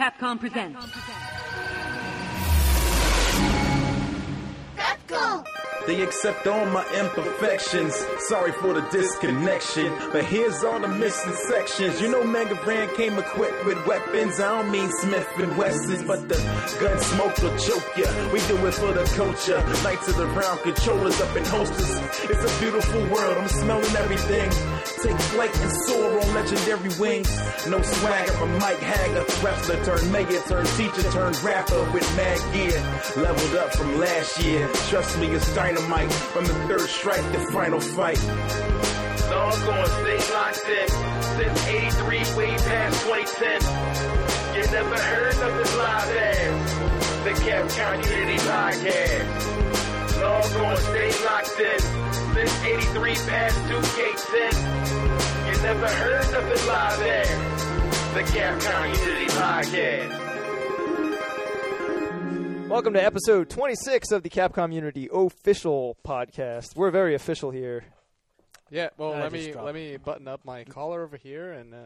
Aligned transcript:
Capcom 0.00 0.40
presents. 0.40 0.80
Let's 4.78 5.04
go! 5.06 5.44
They 5.86 6.00
accept 6.00 6.46
all 6.46 6.64
my 6.64 6.86
imperfections. 6.98 7.94
Sorry 8.20 8.52
for 8.52 8.72
the 8.72 8.80
disconnection, 8.90 9.92
but 10.10 10.24
here's 10.24 10.64
all 10.64 10.80
the 10.80 10.88
missing 10.88 11.34
sections. 11.50 12.00
You 12.00 12.10
know, 12.10 12.24
Mega 12.24 12.58
Ran 12.66 12.88
came 12.96 13.18
equipped 13.18 13.66
with 13.66 13.86
weapons. 13.86 14.40
I 14.40 14.62
don't 14.62 14.70
mean 14.70 14.90
Smith 15.02 15.28
and 15.36 15.54
Wessons, 15.58 16.02
but 16.04 16.26
the 16.30 16.36
gun 16.80 16.98
smoke 16.98 17.36
will 17.42 17.58
choke 17.58 17.96
ya. 17.98 18.32
We 18.32 18.40
do 18.48 18.56
it 18.68 18.72
for 18.72 18.94
the 18.94 19.04
culture. 19.16 19.58
Knights 19.84 20.08
of 20.08 20.16
the 20.16 20.28
round, 20.28 20.60
controllers 20.60 21.20
up 21.20 21.36
in 21.36 21.44
holsters. 21.44 21.98
It's 22.24 22.56
a 22.56 22.60
beautiful 22.60 23.02
world. 23.14 23.36
I'm 23.36 23.48
smelling 23.48 23.96
everything. 23.96 24.50
Take 25.02 25.18
flight 25.32 25.56
and 25.60 25.72
soar 25.72 26.20
on 26.20 26.34
legendary 26.34 26.90
wings. 27.00 27.30
No 27.68 27.80
swag, 27.80 28.28
I'm 28.28 28.42
a 28.42 28.58
Mike 28.58 28.80
Haggar. 28.80 29.24
Wrestler 29.42 29.82
turned 29.82 30.12
mayor, 30.12 30.42
turned 30.46 30.68
teacher, 30.76 31.10
turned 31.10 31.42
rapper 31.42 31.90
with 31.92 32.04
mad 32.16 32.38
gear. 32.52 32.78
Leveled 33.16 33.56
up 33.56 33.74
from 33.74 33.98
last 33.98 34.42
year. 34.44 34.68
Trust 34.90 35.18
me, 35.18 35.28
it's 35.28 35.54
dynamite. 35.54 36.12
From 36.12 36.44
the 36.44 36.52
third 36.68 36.88
strike, 36.88 37.24
the 37.32 37.40
final 37.50 37.80
fight. 37.80 38.18
So 38.18 39.36
gonna 39.64 39.86
stay 39.88 40.34
locked 40.34 40.68
in. 40.68 40.88
Since 41.38 41.66
83, 41.66 42.36
way 42.36 42.50
past 42.58 43.06
2010. 43.06 44.54
You 44.54 44.70
never 44.70 44.98
heard 44.98 45.34
of 45.34 45.56
this 45.56 45.76
live 45.76 46.16
ass. 46.16 47.24
The 47.24 47.30
Capcom 47.30 48.04
Unity 48.10 48.38
Podcast. 48.44 49.50
So 50.10 50.26
I'm 50.26 51.24
locked 51.24 51.60
in. 51.60 52.09
Since 52.40 52.62
83 52.64 53.14
past 53.16 53.58
2K10. 53.68 54.52
You 55.44 55.62
never 55.62 55.86
heard 55.86 56.24
of 56.34 56.48
this 56.48 56.66
live 56.66 57.02
ass. 57.02 58.14
The 58.14 58.22
Capcom 58.22 58.98
Unity 58.98 59.26
Podcast. 59.26 60.10
Welcome 62.66 62.94
to 62.94 63.04
episode 63.04 63.50
26 63.50 64.12
of 64.12 64.22
the 64.22 64.30
Capcom 64.30 64.72
Unity 64.72 65.10
official 65.12 65.98
podcast. 66.02 66.74
We're 66.76 66.90
very 66.90 67.14
official 67.14 67.50
here. 67.50 67.84
Yeah, 68.70 68.88
well, 68.96 69.12
I 69.12 69.20
let 69.20 69.32
me 69.32 69.52
let 69.52 69.74
me 69.74 69.98
button 69.98 70.26
up 70.26 70.42
my 70.46 70.64
collar 70.64 71.02
over 71.02 71.18
here 71.18 71.52
and 71.52 71.74
uh, 71.74 71.76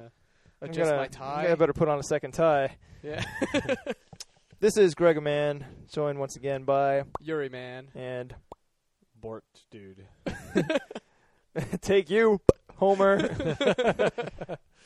I'm 0.62 0.70
adjust 0.70 0.91
gonna, 0.91 1.02
my 1.02 1.08
tie. 1.08 1.50
I 1.50 1.55
better 1.56 1.72
put 1.72 1.89
on 1.89 1.98
a 1.98 2.05
second 2.05 2.30
tie. 2.30 2.77
Yeah, 3.02 3.24
This 4.61 4.77
is 4.77 4.94
Greg 4.94 5.20
Man, 5.20 5.66
joined 5.92 6.20
once 6.20 6.36
again 6.36 6.62
by 6.62 7.02
Yuri 7.20 7.48
man. 7.48 7.89
and 7.96 8.33
Bort 9.25 9.44
dude. 9.70 10.05
take 11.80 12.11
you, 12.11 12.42
Homer. 12.77 13.17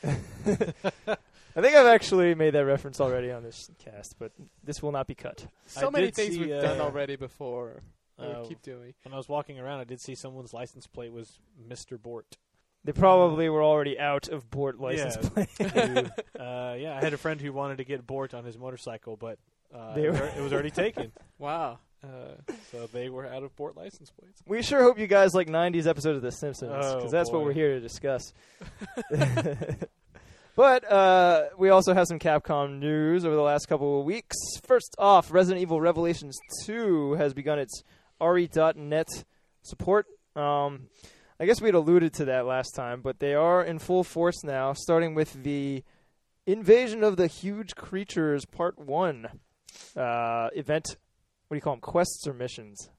I 0.05 1.61
think 1.61 1.75
I've 1.75 1.87
actually 1.87 2.35
made 2.35 2.51
that 2.51 2.65
reference 2.65 3.01
already 3.01 3.31
on 3.31 3.43
this 3.43 3.69
cast, 3.79 4.17
but 4.17 4.31
this 4.63 4.81
will 4.81 4.93
not 4.93 5.07
be 5.07 5.15
cut. 5.15 5.45
So 5.67 5.87
I 5.87 5.89
many 5.89 6.05
did 6.05 6.15
things 6.15 6.35
see, 6.35 6.39
we've 6.39 6.49
done 6.61 6.79
uh, 6.79 6.83
already 6.83 7.17
before. 7.17 7.83
uh, 8.17 8.43
keep 8.47 8.61
doing. 8.61 8.93
When 9.03 9.13
I 9.13 9.17
was 9.17 9.27
walking 9.27 9.59
around, 9.59 9.81
I 9.81 9.83
did 9.83 9.99
see 9.99 10.15
someone's 10.15 10.53
license 10.53 10.87
plate 10.87 11.11
was 11.11 11.39
Mr. 11.67 12.01
Bort. 12.01 12.37
They 12.85 12.93
probably 12.93 13.49
were 13.49 13.61
already 13.61 13.99
out 13.99 14.29
of 14.29 14.49
Bort 14.49 14.79
license 14.79 15.17
Yeah. 15.21 15.29
plate. 15.29 16.09
Uh, 16.39 16.75
yeah, 16.79 16.97
I 16.97 17.03
had 17.03 17.13
a 17.13 17.17
friend 17.17 17.41
who 17.41 17.51
wanted 17.51 17.79
to 17.79 17.83
get 17.83 18.07
Bort 18.07 18.33
on 18.33 18.45
his 18.45 18.57
motorcycle, 18.57 19.17
but 19.17 19.37
uh, 19.75 19.93
They 19.95 20.09
were- 20.09 20.31
it 20.37 20.41
was 20.41 20.53
already 20.53 20.71
taken. 20.71 21.11
Wow. 21.37 21.79
Uh, 22.03 22.53
so 22.71 22.87
they 22.93 23.09
were 23.09 23.27
out 23.27 23.43
of 23.43 23.53
Bort 23.55 23.75
license 23.75 24.09
plates. 24.09 24.41
we 24.47 24.61
sure 24.61 24.81
hope 24.83 24.97
you 24.97 25.07
guys 25.07 25.33
like 25.33 25.47
90s 25.47 25.85
episodes 25.85 26.17
of 26.17 26.21
The 26.21 26.31
Simpsons, 26.31 26.71
because 26.71 27.05
Oh, 27.05 27.09
that's 27.09 27.29
what 27.31 27.43
we're 27.43 27.51
here 27.53 27.73
to 27.73 27.79
discuss. 27.81 28.33
but 30.55 30.89
uh, 30.91 31.45
we 31.57 31.69
also 31.69 31.93
have 31.93 32.07
some 32.07 32.19
Capcom 32.19 32.79
news 32.79 33.25
over 33.25 33.35
the 33.35 33.41
last 33.41 33.67
couple 33.67 33.99
of 33.99 34.05
weeks. 34.05 34.35
First 34.65 34.95
off, 34.97 35.31
Resident 35.31 35.61
Evil 35.61 35.81
Revelations 35.81 36.37
2 36.65 37.13
has 37.13 37.33
begun 37.33 37.59
its 37.59 37.83
RE.net 38.21 39.07
support. 39.61 40.05
Um, 40.35 40.87
I 41.39 41.45
guess 41.45 41.61
we'd 41.61 41.75
alluded 41.75 42.13
to 42.15 42.25
that 42.25 42.45
last 42.45 42.71
time, 42.75 43.01
but 43.01 43.19
they 43.19 43.33
are 43.33 43.63
in 43.63 43.79
full 43.79 44.03
force 44.03 44.43
now, 44.43 44.73
starting 44.73 45.15
with 45.15 45.43
the 45.43 45.83
Invasion 46.45 47.03
of 47.03 47.17
the 47.17 47.27
Huge 47.27 47.75
Creatures 47.75 48.45
Part 48.45 48.77
1 48.79 49.27
uh, 49.95 50.49
event. 50.55 50.97
What 51.49 51.55
do 51.55 51.57
you 51.57 51.61
call 51.61 51.73
them? 51.73 51.81
Quests 51.81 52.27
or 52.27 52.33
missions? 52.33 52.89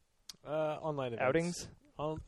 Uh, 0.45 0.77
online 0.83 1.13
events. 1.13 1.23
Outings? 1.23 1.69
On, 1.99 2.21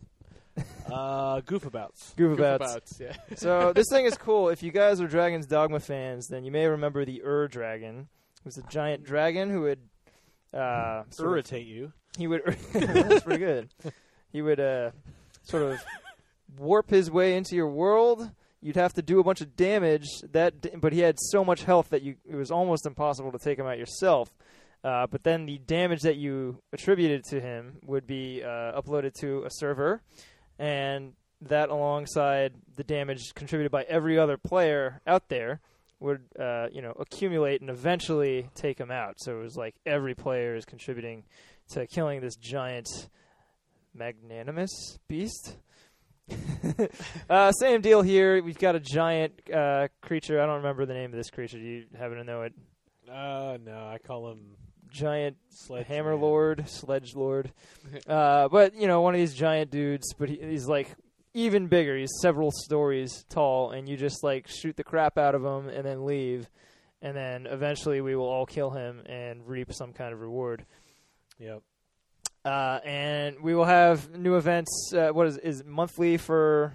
uh, 0.86 1.40
goofabouts. 1.40 2.14
Goofabouts. 2.16 2.60
Goofabouts, 2.60 3.00
yeah. 3.00 3.16
so 3.34 3.72
this 3.72 3.86
thing 3.90 4.04
is 4.04 4.16
cool. 4.16 4.48
If 4.48 4.62
you 4.62 4.70
guys 4.70 5.00
are 5.00 5.08
Dragon's 5.08 5.46
Dogma 5.46 5.80
fans, 5.80 6.28
then 6.28 6.44
you 6.44 6.52
may 6.52 6.66
remember 6.66 7.04
the 7.04 7.22
Ur 7.24 7.48
Dragon. 7.48 8.06
It 8.38 8.44
was 8.44 8.56
a 8.56 8.62
giant 8.62 9.02
dragon 9.02 9.50
who 9.50 9.62
would 9.62 9.80
uh, 10.54 11.02
sort 11.10 11.28
of- 11.28 11.32
Irritate 11.34 11.66
you. 11.66 11.92
he 12.16 12.28
would 12.28 12.42
that's 12.72 13.24
pretty 13.24 13.38
good. 13.44 13.70
He 14.30 14.42
would 14.42 14.60
uh, 14.60 14.90
sort 15.42 15.64
of 15.64 15.80
warp 16.56 16.88
his 16.88 17.10
way 17.10 17.36
into 17.36 17.56
your 17.56 17.68
world. 17.68 18.30
You'd 18.60 18.76
have 18.76 18.92
to 18.92 19.02
do 19.02 19.18
a 19.18 19.24
bunch 19.24 19.40
of 19.40 19.56
damage. 19.56 20.06
That, 20.30 20.80
but 20.80 20.92
he 20.92 21.00
had 21.00 21.16
so 21.18 21.44
much 21.44 21.64
health 21.64 21.88
that 21.88 22.02
you 22.02 22.14
it 22.30 22.36
was 22.36 22.52
almost 22.52 22.86
impossible 22.86 23.32
to 23.32 23.38
take 23.38 23.58
him 23.58 23.66
out 23.66 23.78
yourself. 23.78 24.28
Uh, 24.84 25.06
but 25.06 25.22
then 25.22 25.46
the 25.46 25.58
damage 25.58 26.00
that 26.02 26.16
you 26.16 26.58
attributed 26.72 27.24
to 27.24 27.40
him 27.40 27.78
would 27.84 28.06
be 28.06 28.42
uh, 28.42 28.80
uploaded 28.80 29.14
to 29.14 29.44
a 29.44 29.50
server, 29.50 30.02
and 30.58 31.12
that 31.40 31.68
alongside 31.68 32.52
the 32.76 32.84
damage 32.84 33.34
contributed 33.34 33.70
by 33.70 33.82
every 33.84 34.18
other 34.18 34.36
player 34.36 35.00
out 35.06 35.28
there 35.28 35.60
would 36.00 36.22
uh, 36.38 36.66
you 36.72 36.82
know 36.82 36.92
accumulate 36.98 37.60
and 37.60 37.70
eventually 37.70 38.50
take 38.54 38.78
him 38.78 38.90
out. 38.90 39.14
So 39.18 39.38
it 39.38 39.42
was 39.42 39.56
like 39.56 39.74
every 39.86 40.14
player 40.14 40.56
is 40.56 40.64
contributing 40.64 41.24
to 41.70 41.86
killing 41.86 42.20
this 42.20 42.36
giant 42.36 42.88
magnanimous 43.94 44.98
beast. 45.08 45.56
uh, 47.30 47.52
same 47.52 47.80
deal 47.80 48.02
here. 48.02 48.42
We've 48.42 48.58
got 48.58 48.74
a 48.74 48.80
giant 48.80 49.34
uh, 49.52 49.88
creature. 50.00 50.40
I 50.40 50.46
don't 50.46 50.56
remember 50.56 50.86
the 50.86 50.94
name 50.94 51.10
of 51.10 51.16
this 51.16 51.30
creature. 51.30 51.58
Do 51.58 51.64
you 51.64 51.84
happen 51.96 52.16
to 52.16 52.24
know 52.24 52.42
it? 52.42 52.52
Uh, 53.10 53.58
no, 53.64 53.88
I 53.88 53.98
call 53.98 54.30
him 54.30 54.56
Giant 54.92 55.36
Sledge 55.48 55.86
Hammer 55.86 56.12
Man. 56.12 56.20
Lord, 56.20 56.68
Sledge 56.68 57.14
Lord. 57.14 57.52
Uh, 58.06 58.48
but 58.48 58.74
you 58.74 58.86
know, 58.86 59.00
one 59.00 59.14
of 59.14 59.20
these 59.20 59.34
giant 59.34 59.70
dudes. 59.70 60.14
But 60.14 60.28
he, 60.28 60.36
he's 60.36 60.66
like 60.66 60.88
even 61.34 61.66
bigger. 61.66 61.96
He's 61.96 62.12
several 62.20 62.50
stories 62.50 63.24
tall, 63.28 63.70
and 63.70 63.88
you 63.88 63.96
just 63.96 64.22
like 64.22 64.48
shoot 64.48 64.76
the 64.76 64.84
crap 64.84 65.18
out 65.18 65.34
of 65.34 65.44
him 65.44 65.68
and 65.68 65.84
then 65.84 66.04
leave. 66.04 66.48
And 67.00 67.16
then 67.16 67.46
eventually 67.46 68.00
we 68.00 68.14
will 68.14 68.28
all 68.28 68.46
kill 68.46 68.70
him 68.70 69.02
and 69.06 69.46
reap 69.46 69.72
some 69.72 69.92
kind 69.92 70.12
of 70.12 70.20
reward. 70.20 70.64
Yep. 71.38 71.62
Uh, 72.44 72.78
and 72.84 73.40
we 73.40 73.54
will 73.54 73.64
have 73.64 74.16
new 74.16 74.36
events. 74.36 74.92
Uh, 74.94 75.10
what 75.10 75.26
is 75.26 75.38
is 75.38 75.60
it 75.60 75.66
monthly 75.66 76.16
for 76.16 76.74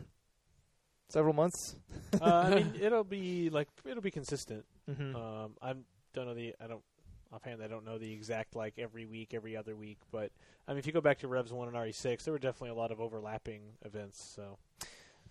several 1.10 1.34
months? 1.34 1.76
uh, 2.22 2.26
I 2.26 2.56
mean, 2.56 2.74
it'll 2.82 3.04
be 3.04 3.50
like 3.50 3.68
it'll 3.86 4.02
be 4.02 4.12
consistent. 4.12 4.66
Mm-hmm. 4.90 5.16
Um, 5.16 5.52
I 5.62 5.74
don't 6.14 6.28
know 6.28 6.34
the 6.34 6.56
I 6.62 6.68
don't 6.68 6.84
offhand 7.34 7.62
I 7.64 7.68
don't 7.68 7.86
know 7.86 7.98
the 7.98 8.12
exact 8.12 8.56
like 8.56 8.76
every 8.78 9.06
week, 9.06 9.34
every 9.34 9.56
other 9.58 9.76
week, 9.76 10.00
but 10.12 10.32
I 10.68 10.72
mean 10.72 10.80
if 10.80 10.88
you 10.88 10.94
go 10.94 11.02
back 11.02 11.20
to 11.20 11.28
Revs 11.28 11.52
one 11.52 11.68
and 11.68 11.78
RE 11.78 11.92
six, 11.92 12.24
there 12.24 12.32
were 12.32 12.40
definitely 12.40 12.70
a 12.70 12.76
lot 12.76 12.92
of 12.92 13.00
overlapping 13.00 13.62
events. 13.86 14.34
So 14.36 14.58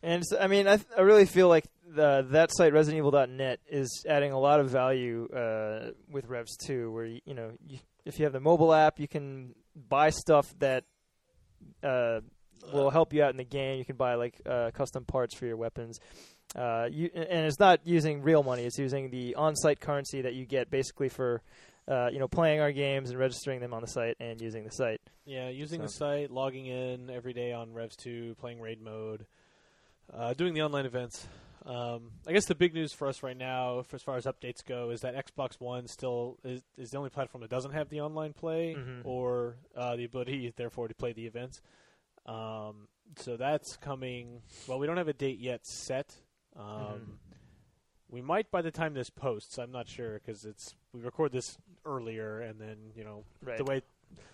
And 0.03 0.23
so, 0.27 0.39
I 0.39 0.47
mean, 0.47 0.69
I, 0.69 0.77
th- 0.77 0.89
I 0.97 1.01
really 1.03 1.25
feel 1.27 1.49
like 1.49 1.65
the, 1.89 2.27
that 2.31 2.51
site 2.53 2.73
ResidentEvil.net 2.73 3.61
is 3.69 4.05
adding 4.09 4.33
a 4.33 4.39
lot 4.39 4.61
of 4.61 4.71
value 4.71 5.29
uh, 5.29 5.93
with 6.11 6.27
Revs 6.27 6.57
2, 6.67 6.93
where 6.93 7.07
you, 7.07 7.21
you 7.25 7.34
know 7.34 7.53
you, 7.67 7.79
if 8.05 8.19
you 8.19 8.25
have 8.25 8.33
the 8.33 8.41
mobile 8.41 8.73
app, 8.73 9.01
you 9.01 9.09
can 9.09 9.55
buy 9.89 10.11
stuff 10.11 10.55
that 10.59 10.84
uh, 11.83 12.21
will 12.73 12.91
help 12.91 13.13
you 13.13 13.23
out 13.23 13.31
in 13.31 13.37
the 13.37 13.45
game. 13.45 13.78
You 13.78 13.84
can 13.84 13.97
buy 13.97 14.15
like 14.15 14.41
uh, 14.47 14.71
custom 14.73 15.05
parts 15.05 15.34
for 15.34 15.47
your 15.47 15.57
weapons. 15.57 15.99
Uh, 16.55 16.89
you, 16.91 17.11
and 17.15 17.47
it's 17.47 17.59
not 17.59 17.81
using 17.84 18.23
real 18.23 18.43
money; 18.43 18.65
it's 18.65 18.78
using 18.78 19.11
the 19.11 19.34
on-site 19.34 19.81
currency 19.81 20.23
that 20.23 20.34
you 20.34 20.47
get 20.47 20.71
basically 20.71 21.09
for 21.09 21.43
uh, 21.88 22.09
you 22.12 22.18
know 22.18 22.28
playing 22.28 22.60
our 22.60 22.72
games 22.72 23.10
and 23.10 23.18
registering 23.18 23.60
them 23.60 23.72
on 23.74 23.80
the 23.83 23.88
site 23.88 24.16
and 24.21 24.41
using 24.41 24.65
the 24.65 24.71
site. 24.71 25.00
yeah, 25.24 25.48
using 25.48 25.80
the 25.80 25.88
site, 25.88 26.30
logging 26.30 26.66
in 26.66 27.10
every 27.10 27.33
day 27.33 27.53
on 27.53 27.72
Revs 27.72 27.97
two, 27.97 28.34
playing 28.41 28.60
raid 28.60 28.80
mode, 28.83 29.27
uh, 30.12 30.34
doing 30.34 30.54
the 30.54 30.62
online 30.62 30.86
events. 30.86 31.27
Um, 31.65 32.12
I 32.28 32.33
guess 32.33 32.44
the 32.47 32.54
big 32.54 32.74
news 32.74 32.92
for 32.92 33.09
us 33.09 33.24
right 33.24 33.36
now, 33.36 33.83
for 33.83 33.97
as 33.97 34.03
far 34.03 34.16
as 34.16 34.24
updates 34.24 34.65
go, 34.65 34.91
is 34.91 35.00
that 35.00 35.16
Xbox 35.16 35.54
One 35.60 35.88
still 35.88 36.38
is, 36.44 36.62
is 36.78 36.91
the 36.92 36.98
only 36.98 37.10
platform 37.10 37.41
that 37.42 37.50
doesn't 37.50 37.72
have 37.72 37.89
the 37.89 38.00
online 38.03 38.32
play 38.34 38.77
Mhm. 38.78 39.00
or 39.04 39.56
uh, 39.74 39.97
the 39.97 40.04
ability, 40.04 40.53
therefore, 40.56 40.86
to 40.86 40.94
play 40.94 41.12
the 41.12 41.27
events. 41.27 41.60
Um, 42.24 42.86
so 43.16 43.36
that's 43.36 43.77
coming. 43.77 44.42
Well, 44.68 44.78
we 44.78 44.86
don't 44.86 44.97
have 44.97 45.09
a 45.09 45.12
date 45.12 45.39
yet 45.41 45.66
set. 45.66 46.15
Um, 46.56 46.65
Mhm. 46.65 47.16
We 48.09 48.22
might 48.22 48.48
by 48.53 48.62
the 48.62 48.71
time 48.71 48.94
this 48.94 49.10
posts. 49.10 49.59
I'm 49.59 49.72
not 49.72 49.89
sure 49.89 50.21
because 50.24 50.44
it's 50.44 50.77
we 50.92 51.00
record 51.00 51.32
this 51.32 51.59
earlier, 51.86 52.41
and 52.41 52.60
then 52.60 52.77
you 52.94 53.04
know 53.04 53.24
Right. 53.42 53.56
the 53.59 53.65
way 53.65 53.83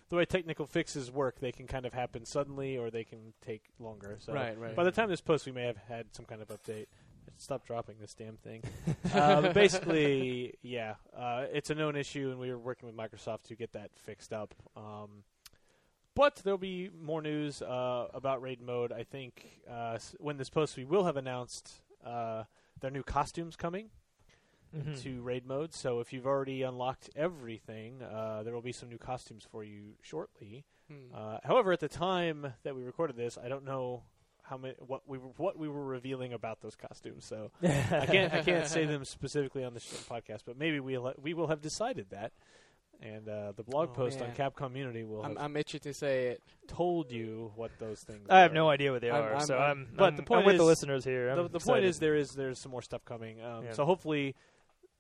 the 0.09 0.17
way 0.17 0.25
technical 0.27 0.67
fixes 0.67 1.11
work, 1.11 1.41
they 1.41 1.53
can 1.53 1.67
kind 1.67 1.87
of 1.87 1.93
happen 1.95 2.25
suddenly 2.27 2.77
or 2.77 2.91
they 2.91 3.05
can 3.05 3.33
take 3.41 3.63
longer. 3.79 4.17
So 4.21 4.33
Right, 4.35 4.59
right. 4.59 4.77
by 4.77 4.85
the 4.85 4.91
time 4.91 5.09
this 5.09 5.21
post, 5.23 5.47
we 5.47 5.53
may 5.53 5.65
have 5.65 5.79
had 5.89 6.15
some 6.15 6.25
kind 6.27 6.43
of 6.43 6.49
update. 6.49 6.87
stop 7.39 7.65
dropping 7.67 7.97
this 7.99 8.13
damn 8.15 8.37
thing. 8.37 8.63
uh, 9.15 9.41
but 9.41 9.55
basically, 9.55 10.55
yeah, 10.63 10.97
uh, 11.17 11.47
it's 11.53 11.71
a 11.71 11.75
known 11.75 11.97
issue, 11.97 12.31
and 12.31 12.39
we 12.39 12.51
were 12.51 12.59
working 12.59 12.87
with 12.87 12.95
Microsoft 12.97 13.45
to 13.45 13.55
get 13.57 13.73
that 13.73 13.91
fixed 13.97 14.33
up. 14.35 14.55
Um, 14.77 15.25
but 16.15 16.37
there'll 16.45 16.59
be 16.59 16.91
more 17.01 17.23
news 17.23 17.63
uh, 17.63 18.09
about 18.13 18.43
raid 18.43 18.61
mode. 18.61 18.93
I 18.93 19.03
think 19.05 19.63
uh, 19.71 19.93
s- 19.95 20.15
when 20.19 20.37
this 20.37 20.51
post, 20.51 20.77
we 20.77 20.85
will 20.85 21.05
have 21.05 21.17
announced 21.17 21.73
uh, 22.05 22.45
their 22.81 22.91
new 22.91 23.03
costumes 23.03 23.57
coming 23.57 23.89
Mhm. 24.75 25.03
to 25.03 25.23
raid 25.23 25.47
mode. 25.47 25.73
So 25.75 26.01
if 26.01 26.13
you've 26.13 26.27
already 26.27 26.63
unlocked 26.63 27.11
everything, 27.15 28.03
uh, 28.03 28.43
there 28.43 28.55
will 28.55 28.63
be 28.63 28.73
some 28.73 28.89
new 28.89 28.99
costumes 28.99 29.45
for 29.51 29.63
you 29.65 29.95
shortly. 30.03 30.65
Hmm. 30.89 31.15
Uh, 31.15 31.39
however, 31.45 31.73
at 31.73 31.81
the 31.81 31.89
time 31.89 32.55
that 32.63 32.75
we 32.75 32.83
recorded 32.83 33.17
this, 33.17 33.37
I 33.39 33.49
don't 33.49 33.65
know 33.65 34.05
how 34.45 34.57
many 34.59 34.75
what 34.79 35.03
we 35.07 35.19
were, 35.19 35.29
what 35.37 35.57
we 35.59 35.69
were 35.69 35.85
revealing 35.85 36.33
about 36.33 36.61
those 36.61 36.75
costumes. 36.75 37.25
So 37.25 37.51
I 37.63 38.07
can't 38.07 38.33
I 38.35 38.43
can't 38.43 38.67
say 38.67 38.85
them 38.87 39.05
specifically 39.05 39.65
on 39.65 39.75
the 39.75 39.81
podcast, 39.81 40.41
but 40.47 40.59
maybe 40.59 40.81
we'll 40.81 41.13
we 41.21 41.35
will 41.35 41.47
have 41.49 41.61
decided 41.61 42.11
that. 42.11 42.33
And 43.01 43.29
uh, 43.29 43.51
the 43.57 43.65
blog 43.65 43.89
Oh, 43.91 43.95
post 43.95 44.21
on 44.21 44.29
man. 44.29 44.37
Capcom 44.37 44.77
Unity 44.77 45.03
will 45.03 45.25
I'm, 45.25 45.37
I'm 45.37 45.57
itchy 45.57 45.81
to 45.81 45.93
say 45.93 46.27
it. 46.29 46.43
told 46.69 47.11
you 47.11 47.51
what 47.57 47.73
those 47.81 48.01
things. 48.01 48.29
Are 48.31 48.37
I 48.37 48.41
have 48.43 48.53
are. 48.53 48.55
no 48.55 48.69
idea 48.71 48.93
what 48.93 49.01
they 49.01 49.11
I'm- 49.11 49.25
are, 49.25 49.35
I'm- 49.35 49.47
so 49.47 49.57
I'm- 49.59 49.89
but 49.97 50.17
the 50.17 50.23
point 50.23 50.47
with 50.47 50.57
the 50.57 50.63
listeners 50.63 51.05
here. 51.05 51.35
The, 51.35 51.49
the 51.49 51.59
point 51.59 51.85
is 51.85 51.99
there 51.99 52.15
is 52.15 52.31
there's 52.33 52.61
some 52.61 52.71
more 52.71 52.83
stuff 52.83 53.05
coming. 53.05 53.43
Um, 53.43 53.65
Yeah. 53.65 53.73
So 53.73 53.85
hopefully 53.85 54.37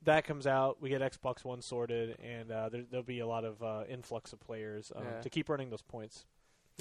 that 0.05 0.25
comes 0.25 0.47
out. 0.47 0.81
We 0.81 0.89
get 0.89 1.01
Xbox 1.01 1.45
One 1.45 1.61
sorted, 1.63 2.17
and 2.23 2.51
uh, 2.51 2.69
there, 2.69 2.83
there'll 2.91 3.05
be 3.05 3.21
a 3.21 3.27
lot 3.27 3.45
of 3.45 3.63
uh, 3.63 3.85
influx 3.89 4.33
of 4.33 4.41
players 4.41 4.91
um, 4.97 5.05
Yeah. 5.05 5.21
to 5.21 5.31
keep 5.31 5.49
running 5.49 5.71
those 5.71 5.83
points. 5.83 6.25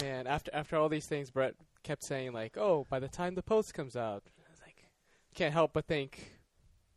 And 0.02 0.26
after 0.26 0.50
after 0.54 0.76
all 0.76 0.88
these 0.88 1.06
things, 1.06 1.30
Brett 1.30 1.54
kept 1.82 2.02
saying 2.02 2.32
like, 2.32 2.56
"Oh, 2.56 2.86
by 2.88 2.98
the 2.98 3.08
time 3.08 3.34
the 3.34 3.42
post 3.42 3.74
comes 3.74 3.94
out," 3.96 4.22
I 4.46 4.50
was 4.50 4.60
like, 4.60 4.86
can't 5.34 5.52
help 5.52 5.72
but 5.72 5.86
think, 5.86 6.38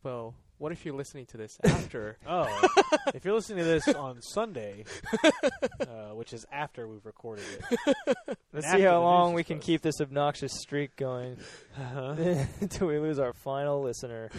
well, 0.02 0.34
what 0.58 0.72
if 0.72 0.84
you're 0.84 0.94
listening 0.94 1.26
to 1.26 1.36
this 1.36 1.58
after? 1.64 2.16
Oh, 2.26 2.46
if 3.14 3.24
you're 3.24 3.34
listening 3.34 3.58
to 3.58 3.64
this 3.64 3.88
on 3.88 4.22
Sunday, 4.22 4.84
uh, 5.80 6.14
which 6.14 6.32
is 6.32 6.46
after 6.50 6.88
we've 6.88 7.04
recorded 7.04 7.44
it, 7.86 7.98
Let's 8.52 8.70
see 8.70 8.80
how 8.80 9.02
long 9.02 9.34
we 9.34 9.44
can 9.44 9.58
keep 9.58 9.82
this 9.82 10.00
obnoxious 10.00 10.52
streak 10.52 10.96
going 10.96 11.36
until 11.76 12.88
we 12.88 12.98
lose 12.98 13.18
our 13.18 13.32
final 13.34 13.82
listener. 13.82 14.30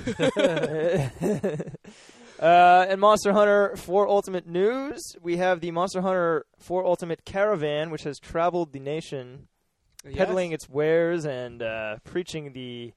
uh, 2.39 2.85
and 2.89 2.99
Monster 2.99 3.33
Hunter 3.33 3.75
4 3.75 4.07
Ultimate 4.07 4.47
News, 4.47 4.99
we 5.21 5.37
have 5.37 5.61
the 5.61 5.69
Monster 5.71 6.01
Hunter 6.01 6.45
4 6.59 6.83
Ultimate 6.85 7.25
Caravan, 7.25 7.91
which 7.91 8.03
has 8.03 8.17
traveled 8.19 8.73
the 8.73 8.79
nation, 8.79 9.47
peddling 10.15 10.51
its 10.51 10.67
wares 10.67 11.25
and 11.25 11.61
uh, 11.61 11.97
preaching 12.03 12.53
the 12.53 12.93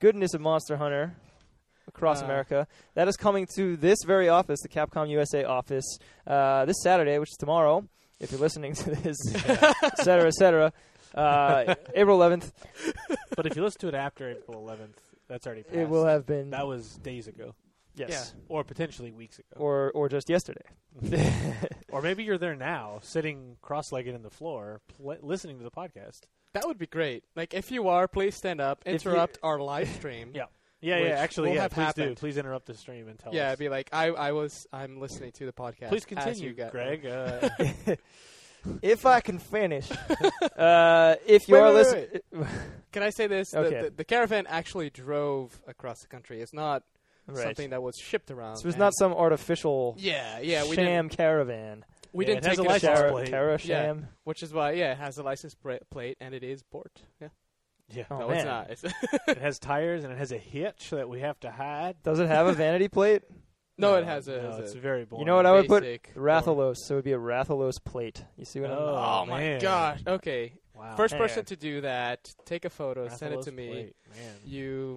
goodness 0.00 0.32
of 0.32 0.40
Monster 0.40 0.78
Hunter 0.78 1.16
across 1.88 2.22
Uh, 2.22 2.26
America. 2.26 2.66
That 2.94 3.08
is 3.08 3.16
coming 3.16 3.46
to 3.56 3.76
this 3.76 3.98
very 4.04 4.28
office, 4.28 4.60
the 4.62 4.68
Capcom 4.68 5.08
USA 5.10 5.44
office, 5.44 5.98
uh, 6.26 6.64
this 6.64 6.82
Saturday, 6.82 7.18
which 7.18 7.30
is 7.30 7.36
tomorrow. 7.38 7.86
If 8.20 8.30
you're 8.30 8.40
listening 8.40 8.74
to 8.74 8.90
this, 8.90 9.16
et 9.48 9.98
cetera, 9.98 10.26
et 10.28 10.34
cetera. 10.34 10.72
Uh, 11.14 11.74
April 11.94 12.18
11th. 12.18 12.52
but 13.36 13.46
if 13.46 13.56
you 13.56 13.62
listen 13.62 13.80
to 13.80 13.88
it 13.88 13.94
after 13.94 14.30
April 14.30 14.62
11th, 14.66 14.94
that's 15.28 15.46
already 15.46 15.62
passed. 15.62 15.76
It 15.76 15.88
will 15.88 16.06
have 16.06 16.24
been 16.26 16.50
That 16.50 16.66
was 16.66 16.94
days 16.98 17.26
ago, 17.26 17.54
yes, 17.94 18.34
or 18.48 18.64
potentially 18.64 19.10
weeks 19.12 19.38
ago, 19.38 19.48
or 19.56 19.90
or 19.94 20.08
just 20.08 20.30
yesterday. 20.30 20.64
or 21.90 22.00
maybe 22.02 22.22
you're 22.24 22.38
there 22.38 22.54
now, 22.56 22.98
sitting 23.02 23.56
cross-legged 23.60 24.14
in 24.14 24.22
the 24.22 24.30
floor, 24.30 24.80
pl- 24.96 25.16
listening 25.20 25.58
to 25.58 25.64
the 25.64 25.70
podcast. 25.70 26.20
That 26.54 26.66
would 26.66 26.78
be 26.78 26.86
great. 26.86 27.24
Like, 27.34 27.54
if 27.54 27.70
you 27.70 27.88
are, 27.88 28.06
please 28.08 28.34
stand 28.34 28.60
up, 28.60 28.82
interrupt 28.86 29.38
our 29.42 29.58
live 29.58 29.88
stream. 29.88 30.32
Yeah. 30.34 30.46
Yeah, 30.82 30.98
yeah. 30.98 31.08
Actually, 31.10 31.54
yeah. 31.54 31.62
have 31.62 31.72
Please 31.72 31.94
do. 31.94 32.14
Please 32.14 32.36
interrupt 32.36 32.66
the 32.66 32.74
stream 32.74 33.08
and 33.08 33.18
tell 33.18 33.30
us. 33.30 33.36
Yeah, 33.36 33.52
us. 33.52 33.58
be 33.58 33.68
like, 33.68 33.88
I, 33.92 34.08
I 34.08 34.32
was, 34.32 34.66
I'm 34.72 35.00
listening 35.00 35.32
to 35.32 35.46
the 35.46 35.52
podcast. 35.52 35.88
Please 35.88 36.04
continue, 36.04 36.48
you 36.48 36.54
Greg. 36.70 37.06
Uh, 37.06 37.48
if 38.82 39.06
I 39.06 39.20
can 39.20 39.38
finish, 39.38 39.90
uh, 40.58 41.14
if 41.26 41.48
you 41.48 41.54
Wait, 41.54 41.60
are 41.60 41.72
listening, 41.72 42.06
Can 42.92 43.02
I 43.02 43.10
say 43.10 43.28
this? 43.28 43.54
Okay. 43.54 43.76
The, 43.76 43.82
the, 43.84 43.96
the 43.98 44.04
caravan 44.04 44.46
actually 44.48 44.90
drove 44.90 45.60
across 45.66 46.00
the 46.00 46.08
country. 46.08 46.40
It's 46.40 46.52
not 46.52 46.82
right. 47.26 47.42
something 47.42 47.70
that 47.70 47.82
was 47.82 47.96
shipped 47.96 48.30
around. 48.30 48.58
It 48.58 48.64
was 48.64 48.76
not 48.76 48.92
some 48.94 49.12
artificial 49.12 49.94
Yeah, 49.98 50.40
yeah. 50.40 50.64
We 50.68 50.76
sham 50.76 51.08
caravan. 51.08 51.84
We 52.12 52.24
Yeah, 52.26 52.34
didn't 52.34 52.44
it 52.44 52.48
has 52.48 52.56
take 52.58 52.66
a 52.66 52.68
it 52.68 52.72
license 52.72 53.10
plate. 53.12 53.30
Cara 53.30 53.58
Yeah. 53.62 53.94
which 54.24 54.42
is 54.42 54.52
why 54.52 54.72
yeah, 54.72 54.92
it 54.92 54.98
has 54.98 55.16
a 55.18 55.22
license 55.22 55.54
plate 55.54 56.16
and 56.20 56.34
it 56.34 56.42
is 56.42 56.62
Bort. 56.62 57.02
Yeah. 57.20 57.28
Yeah. 57.92 58.04
Oh, 58.10 58.18
no, 58.20 58.28
man. 58.28 58.36
it's 58.36 58.44
not. 58.44 58.70
It's 58.70 58.84
it 59.28 59.38
has 59.38 59.58
tires 59.58 60.04
and 60.04 60.12
it 60.12 60.18
has 60.18 60.32
a 60.32 60.38
hitch 60.38 60.90
that 60.90 61.08
we 61.08 61.20
have 61.20 61.38
to 61.40 61.50
hide. 61.50 61.96
Does 62.02 62.18
it 62.18 62.28
have 62.28 62.46
a 62.46 62.52
vanity 62.52 62.88
plate? 62.88 63.22
no, 63.78 63.94
it 63.96 64.04
has 64.04 64.28
a. 64.28 64.42
No, 64.42 64.50
has 64.50 64.58
it's 64.58 64.74
a 64.74 64.78
very 64.78 65.04
boring. 65.04 65.20
You 65.20 65.26
know 65.26 65.36
what 65.36 65.46
I 65.46 65.52
would 65.52 65.68
put? 65.68 65.82
basic 65.82 66.14
Rathalos. 66.14 66.76
So 66.78 66.94
it 66.94 66.96
would 66.98 67.04
be 67.04 67.12
a 67.12 67.18
Rathalos 67.18 67.82
plate. 67.82 68.24
You 68.36 68.44
see 68.44 68.60
what 68.60 68.70
I'm? 68.70 68.78
Oh, 68.78 69.20
Oh, 69.22 69.26
my 69.26 69.40
man. 69.40 69.60
gosh. 69.60 70.00
Okay. 70.06 70.54
Wow. 70.74 70.96
First 70.96 71.12
Man. 71.14 71.20
person 71.20 71.44
to 71.46 71.56
do 71.56 71.82
that, 71.82 72.34
take 72.46 72.64
a 72.64 72.70
photo, 72.70 73.08
send 73.08 73.34
it 73.34 73.42
to 73.42 73.52
me. 73.52 73.68
plate, 73.68 73.96
Man. 74.10 74.34
You 74.44 74.96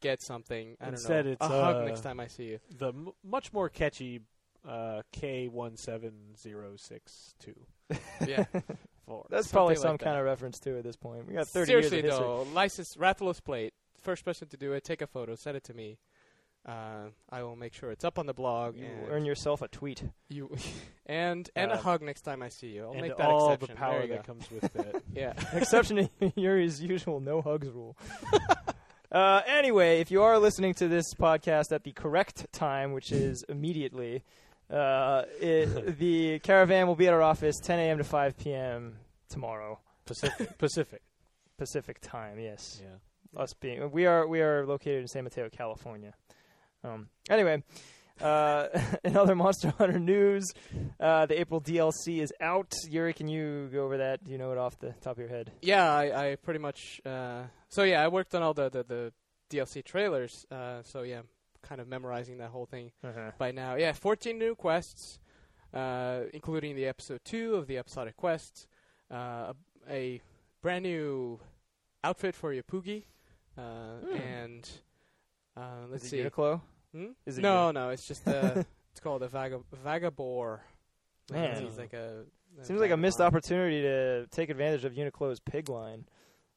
get 0.00 0.20
something. 0.22 0.76
I 0.80 0.84
don't 0.84 0.94
Instead 0.94 1.24
know. 1.26 1.32
it's, 1.32 1.44
a 1.44 1.48
hug 1.48 1.76
uh, 1.76 1.84
next 1.86 2.02
time 2.02 2.20
I 2.20 2.26
see 2.26 2.44
you. 2.44 2.58
The 2.76 2.88
m- 2.88 3.12
much 3.24 3.52
more 3.52 3.68
catchy 3.70 4.20
uh, 4.68 5.00
K 5.12 5.48
one 5.48 5.76
seven 5.76 6.12
zero 6.38 6.74
six 6.76 7.34
two 7.40 7.54
Yeah. 8.26 8.44
four. 9.06 9.26
That's 9.30 9.46
Something 9.48 9.56
probably 9.56 9.74
like 9.76 9.82
some 9.82 9.96
that. 9.96 10.04
kind 10.04 10.18
of 10.18 10.24
reference 10.24 10.58
to 10.60 10.78
at 10.78 10.84
this 10.84 10.96
point. 10.96 11.26
We 11.28 11.34
got 11.34 11.46
30 11.48 11.66
Seriously 11.66 11.96
years 11.98 12.04
of 12.14 12.20
history. 12.20 12.26
though, 12.26 12.42
license 12.54 12.96
Rathalos 12.96 13.42
plate. 13.42 13.74
First 14.00 14.24
person 14.24 14.48
to 14.48 14.56
do 14.56 14.72
it, 14.72 14.84
take 14.84 15.00
a 15.02 15.06
photo, 15.06 15.34
send 15.34 15.56
it 15.56 15.64
to 15.64 15.74
me. 15.74 15.98
Uh, 16.66 17.08
I 17.30 17.42
will 17.42 17.56
make 17.56 17.74
sure 17.74 17.90
it's 17.90 18.04
up 18.04 18.18
on 18.18 18.24
the 18.24 18.32
blog. 18.32 18.76
You 18.76 18.86
and 18.86 19.10
earn 19.10 19.24
yourself 19.26 19.60
a 19.60 19.68
tweet. 19.68 20.02
You 20.30 20.50
and 21.06 21.48
and 21.54 21.70
Uh, 21.70 21.74
a 21.74 21.76
hug 21.76 22.00
next 22.02 22.22
time 22.22 22.42
I 22.42 22.48
see 22.48 22.68
you. 22.68 22.84
I'll 22.84 22.92
and 22.92 23.02
make 23.02 23.16
that 23.18 23.26
all 23.28 23.52
exception. 23.52 23.74
the 23.74 23.78
power 23.78 24.06
that 24.06 24.26
comes 24.26 24.50
with 24.50 24.72
that. 24.72 25.02
Yeah. 25.14 25.34
Exception 25.52 25.96
to 26.20 26.32
Yuri's 26.36 26.80
usual 26.82 27.20
no 27.20 27.42
hugs 27.42 27.68
rule. 27.68 27.96
uh, 29.12 29.42
anyway, 29.46 30.00
if 30.00 30.10
you 30.10 30.22
are 30.22 30.38
listening 30.38 30.72
to 30.74 30.88
this 30.88 31.12
podcast 31.14 31.70
at 31.70 31.84
the 31.84 31.92
correct 31.92 32.46
time, 32.52 32.92
which 32.92 33.12
is 33.12 33.44
immediately, 33.48 34.22
uh, 34.74 35.22
it, 35.40 35.98
the 35.98 36.38
caravan 36.40 36.86
will 36.86 36.96
be 36.96 37.06
at 37.06 37.14
our 37.14 37.22
office 37.22 37.56
10 37.62 37.78
a.m. 37.78 37.98
to 37.98 38.04
5 38.04 38.36
p.m. 38.38 38.96
tomorrow 39.28 39.78
Pacific. 40.06 40.58
Pacific. 40.58 41.02
Pacific 41.58 41.98
time. 42.00 42.38
Yes, 42.40 42.82
Yeah. 42.82 43.40
us 43.40 43.54
being 43.54 43.90
we 43.92 44.06
are 44.06 44.26
we 44.26 44.40
are 44.40 44.66
located 44.66 45.02
in 45.02 45.08
San 45.08 45.24
Mateo, 45.24 45.48
California. 45.48 46.12
Um, 46.82 47.08
anyway, 47.30 47.62
uh, 48.20 48.66
in 49.04 49.16
other 49.16 49.34
Monster 49.34 49.70
Hunter 49.78 49.98
news, 50.00 50.52
uh, 51.00 51.26
the 51.26 51.38
April 51.40 51.60
DLC 51.60 52.20
is 52.20 52.32
out. 52.40 52.72
Yuri, 52.90 53.12
can 53.14 53.28
you 53.28 53.68
go 53.72 53.84
over 53.84 53.98
that? 53.98 54.24
Do 54.24 54.32
you 54.32 54.38
know 54.38 54.50
it 54.52 54.58
off 54.58 54.78
the 54.80 54.92
top 55.00 55.12
of 55.12 55.18
your 55.18 55.28
head? 55.28 55.52
Yeah, 55.62 55.90
I, 55.90 56.32
I 56.32 56.36
pretty 56.36 56.58
much. 56.60 57.00
Uh, 57.06 57.44
so 57.68 57.84
yeah, 57.84 58.02
I 58.04 58.08
worked 58.08 58.34
on 58.34 58.42
all 58.42 58.52
the 58.54 58.68
the, 58.68 58.82
the 58.82 59.12
DLC 59.50 59.84
trailers. 59.84 60.44
Uh, 60.50 60.82
so 60.82 61.02
yeah, 61.02 61.20
I'm 61.20 61.28
kind 61.66 61.80
of 61.80 61.88
memorizing 61.88 62.38
that 62.38 62.50
whole 62.50 62.66
thing 62.66 62.92
Uh-huh. 63.02 63.32
by 63.38 63.50
now. 63.52 63.74
Yeah, 63.76 63.92
14 63.92 64.38
new 64.38 64.54
quests, 64.54 65.18
uh, 65.72 66.20
including 66.32 66.76
the 66.76 66.86
episode 66.86 67.20
two 67.24 67.54
of 67.56 67.66
the 67.66 67.78
episodic 67.78 68.16
quests, 68.16 68.66
uh, 69.10 69.52
a, 69.88 69.92
a 70.16 70.20
brand 70.62 70.82
new 70.84 71.40
outfit 72.02 72.34
for 72.34 72.52
your 72.52 72.62
Poogie, 72.62 73.04
uh, 73.58 73.98
Hmm. 74.04 74.16
and 74.16 74.70
uh, 75.56 75.86
let's 75.90 76.04
Is 76.04 76.10
see. 76.10 76.20
it 76.20 76.32
Uniqlo? 76.32 76.60
Hmm? 76.92 77.06
Is 77.26 77.38
it 77.38 77.42
no, 77.42 77.70
no, 77.70 77.90
it's 77.90 78.06
just 78.06 78.26
uh, 78.28 78.62
it's 78.92 79.00
called 79.00 79.22
a 79.22 79.28
vaga 79.28 79.60
vagabore. 79.72 80.60
Man. 81.32 81.62
He's 81.64 81.78
like 81.78 81.92
a. 81.94 82.24
Seems 82.62 82.80
like 82.80 82.90
a 82.92 82.96
missed 82.96 83.18
vagabond. 83.18 83.36
opportunity 83.36 83.82
to 83.82 84.26
take 84.30 84.48
advantage 84.50 84.84
of 84.84 84.92
Uniqlo's 84.92 85.40
pig 85.40 85.68
line. 85.68 86.04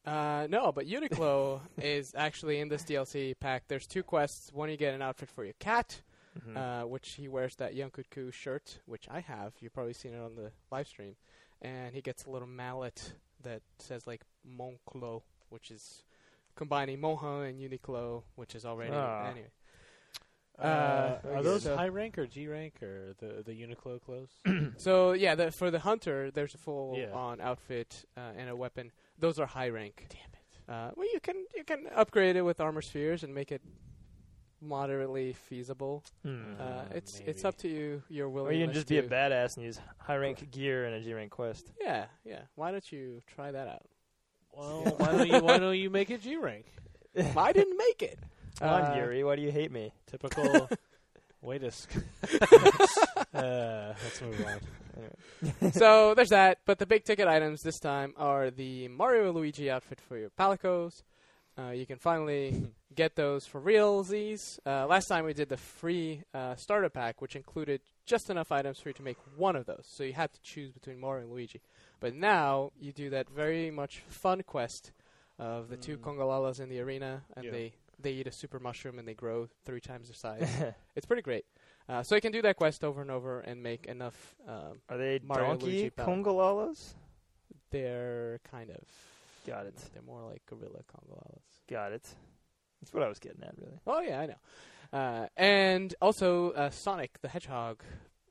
Uh, 0.07 0.47
no, 0.49 0.71
but 0.71 0.87
Uniqlo 0.87 1.59
is 1.81 2.13
actually 2.15 2.59
in 2.61 2.69
this 2.69 2.83
DLC 2.83 3.35
pack. 3.39 3.63
There's 3.67 3.85
two 3.85 4.03
quests. 4.03 4.51
One, 4.53 4.69
you 4.69 4.77
get 4.77 4.93
an 4.93 5.01
outfit 5.01 5.29
for 5.29 5.43
your 5.43 5.55
cat, 5.59 6.01
Mhm. 6.39 6.55
uh, 6.55 6.87
which 6.87 7.09
he 7.13 7.27
wears 7.27 7.55
that 7.57 7.73
Yian 7.75 7.91
Kut-Ku 7.91 8.31
shirt, 8.31 8.79
which 8.85 9.07
I 9.09 9.19
have. 9.19 9.53
You've 9.59 9.73
probably 9.73 9.93
seen 9.93 10.13
it 10.13 10.19
on 10.21 10.35
the 10.35 10.51
live 10.71 10.87
stream. 10.87 11.15
And 11.61 11.93
he 11.93 12.01
gets 12.01 12.23
a 12.25 12.29
little 12.29 12.47
mallet 12.47 13.13
that 13.43 13.61
says 13.79 14.07
like 14.07 14.21
Monclo, 14.47 15.23
which 15.49 15.71
is 15.71 16.03
combining 16.55 17.01
Mohan 17.01 17.43
and 17.45 17.59
Uniqlo, 17.59 18.23
which 18.35 18.55
is 18.55 18.65
already 18.65 18.93
Ah. 18.93 19.29
anyway. 19.31 19.51
Uh, 20.59 20.61
Uh, 20.63 21.19
are 21.35 21.43
those 21.43 21.63
so- 21.63 21.75
high 21.75 21.87
rank 21.89 22.17
or 22.17 22.25
G 22.25 22.47
rank 22.47 22.81
or 22.81 23.13
the 23.19 23.43
the 23.43 23.53
Uniqlo 23.53 23.99
clothes? 24.01 24.31
So 24.77 25.11
yeah, 25.13 25.35
the, 25.35 25.51
for 25.51 25.69
the 25.69 25.79
hunter, 25.79 26.31
there's 26.31 26.55
a 26.55 26.57
full 26.57 26.95
Yeah. 26.97 27.11
on 27.11 27.41
outfit 27.41 28.05
uh, 28.15 28.33
and 28.37 28.49
a 28.49 28.55
weapon. 28.55 28.91
Those 29.19 29.39
are 29.39 29.45
high 29.45 29.69
rank. 29.69 30.05
Damn 30.09 30.19
it. 30.33 30.71
Uh, 30.71 30.91
well, 30.95 31.07
you 31.13 31.19
can 31.19 31.35
you 31.55 31.63
can 31.63 31.87
upgrade 31.95 32.35
it 32.35 32.41
with 32.41 32.59
armor 32.59 32.81
spheres 32.81 33.23
and 33.23 33.33
make 33.33 33.51
it 33.51 33.61
moderately 34.61 35.33
feasible. 35.33 36.03
Hmm. 36.23 36.41
Uh, 36.59 36.81
it's 36.91 37.21
it's 37.25 37.45
up 37.45 37.55
to 37.59 37.67
you. 37.67 38.03
Your 38.09 38.29
willingness. 38.29 38.55
or 38.55 38.59
you 38.59 38.65
can 38.65 38.73
just 38.73 38.87
be 38.87 38.97
a 38.97 39.03
badass 39.03 39.55
and 39.57 39.65
use 39.65 39.79
high 39.99 40.17
rank 40.17 40.49
gear 40.51 40.85
in 40.85 40.93
a 40.93 41.01
G 41.01 41.13
rank 41.13 41.31
quest. 41.31 41.71
Yeah, 41.81 42.05
yeah. 42.25 42.41
Why 42.55 42.71
don't 42.71 42.91
you 42.91 43.21
try 43.35 43.51
that 43.51 43.67
out? 43.67 43.85
Well, 44.53 44.83
why 44.97 45.11
don't 45.11 45.27
you 45.27 45.39
why 45.39 45.57
don't 45.57 45.77
you 45.77 45.89
make 45.89 46.09
it 46.09 46.21
G 46.21 46.35
rank? 46.37 46.65
I 47.37 47.51
didn't 47.53 47.77
make 47.77 48.01
it. 48.03 48.19
Come 48.59 48.69
on, 48.69 48.81
Uh, 48.91 48.95
Yuri. 48.95 49.23
Why 49.23 49.35
do 49.35 49.41
you 49.43 49.51
hate 49.51 49.71
me? 49.71 49.93
Typical. 50.07 50.67
Wait 51.41 51.63
a 51.63 51.71
sec. 51.71 51.91
uh, 53.33 53.93
let's 54.03 54.21
move 54.21 54.43
on. 54.45 54.59
so 55.71 56.13
there's 56.13 56.29
that. 56.29 56.59
But 56.65 56.79
the 56.79 56.85
big 56.85 57.03
ticket 57.03 57.27
items 57.27 57.61
this 57.61 57.79
time 57.79 58.13
are 58.17 58.49
the 58.51 58.87
Mario 58.87 59.27
and 59.27 59.35
Luigi 59.35 59.69
outfit 59.69 59.99
for 60.01 60.17
your 60.17 60.29
Palicos. 60.29 61.03
Uh, 61.59 61.71
you 61.71 61.85
can 61.87 61.97
finally 61.97 62.67
get 62.95 63.15
those 63.15 63.45
for 63.47 63.59
realsies. 63.59 64.59
Uh, 64.65 64.85
last 64.87 65.07
time 65.07 65.25
we 65.25 65.33
did 65.33 65.49
the 65.49 65.57
free 65.57 66.21
uh, 66.33 66.55
starter 66.55 66.89
pack, 66.89 67.21
which 67.21 67.35
included 67.35 67.81
just 68.05 68.29
enough 68.29 68.51
items 68.51 68.79
for 68.79 68.89
you 68.89 68.93
to 68.93 69.01
make 69.01 69.17
one 69.35 69.55
of 69.55 69.65
those. 69.65 69.85
So 69.87 70.03
you 70.03 70.13
had 70.13 70.31
to 70.33 70.41
choose 70.41 70.71
between 70.71 70.99
Mario 70.99 71.23
and 71.23 71.31
Luigi. 71.33 71.61
But 71.99 72.13
now 72.13 72.71
you 72.79 72.91
do 72.93 73.09
that 73.09 73.27
very 73.29 73.71
much 73.71 74.03
fun 74.07 74.43
quest 74.43 74.91
of 75.39 75.69
the 75.69 75.77
two 75.77 75.97
Mm. 75.97 76.01
Congalalas 76.03 76.59
in 76.59 76.69
the 76.69 76.79
arena, 76.79 77.23
and 77.35 77.45
Yeah. 77.45 77.51
they 77.51 77.73
they 77.99 78.11
eat 78.11 78.27
a 78.27 78.31
super 78.31 78.59
mushroom 78.59 78.99
and 78.99 79.07
they 79.07 79.15
grow 79.15 79.47
three 79.65 79.81
times 79.81 80.07
their 80.07 80.13
size. 80.13 80.47
it's 80.95 81.07
pretty 81.07 81.23
great. 81.23 81.45
Uh, 81.89 82.03
so 82.03 82.15
you 82.15 82.21
can 82.21 82.31
do 82.33 82.41
that 82.41 82.57
quest 82.57 82.83
over 82.83 83.01
and 83.01 83.09
over 83.09 83.39
and 83.39 83.63
make 83.63 83.85
enough 83.85 84.35
um, 84.47 84.81
Are 84.89 84.97
they 84.97 85.19
Mario 85.23 85.47
donkey. 85.55 85.89
Congalalas? 85.97 86.93
they're 87.69 88.39
kind 88.49 88.69
of 88.69 88.77
Got 89.45 89.65
it. 89.67 89.75
They're 89.93 90.01
more 90.03 90.21
like 90.29 90.41
gorilla 90.45 90.81
Congalalas. 90.93 91.41
Got 91.69 91.93
it. 91.93 92.05
That's 92.81 92.93
what 92.93 93.03
I 93.03 93.07
was 93.07 93.19
getting 93.19 93.43
at, 93.43 93.55
really. 93.57 93.79
Oh 93.87 94.01
yeah, 94.01 94.19
I 94.19 94.25
know. 94.25 94.35
Uh, 94.91 95.27
and 95.37 95.95
also 96.01 96.51
uh, 96.51 96.69
Sonic 96.69 97.19
the 97.21 97.29
Hedgehog 97.29 97.81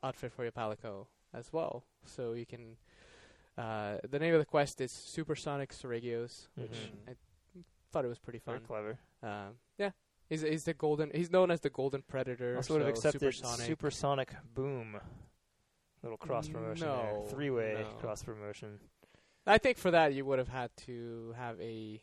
outfit 0.03 0.33
for 0.33 0.43
your 0.43 0.53
Palico 0.53 1.07
as 1.35 1.51
well. 1.53 1.85
So 2.05 2.33
you 2.35 2.45
can. 2.47 2.77
Uh, 3.57 3.97
the 4.09 4.19
name 4.19 4.35
of 4.35 4.41
the 4.41 4.45
quest 4.45 4.83
is 4.83 4.93
Supersonic 4.93 5.73
Seregios, 5.73 6.49
which 6.57 6.71
Mhm. 6.71 7.11
I 7.13 7.15
thought 7.91 8.05
it 8.05 8.09
was 8.09 8.19
pretty 8.19 8.39
fun. 8.39 8.57
Very 8.57 8.67
clever. 8.67 8.99
Um, 9.23 9.55
yeah, 9.79 9.91
he's 10.29 10.43
he's 10.43 10.65
the 10.65 10.75
golden. 10.75 11.11
He's 11.15 11.31
known 11.31 11.51
as 11.51 11.61
the 11.61 11.71
Golden 11.71 12.03
Predator. 12.03 12.57
Also 12.57 12.75
would 12.75 12.87
have 12.87 12.97
so 12.97 13.09
accepted 13.09 13.21
Supersonic. 13.35 13.67
Supersonic 13.67 14.35
Boom. 14.55 14.97
Little 16.03 16.19
cross 16.19 16.49
promotion 16.49 16.87
No, 16.87 17.23
there. 17.25 17.31
Three 17.31 17.51
way 17.51 17.77
no. 17.81 17.87
cross 17.99 18.23
promotion. 18.23 18.79
I 19.47 19.59
think 19.59 19.79
for 19.79 19.91
that 19.93 20.13
you 20.15 20.25
would 20.25 20.39
have 20.39 20.49
had 20.49 20.71
to 20.87 21.35
have 21.37 21.61
a 21.61 22.01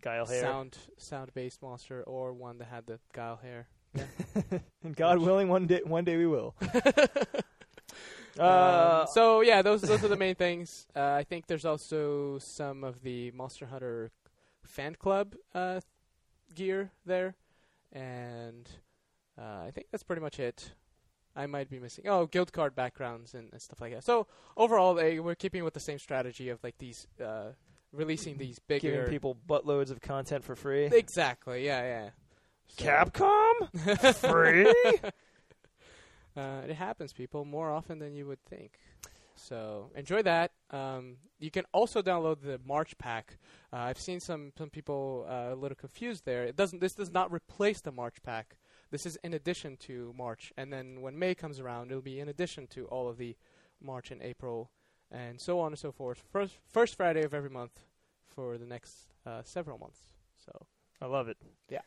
Guile 0.00 0.26
hair. 0.26 0.40
sound 0.42 0.76
sound 0.98 1.32
based 1.34 1.62
monster 1.62 2.02
or 2.02 2.32
one 2.34 2.58
that 2.58 2.66
had 2.68 2.86
the 2.86 2.98
guile 3.14 3.36
hair. 3.36 3.68
and 4.84 4.94
God 4.94 5.18
willing, 5.18 5.48
one 5.48 5.66
day 5.66 5.80
one 5.84 6.04
day 6.04 6.16
we 6.16 6.26
will. 6.26 6.54
Um, 8.38 8.44
Uh, 8.44 9.06
so 9.06 9.40
yeah, 9.40 9.62
those 9.62 9.80
those 9.80 10.04
are 10.04 10.08
the 10.08 10.16
main 10.16 10.34
things. 10.34 10.86
Uh, 10.94 11.00
I 11.20 11.24
think 11.24 11.46
there's 11.46 11.64
also 11.64 12.38
some 12.38 12.84
of 12.84 13.00
the 13.02 13.30
Monster 13.30 13.64
Hunter 13.64 14.10
fan 14.62 14.94
club 14.94 15.34
uh, 15.54 15.80
gear 16.54 16.90
there, 17.04 17.34
and 17.92 18.68
uh, 19.38 19.64
I 19.66 19.70
think 19.74 19.88
that's 19.90 20.02
pretty 20.04 20.22
much 20.22 20.38
it. 20.38 20.72
I 21.34 21.46
might 21.46 21.68
be 21.68 21.78
missing 21.78 22.06
oh 22.08 22.26
guild 22.26 22.52
card 22.52 22.74
backgrounds 22.74 23.34
and, 23.34 23.50
and 23.52 23.60
stuff 23.60 23.80
like 23.80 23.92
that. 23.92 24.04
So 24.04 24.26
overall, 24.56 24.94
they, 24.94 25.18
we're 25.20 25.34
keeping 25.34 25.64
with 25.64 25.74
the 25.74 25.80
same 25.80 25.98
strategy 25.98 26.48
of 26.48 26.62
like 26.64 26.78
these 26.78 27.06
uh, 27.22 27.52
releasing 27.92 28.38
these 28.38 28.58
bigger 28.58 28.90
giving 28.90 29.10
people 29.10 29.36
buttloads 29.48 29.90
of 29.90 30.00
content 30.00 30.44
for 30.44 30.56
free. 30.56 30.86
exactly 30.86 31.64
yeah 31.66 31.82
yeah. 31.82 32.10
So- 32.68 32.84
Capcom 32.84 34.14
free. 34.14 34.72
Uh, 36.36 36.60
it 36.68 36.74
happens, 36.74 37.14
people, 37.14 37.46
more 37.46 37.70
often 37.72 37.98
than 37.98 38.14
you 38.14 38.26
would 38.26 38.42
think. 38.44 38.72
So 39.36 39.90
enjoy 39.94 40.22
that. 40.22 40.52
Um, 40.70 41.16
you 41.38 41.50
can 41.50 41.64
also 41.72 42.02
download 42.02 42.40
the 42.40 42.60
March 42.66 42.96
pack. 42.98 43.38
Uh, 43.72 43.76
I've 43.76 44.00
seen 44.00 44.20
some 44.20 44.52
some 44.56 44.70
people 44.70 45.26
uh, 45.28 45.52
a 45.52 45.54
little 45.54 45.76
confused 45.76 46.24
there. 46.24 46.44
It 46.44 46.56
doesn't. 46.56 46.80
This 46.80 46.94
does 46.94 47.12
not 47.12 47.32
replace 47.32 47.80
the 47.80 47.92
March 47.92 48.22
pack. 48.22 48.56
This 48.90 49.04
is 49.06 49.18
in 49.22 49.34
addition 49.34 49.76
to 49.78 50.14
March, 50.16 50.52
and 50.56 50.72
then 50.72 51.02
when 51.02 51.18
May 51.18 51.34
comes 51.34 51.60
around, 51.60 51.90
it'll 51.90 52.02
be 52.02 52.20
in 52.20 52.28
addition 52.28 52.66
to 52.68 52.86
all 52.86 53.08
of 53.08 53.18
the 53.18 53.36
March 53.80 54.10
and 54.10 54.22
April, 54.22 54.70
and 55.10 55.40
so 55.40 55.60
on 55.60 55.72
and 55.72 55.78
so 55.78 55.92
forth. 55.92 56.22
First 56.32 56.54
first 56.72 56.96
Friday 56.96 57.22
of 57.22 57.34
every 57.34 57.50
month 57.50 57.78
for 58.24 58.58
the 58.58 58.66
next 58.66 59.12
uh, 59.26 59.42
several 59.42 59.78
months. 59.78 60.00
So 60.44 60.66
I 61.00 61.06
love 61.06 61.28
it. 61.28 61.36
Yeah. 61.68 61.80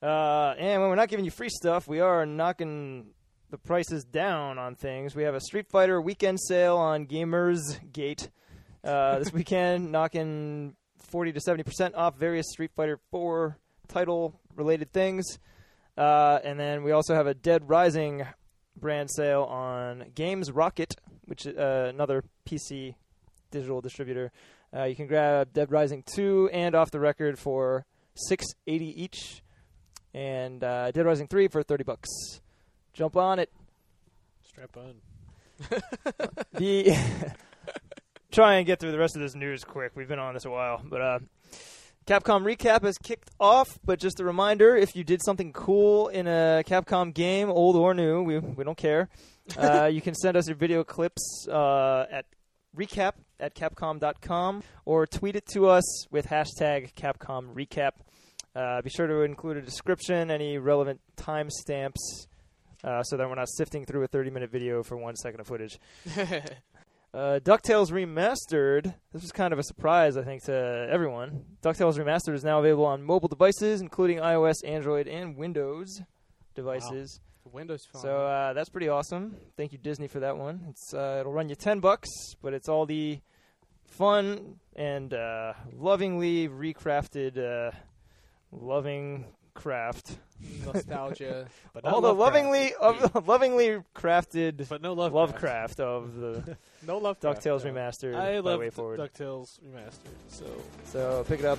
Uh, 0.00 0.54
and 0.58 0.80
when 0.80 0.90
we're 0.90 0.96
not 0.96 1.08
giving 1.08 1.24
you 1.24 1.30
free 1.30 1.48
stuff, 1.48 1.88
we 1.88 2.00
are 2.00 2.24
knocking 2.24 3.08
the 3.50 3.58
prices 3.58 4.04
down 4.04 4.58
on 4.58 4.74
things. 4.74 5.14
We 5.14 5.22
have 5.22 5.34
a 5.34 5.40
Street 5.40 5.68
Fighter 5.68 6.00
weekend 6.00 6.38
sale 6.40 6.76
on 6.76 7.06
Gamers 7.06 7.78
Gate 7.92 8.28
uh, 8.84 9.18
this 9.18 9.32
weekend, 9.32 9.90
knocking 9.90 10.76
40 10.98 11.32
to 11.32 11.40
70 11.40 11.62
percent 11.62 11.94
off 11.94 12.16
various 12.16 12.46
Street 12.50 12.70
Fighter 12.76 12.98
4 13.10 13.56
title 13.88 14.38
related 14.54 14.92
things. 14.92 15.38
Uh, 15.96 16.38
and 16.44 16.60
then 16.60 16.84
we 16.84 16.92
also 16.92 17.14
have 17.14 17.26
a 17.26 17.34
Dead 17.34 17.68
Rising 17.68 18.26
brand 18.76 19.10
sale 19.10 19.42
on 19.44 20.12
Games 20.14 20.52
Rocket, 20.52 20.94
which 21.24 21.46
is 21.46 21.56
uh, 21.56 21.86
another 21.92 22.24
PC 22.48 22.94
digital 23.50 23.80
distributor. 23.80 24.30
Uh, 24.76 24.84
you 24.84 24.94
can 24.94 25.06
grab 25.06 25.52
Dead 25.54 25.72
Rising 25.72 26.04
2 26.14 26.50
and 26.52 26.74
Off 26.74 26.90
the 26.90 27.00
Record 27.00 27.38
for 27.38 27.86
680 28.14 29.02
each, 29.02 29.42
and 30.12 30.62
uh, 30.62 30.90
Dead 30.90 31.06
Rising 31.06 31.26
3 31.26 31.48
for 31.48 31.62
30 31.62 31.84
bucks. 31.84 32.08
Jump 32.98 33.16
on 33.16 33.38
it. 33.38 33.52
Strap 34.42 34.76
on. 34.76 34.94
The 36.54 36.96
try 38.32 38.56
and 38.56 38.66
get 38.66 38.80
through 38.80 38.90
the 38.90 38.98
rest 38.98 39.14
of 39.14 39.22
this 39.22 39.36
news 39.36 39.62
quick. 39.62 39.92
We've 39.94 40.08
been 40.08 40.18
on 40.18 40.34
this 40.34 40.44
a 40.44 40.50
while, 40.50 40.82
but 40.84 41.00
uh, 41.00 41.18
Capcom 42.08 42.42
recap 42.42 42.82
has 42.82 42.98
kicked 42.98 43.30
off. 43.38 43.78
But 43.84 44.00
just 44.00 44.18
a 44.18 44.24
reminder: 44.24 44.74
if 44.74 44.96
you 44.96 45.04
did 45.04 45.22
something 45.24 45.52
cool 45.52 46.08
in 46.08 46.26
a 46.26 46.64
Capcom 46.66 47.14
game, 47.14 47.50
old 47.50 47.76
or 47.76 47.94
new, 47.94 48.24
we 48.24 48.40
we 48.40 48.64
don't 48.64 48.76
care. 48.76 49.08
Uh, 49.56 49.86
you 49.86 50.02
can 50.02 50.14
send 50.14 50.36
us 50.36 50.46
your 50.46 50.56
video 50.56 50.84
clips 50.84 51.48
uh, 51.50 52.04
at 52.10 52.26
recap 52.76 53.12
at 53.40 53.54
capcom.com 53.54 54.62
or 54.84 55.06
tweet 55.06 55.36
it 55.36 55.46
to 55.46 55.66
us 55.66 56.06
with 56.10 56.26
hashtag 56.26 56.92
Capcom 56.92 57.54
recap. 57.54 57.92
Uh, 58.54 58.82
be 58.82 58.90
sure 58.90 59.06
to 59.06 59.22
include 59.22 59.56
a 59.56 59.62
description, 59.62 60.30
any 60.30 60.58
relevant 60.58 61.00
timestamps, 61.16 62.26
uh, 62.84 63.02
so 63.02 63.16
that 63.16 63.28
we're 63.28 63.34
not 63.34 63.48
sifting 63.48 63.84
through 63.84 64.02
a 64.02 64.06
30 64.06 64.30
minute 64.30 64.50
video 64.50 64.82
for 64.82 64.96
one 64.96 65.16
second 65.16 65.40
of 65.40 65.46
footage. 65.46 65.78
Uh, 67.14 67.40
DuckTales 67.40 67.90
Remastered. 67.90 68.94
This 69.14 69.22
was 69.22 69.32
kind 69.32 69.54
of 69.54 69.58
a 69.58 69.62
surprise, 69.62 70.18
I 70.18 70.24
think, 70.24 70.44
to 70.44 70.86
everyone. 70.90 71.42
DuckTales 71.62 71.98
Remastered 71.98 72.34
is 72.34 72.44
now 72.44 72.58
available 72.58 72.84
on 72.84 73.02
mobile 73.02 73.28
devices, 73.28 73.80
including 73.80 74.18
iOS, 74.18 74.56
Android, 74.62 75.08
and 75.08 75.34
Windows 75.34 76.02
devices. 76.54 77.20
Windows 77.50 77.86
Phone. 77.90 78.02
So 78.02 78.26
uh, 78.26 78.52
that's 78.52 78.68
pretty 78.68 78.88
awesome. 78.88 79.36
Thank 79.56 79.72
you, 79.72 79.78
Disney, 79.78 80.06
for 80.06 80.20
that 80.20 80.36
one. 80.36 80.66
It's 80.68 80.92
uh, 80.92 81.18
it'll 81.20 81.32
run 81.32 81.48
you 81.48 81.54
ten 81.54 81.80
bucks, 81.80 82.08
but 82.42 82.52
it's 82.52 82.68
all 82.68 82.84
the 82.84 83.20
fun 83.86 84.56
and 84.76 85.14
uh, 85.14 85.54
lovingly 85.72 86.48
recrafted, 86.48 87.38
uh, 87.38 87.70
loving 88.52 89.24
craft. 89.58 90.16
nostalgia. 90.64 91.46
But 91.74 91.84
not 91.84 91.92
all 91.94 92.00
the 92.00 92.14
Lovecraft. 92.14 92.34
lovingly, 92.34 92.74
of, 92.74 93.26
lovingly 93.28 93.82
crafted 93.94 94.68
But 94.68 94.82
no 94.82 94.92
love. 94.94 95.12
Lovecraft 95.12 95.80
of 95.80 96.14
the 96.16 96.56
no 96.86 96.98
love. 96.98 97.18
DuckTales 97.20 97.62
Remastered. 97.62 98.14
I 98.14 98.40
by 98.40 98.50
love 98.50 98.60
Way 98.60 98.70
Forward. 98.70 99.00
DuckTales 99.00 99.58
remastered. 99.60 100.14
So 100.28 100.46
So 100.84 101.24
pick 101.28 101.40
it 101.40 101.46
up. 101.46 101.58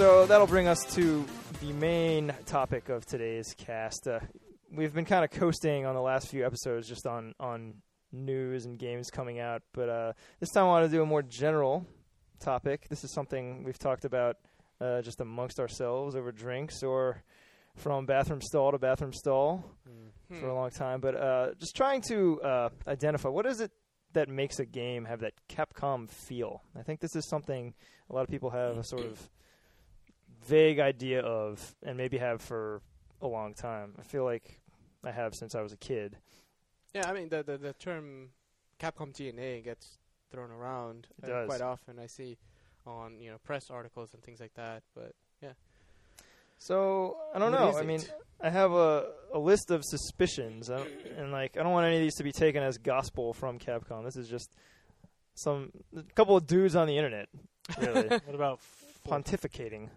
So 0.00 0.24
that'll 0.24 0.46
bring 0.46 0.66
us 0.66 0.82
to 0.94 1.26
the 1.60 1.72
main 1.74 2.32
topic 2.46 2.88
of 2.88 3.04
today's 3.04 3.54
cast. 3.58 4.08
Uh, 4.08 4.18
we've 4.72 4.94
been 4.94 5.04
kind 5.04 5.26
of 5.26 5.30
coasting 5.30 5.84
on 5.84 5.94
the 5.94 6.00
last 6.00 6.28
few 6.28 6.46
episodes 6.46 6.88
just 6.88 7.06
on, 7.06 7.34
on 7.38 7.74
news 8.10 8.64
and 8.64 8.78
games 8.78 9.10
coming 9.10 9.40
out, 9.40 9.60
but 9.74 9.90
uh, 9.90 10.12
this 10.40 10.52
time 10.52 10.64
I 10.64 10.68
want 10.68 10.86
to 10.86 10.90
do 10.90 11.02
a 11.02 11.06
more 11.06 11.20
general 11.20 11.84
topic. 12.38 12.88
This 12.88 13.04
is 13.04 13.12
something 13.12 13.62
we've 13.62 13.78
talked 13.78 14.06
about 14.06 14.36
uh, 14.80 15.02
just 15.02 15.20
amongst 15.20 15.60
ourselves 15.60 16.16
over 16.16 16.32
drinks 16.32 16.82
or 16.82 17.22
from 17.76 18.06
bathroom 18.06 18.40
stall 18.40 18.72
to 18.72 18.78
bathroom 18.78 19.12
stall 19.12 19.62
Hmm. 19.86 20.38
for 20.40 20.46
a 20.48 20.54
long 20.54 20.70
time, 20.70 21.00
but 21.02 21.14
uh, 21.14 21.48
just 21.58 21.76
trying 21.76 22.00
to 22.02 22.40
uh, 22.40 22.68
identify 22.86 23.28
what 23.28 23.44
is 23.44 23.60
it 23.60 23.70
that 24.14 24.30
makes 24.30 24.60
a 24.60 24.64
game 24.64 25.04
have 25.04 25.20
that 25.20 25.34
Capcom 25.50 26.08
feel. 26.08 26.62
I 26.74 26.82
think 26.84 27.00
this 27.00 27.14
is 27.16 27.28
something 27.28 27.74
a 28.08 28.14
lot 28.14 28.22
of 28.22 28.28
people 28.30 28.48
have 28.50 28.78
a 28.78 28.84
sort 28.84 29.04
of 29.04 29.28
vague 30.46 30.78
idea 30.78 31.20
of, 31.20 31.74
and 31.82 31.96
maybe 31.96 32.18
have 32.18 32.40
for 32.40 32.82
a 33.22 33.26
long 33.26 33.54
time. 33.54 33.94
I 33.98 34.02
feel 34.02 34.24
like 34.24 34.60
I 35.04 35.10
have 35.10 35.34
since 35.34 35.54
I 35.54 35.62
was 35.62 35.72
a 35.72 35.76
kid. 35.76 36.16
Yeah, 36.94 37.08
I 37.08 37.12
mean 37.12 37.28
the 37.28 37.42
the, 37.42 37.58
the 37.58 37.72
term 37.74 38.30
Capcom 38.80 39.14
DNA 39.14 39.62
gets 39.62 39.98
thrown 40.30 40.50
around 40.50 41.06
uh, 41.22 41.44
quite 41.46 41.60
often. 41.60 41.98
I 41.98 42.06
see 42.06 42.38
on 42.86 43.20
you 43.20 43.30
know 43.30 43.38
press 43.44 43.70
articles 43.70 44.14
and 44.14 44.22
things 44.22 44.40
like 44.40 44.54
that. 44.54 44.82
But 44.94 45.14
yeah. 45.42 45.52
So 46.58 47.16
I 47.34 47.38
don't 47.38 47.52
What 47.52 47.72
know. 47.72 47.78
I 47.78 47.82
mean. 47.82 48.02
I 48.42 48.48
have 48.48 48.72
a 48.72 49.06
a 49.34 49.38
list 49.38 49.70
of 49.70 49.84
suspicions, 49.84 50.70
I 50.70 50.86
and 51.18 51.30
like 51.30 51.58
I 51.58 51.62
don't 51.62 51.72
want 51.72 51.86
any 51.86 51.96
of 51.96 52.02
these 52.02 52.14
to 52.16 52.24
be 52.24 52.32
taken 52.32 52.62
as 52.62 52.78
gospel 52.78 53.34
from 53.34 53.58
Capcom. 53.58 54.04
This 54.04 54.16
is 54.16 54.28
just 54.28 54.50
some 55.34 55.70
a 55.94 56.02
couple 56.14 56.36
of 56.36 56.46
dudes 56.46 56.74
on 56.74 56.86
the 56.86 56.96
internet, 56.96 57.28
really 57.78 58.08
What 58.24 58.34
about 58.34 58.60
pontificating. 59.06 59.90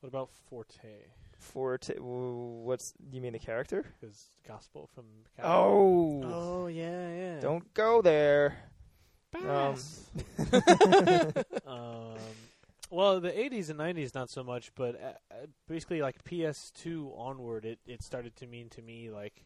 What 0.00 0.08
about 0.08 0.30
Forte? 0.48 1.08
Forte, 1.38 1.94
what's 1.98 2.94
you 3.12 3.20
mean 3.20 3.32
the 3.32 3.38
character? 3.38 3.84
Because 4.00 4.26
gospel 4.46 4.88
from 4.94 5.04
Capcom. 5.38 5.44
Oh, 5.44 6.22
oh 6.24 6.66
yeah, 6.66 7.08
yeah. 7.14 7.40
don't 7.40 7.72
go 7.74 8.02
there. 8.02 8.56
Um, 9.34 9.76
um, 11.66 12.16
well, 12.90 13.20
the 13.20 13.30
80s 13.30 13.70
and 13.70 13.78
90s 13.78 14.14
not 14.14 14.28
so 14.30 14.42
much, 14.42 14.72
but 14.74 15.00
uh, 15.00 15.34
uh, 15.34 15.46
basically 15.68 16.02
like 16.02 16.24
PS2 16.24 17.12
onward, 17.16 17.64
it, 17.64 17.78
it 17.86 18.02
started 18.02 18.34
to 18.36 18.46
mean 18.46 18.68
to 18.70 18.82
me 18.82 19.10
like, 19.10 19.44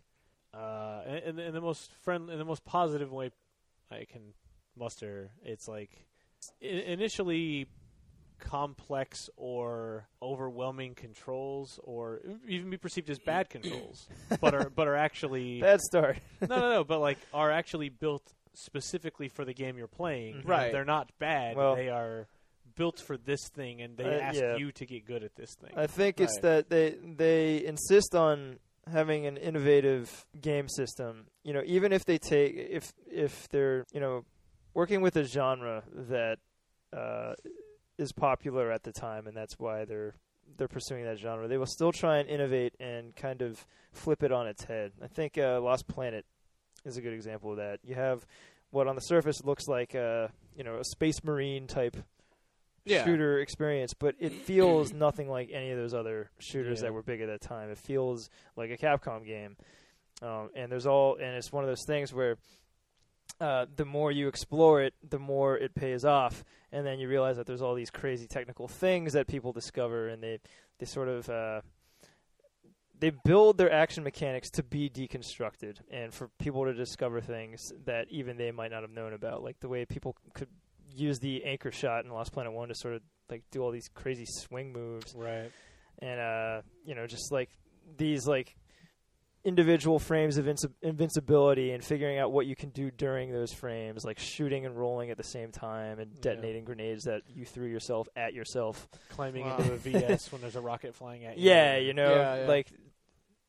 uh, 0.55 1.03
in, 1.27 1.39
in 1.39 1.53
the 1.53 1.61
most 1.61 1.91
friend, 2.03 2.31
in 2.31 2.39
the 2.39 2.45
most 2.45 2.65
positive 2.65 3.13
way 3.13 3.31
I 3.91 4.07
can 4.11 4.35
muster. 4.77 5.31
It's 5.45 5.69
like 5.69 6.07
i- 6.63 6.67
initially 6.67 7.67
complex 8.45 9.29
or 9.37 10.07
overwhelming 10.23 10.95
controls, 10.95 11.81
or 11.83 12.21
even 12.47 12.71
be 12.71 12.77
perceived 12.77 13.11
as 13.11 13.19
bad 13.19 13.51
controls, 13.51 14.07
but 14.41 14.55
are 14.55 14.71
but 14.71 14.87
are 14.87 14.97
actually 14.97 15.61
Bad 15.71 15.81
start. 15.81 16.19
no, 16.41 16.47
no, 16.49 16.71
no, 16.71 16.85
but 16.85 17.01
like 17.01 17.19
are 17.33 17.51
actually 17.51 17.89
built 17.89 18.23
specifically 18.55 19.29
for 19.29 19.45
the 19.45 19.55
game 19.55 19.77
you're 19.77 19.89
playing. 19.89 20.37
Mhm. 20.37 20.49
Right. 20.49 20.73
They're 20.73 20.85
not 20.85 21.11
bad. 21.19 21.57
Well- 21.57 21.75
they 21.77 21.89
are 21.89 22.29
built 22.77 23.01
for 23.01 23.17
this 23.17 23.49
thing, 23.55 23.81
and 23.83 23.97
they 23.97 24.05
Uh, 24.05 24.21
ask 24.21 24.41
yeah. 24.41 24.57
you 24.57 24.73
to 24.73 24.85
get 24.87 25.05
good 25.07 25.23
at 25.23 25.35
this 25.37 25.55
thing. 25.61 25.71
I 25.77 25.87
think 25.87 26.21
it's 26.21 26.39
that 26.41 26.69
they 26.71 26.91
they 27.03 27.65
insist 27.65 28.15
on 28.15 28.59
having 28.91 29.27
an 29.27 29.37
innovative 29.37 30.27
game 30.41 30.69
system. 30.69 31.27
You 31.45 31.53
know, 31.55 31.63
even 31.65 31.93
if 31.93 32.05
they 32.05 32.19
take 32.19 32.55
if 32.57 32.93
if 33.11 33.49
they're 33.51 33.85
you 33.93 34.01
know 34.01 34.25
working 34.75 35.01
with 35.03 35.15
a 35.17 35.25
genre 35.25 35.85
that 35.93 36.39
uh, 36.93 37.35
is 37.99 38.13
popular 38.13 38.71
at 38.71 38.83
the 38.83 38.93
time, 38.93 39.27
and 39.27 39.37
that's 39.37 39.59
why 39.59 39.85
they're 39.85 40.15
they're 40.57 40.69
pursuing 40.69 41.05
that 41.05 41.19
genre. 41.19 41.49
They 41.49 41.59
will 41.59 41.67
still 41.67 41.91
try 41.93 42.19
and 42.19 42.29
innovate 42.29 42.75
and 42.79 43.17
kind 43.17 43.41
of 43.43 43.65
flip 43.93 44.23
it 44.23 44.31
on 44.31 44.47
its 44.47 44.65
head. 44.65 44.93
I 45.03 45.07
think 45.07 45.39
uh, 45.39 45.61
Lost 45.61 45.89
Planet 45.89 46.25
is 46.85 46.97
a 46.97 47.01
good 47.01 47.13
example 47.15 47.51
of 47.53 47.57
that. 47.57 47.81
You 47.83 47.95
have 47.95 48.27
what 48.71 48.87
on 48.89 48.95
the 48.95 49.01
surface 49.01 49.43
looks 49.45 49.67
like 49.69 49.95
a 49.95 50.31
you 50.57 50.65
know 50.65 50.77
a 50.79 50.85
space 50.85 51.25
marine 51.25 51.67
type 51.67 51.97
Yeah. 52.85 53.05
shooter 53.05 53.39
experience, 53.41 53.95
but 53.95 54.15
it 54.19 54.33
feels 54.33 54.93
nothing 55.07 55.29
like 55.31 55.51
any 55.53 55.71
of 55.71 55.79
those 55.79 55.95
other 55.95 56.31
shooters 56.39 56.81
Yeah. 56.81 56.89
that 56.89 56.93
were 56.93 57.03
big 57.03 57.21
at 57.23 57.29
that 57.29 57.41
time. 57.41 57.71
It 57.71 57.79
feels 57.79 58.29
like 58.57 58.71
a 58.71 58.77
Capcom 58.77 59.25
game, 59.25 59.57
um, 60.21 60.51
and 60.55 60.71
there's 60.71 60.87
all, 60.87 61.15
and 61.17 61.35
it's 61.37 61.51
one 61.53 61.65
of 61.65 61.69
those 61.71 61.85
things 61.87 62.13
where 62.13 62.37
uh, 63.41 63.67
the 63.77 63.85
more 63.85 64.13
you 64.13 64.29
explore 64.29 64.83
it, 64.83 64.95
the 65.09 65.19
more 65.19 65.57
it 65.57 65.75
pays 65.75 66.05
off, 66.05 66.45
and 66.73 66.87
then 66.87 66.99
you 66.99 67.09
realize 67.09 67.37
that 67.37 67.47
there's 67.47 67.63
all 67.63 67.75
these 67.75 67.91
crazy 67.91 68.27
technical 68.27 68.69
things 68.69 69.13
that 69.13 69.27
people 69.27 69.53
discover, 69.53 70.09
and 70.09 70.23
they 70.23 70.39
they 70.79 70.87
sort 70.87 71.09
of 71.09 71.29
uh, 71.29 71.61
they 72.99 73.11
build 73.11 73.59
their 73.59 73.73
action 73.73 74.05
mechanics 74.05 74.51
to 74.51 74.63
be 74.63 74.89
deconstructed, 74.89 75.79
and 75.91 76.15
for 76.15 76.29
people 76.39 76.65
to 76.65 76.73
discover 76.73 77.21
things 77.21 77.73
that 77.85 78.07
even 78.11 78.37
they 78.37 78.51
might 78.51 78.71
not 78.71 78.83
have 78.83 78.91
known 78.91 79.13
about, 79.13 79.43
like 79.43 79.59
the 79.61 79.69
way 79.69 79.85
people 79.85 80.17
could 80.35 80.49
use 80.95 81.19
the 81.19 81.45
anchor 81.45 81.73
shot 81.73 82.05
in 82.05 82.11
Lost 82.13 82.33
Planet 82.33 82.53
One 82.53 82.69
to 82.69 82.75
sort 82.75 82.95
of 82.95 83.03
like 83.29 83.43
do 83.51 83.63
all 83.63 83.73
these 83.73 83.89
crazy 83.95 84.27
swing 84.27 84.73
moves, 84.73 85.15
right. 85.17 85.51
and 85.99 86.21
uh, 86.21 86.63
you 86.85 86.95
know, 86.95 87.07
just 87.07 87.33
like 87.33 87.51
these 87.97 88.27
like 88.27 88.57
individual 89.45 89.99
frames 89.99 90.39
of 90.39 90.47
inci- 90.47 90.73
invincibility 90.83 91.73
and 91.73 91.85
figuring 91.85 92.19
out 92.19 92.33
what 92.33 92.47
you 92.47 92.57
can 92.57 92.71
do 92.71 92.91
during 92.91 93.31
those 93.31 93.53
frames, 93.53 94.05
like 94.05 94.19
shooting 94.19 94.65
and 94.65 94.77
rolling 94.77 95.11
at 95.11 95.17
the 95.19 95.23
same 95.25 95.53
time 95.53 95.99
and 95.99 96.11
Yeah. 96.15 96.21
detonating 96.23 96.65
grenades 96.65 97.05
that 97.05 97.23
you 97.29 97.45
threw 97.45 97.67
yourself 97.67 98.09
at 98.17 98.33
yourself. 98.33 98.89
Climbing 99.11 99.45
Wow. 99.45 99.59
into 99.59 99.73
a 99.73 99.77
VS 100.17 100.33
when 100.33 100.41
there's 100.41 100.57
a 100.57 100.61
rocket 100.63 100.95
flying 100.95 101.25
at 101.27 101.37
you. 101.39 101.51
Yeah, 101.51 101.77
you 101.77 101.93
know, 101.93 102.15
Yeah, 102.15 102.37
yeah. 102.43 102.47
like 102.49 102.69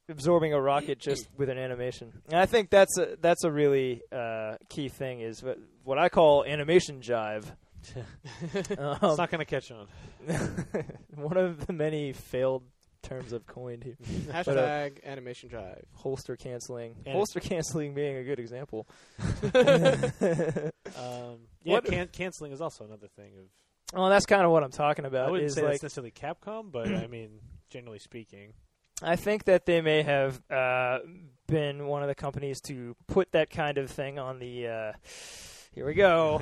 absorbing 0.10 0.53
a 0.53 0.62
rocket 0.62 0.99
just 0.99 1.27
with 1.38 1.49
an 1.49 1.58
animation. 1.58 2.12
And 2.29 2.39
I 2.39 2.45
think 2.45 2.69
that's 2.69 2.97
a 2.97 3.15
that's 3.21 3.43
a 3.43 3.51
really 3.51 4.01
uh, 4.12 4.55
key 4.69 4.89
thing 4.89 5.21
is 5.21 5.41
what, 5.41 5.58
what 5.84 5.97
I 5.97 6.10
call 6.10 6.43
animation 6.45 6.99
jive. 7.01 7.45
it's 8.55 8.71
um, 8.71 9.15
not 9.15 9.29
going 9.29 9.39
to 9.39 9.45
catch 9.45 9.71
on. 9.71 9.88
one 11.15 11.38
of 11.38 11.67
the 11.67 11.73
many 11.73 12.13
failed 12.13 12.63
terms 13.06 13.34
I've 13.34 13.46
coined 13.46 13.84
here. 13.84 13.98
Hashtag 14.34 15.04
animation 15.06 15.50
drive. 15.50 15.86
Holster 15.94 16.36
canceling. 16.36 16.96
And- 17.06 17.15
Holster 17.15 17.39
canceling 17.39 17.94
being 17.94 18.18
a 18.18 18.24
good 18.24 18.39
example. 18.39 18.88
Um, 20.98 21.39
yeah, 21.63 21.74
What- 21.74 21.86
can- 21.86 22.08
canceling 22.08 22.52
is 22.52 22.62
also 22.62 22.86
another 22.86 23.08
thing 23.08 23.34
of. 23.38 23.46
well, 24.00 24.10
that's 24.10 24.26
kind 24.26 24.44
of 24.44 24.52
what 24.52 24.63
I'm 24.63 24.72
talking 24.72 25.04
about. 25.06 25.28
I 25.28 25.32
wouldn't 25.32 25.48
Is 25.48 25.56
say 25.56 25.62
like 25.63 25.72
that's 25.74 25.84
necessarily 25.84 26.12
Capcom, 26.12 26.72
but 26.72 26.88
I 26.88 27.08
mean, 27.12 27.39
generally 27.70 28.00
speaking, 28.00 28.54
I 29.02 29.15
think 29.15 29.46
that 29.46 29.65
they 29.65 29.82
may 29.82 30.04
have 30.04 30.41
uh, 30.50 31.00
been 31.48 31.88
one 31.88 32.02
of 32.02 32.08
the 32.08 32.15
companies 32.15 32.62
to 32.68 32.96
put 33.08 33.32
that 33.34 33.50
kind 33.50 33.78
of 33.78 33.89
thing 33.91 34.20
on 34.20 34.39
the. 34.39 34.68
Uh, 34.68 34.91
here 35.74 35.86
we 35.86 35.94
go. 35.96 36.39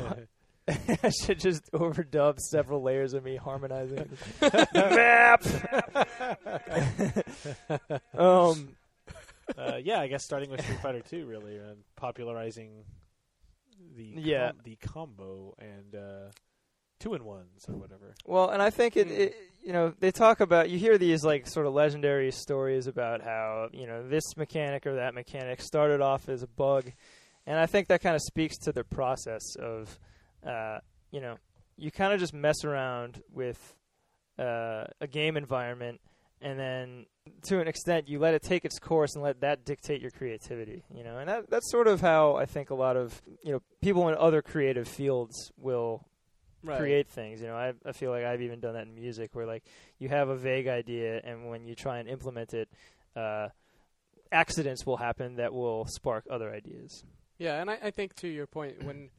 I 1.03 1.09
should 1.09 1.39
just 1.39 1.71
overdub 1.73 2.39
several 2.39 2.81
layers 2.81 3.13
of 3.13 3.23
me 3.23 3.35
harmonizing. 3.35 4.09
Map. 4.73 5.43
um, 8.17 8.69
uh, 9.57 9.77
yeah, 9.83 9.99
I 9.99 10.07
guess 10.07 10.23
starting 10.23 10.49
with 10.49 10.61
Street 10.63 10.79
Fighter 10.81 11.01
Two, 11.01 11.25
really, 11.25 11.57
and 11.57 11.77
popularizing 11.95 12.85
the 13.95 14.13
Yeah. 14.17 14.49
com- 14.51 14.59
the 14.63 14.75
combo 14.77 15.55
and 15.59 15.95
uh, 15.95 16.29
two 16.99 17.13
in 17.13 17.23
ones 17.25 17.65
or 17.67 17.75
whatever. 17.75 18.13
well, 18.25 18.49
and 18.49 18.61
I 18.61 18.69
think 18.69 18.95
it, 18.97 19.07
Hmm. 19.07 19.13
it. 19.13 19.35
You 19.65 19.71
know, 19.71 19.93
they 19.99 20.11
talk 20.11 20.41
about. 20.41 20.69
You 20.69 20.77
hear 20.77 20.97
these 20.97 21.23
like 21.23 21.47
sort 21.47 21.65
of 21.67 21.73
legendary 21.73 22.31
stories 22.31 22.87
about 22.87 23.21
how 23.21 23.69
you 23.71 23.87
know 23.87 24.07
this 24.07 24.35
mechanic 24.35 24.85
or 24.85 24.95
that 24.95 25.13
mechanic 25.13 25.61
started 25.61 26.01
off 26.01 26.27
as 26.27 26.43
a 26.43 26.47
bug, 26.47 26.91
and 27.45 27.57
I 27.57 27.65
think 27.65 27.87
that 27.87 28.01
kind 28.01 28.13
of 28.15 28.21
speaks 28.21 28.57
to 28.65 28.73
the 28.73 28.83
process 28.83 29.55
of, 29.57 29.97
uh, 30.45 30.79
you 31.11 31.21
know, 31.21 31.37
you 31.77 31.91
kind 31.91 32.13
of 32.13 32.19
just 32.19 32.33
mess 32.33 32.63
around 32.63 33.21
with 33.31 33.75
uh, 34.39 34.85
a 35.01 35.07
game 35.09 35.37
environment, 35.37 35.99
and 36.41 36.59
then 36.59 37.05
to 37.43 37.59
an 37.61 37.67
extent 37.67 38.07
you 38.09 38.19
let 38.19 38.33
it 38.33 38.41
take 38.41 38.65
its 38.65 38.79
course 38.79 39.15
and 39.15 39.23
let 39.23 39.41
that 39.41 39.63
dictate 39.65 40.01
your 40.01 40.11
creativity. 40.11 40.83
You 40.93 41.03
know, 41.03 41.17
and 41.19 41.29
that 41.29 41.49
that's 41.49 41.69
sort 41.71 41.87
of 41.87 42.01
how 42.01 42.35
I 42.35 42.45
think 42.45 42.69
a 42.69 42.75
lot 42.75 42.97
of 42.97 43.21
you 43.43 43.51
know 43.53 43.61
people 43.81 44.07
in 44.09 44.15
other 44.15 44.41
creative 44.41 44.87
fields 44.87 45.51
will 45.57 46.05
Right. 46.65 46.79
create 46.79 47.09
things. 47.09 47.41
You 47.41 47.47
know, 47.47 47.55
I 47.57 47.73
I 47.85 47.91
feel 47.91 48.09
like 48.11 48.23
I've 48.23 48.41
even 48.41 48.61
done 48.61 48.73
that 48.75 48.87
in 48.87 48.95
music, 48.95 49.31
where 49.35 49.45
like 49.45 49.63
you 49.99 50.07
have 50.07 50.29
a 50.29 50.35
vague 50.37 50.67
idea, 50.67 51.19
and 51.23 51.49
when 51.49 51.65
you 51.67 51.75
try 51.75 51.99
and 51.99 52.07
implement 52.07 52.53
it, 52.53 52.69
uh, 53.17 53.49
accidents 54.31 54.85
will 54.85 54.97
happen 54.97 55.35
that 55.35 55.53
will 55.53 55.85
spark 55.85 56.25
other 56.29 56.51
ideas. 56.51 57.03
Yeah, 57.37 57.59
and 57.59 57.69
I, 57.69 57.77
I 57.83 57.91
think 57.91 58.15
to 58.15 58.27
your 58.27 58.47
point 58.47 58.83
when 58.83 59.09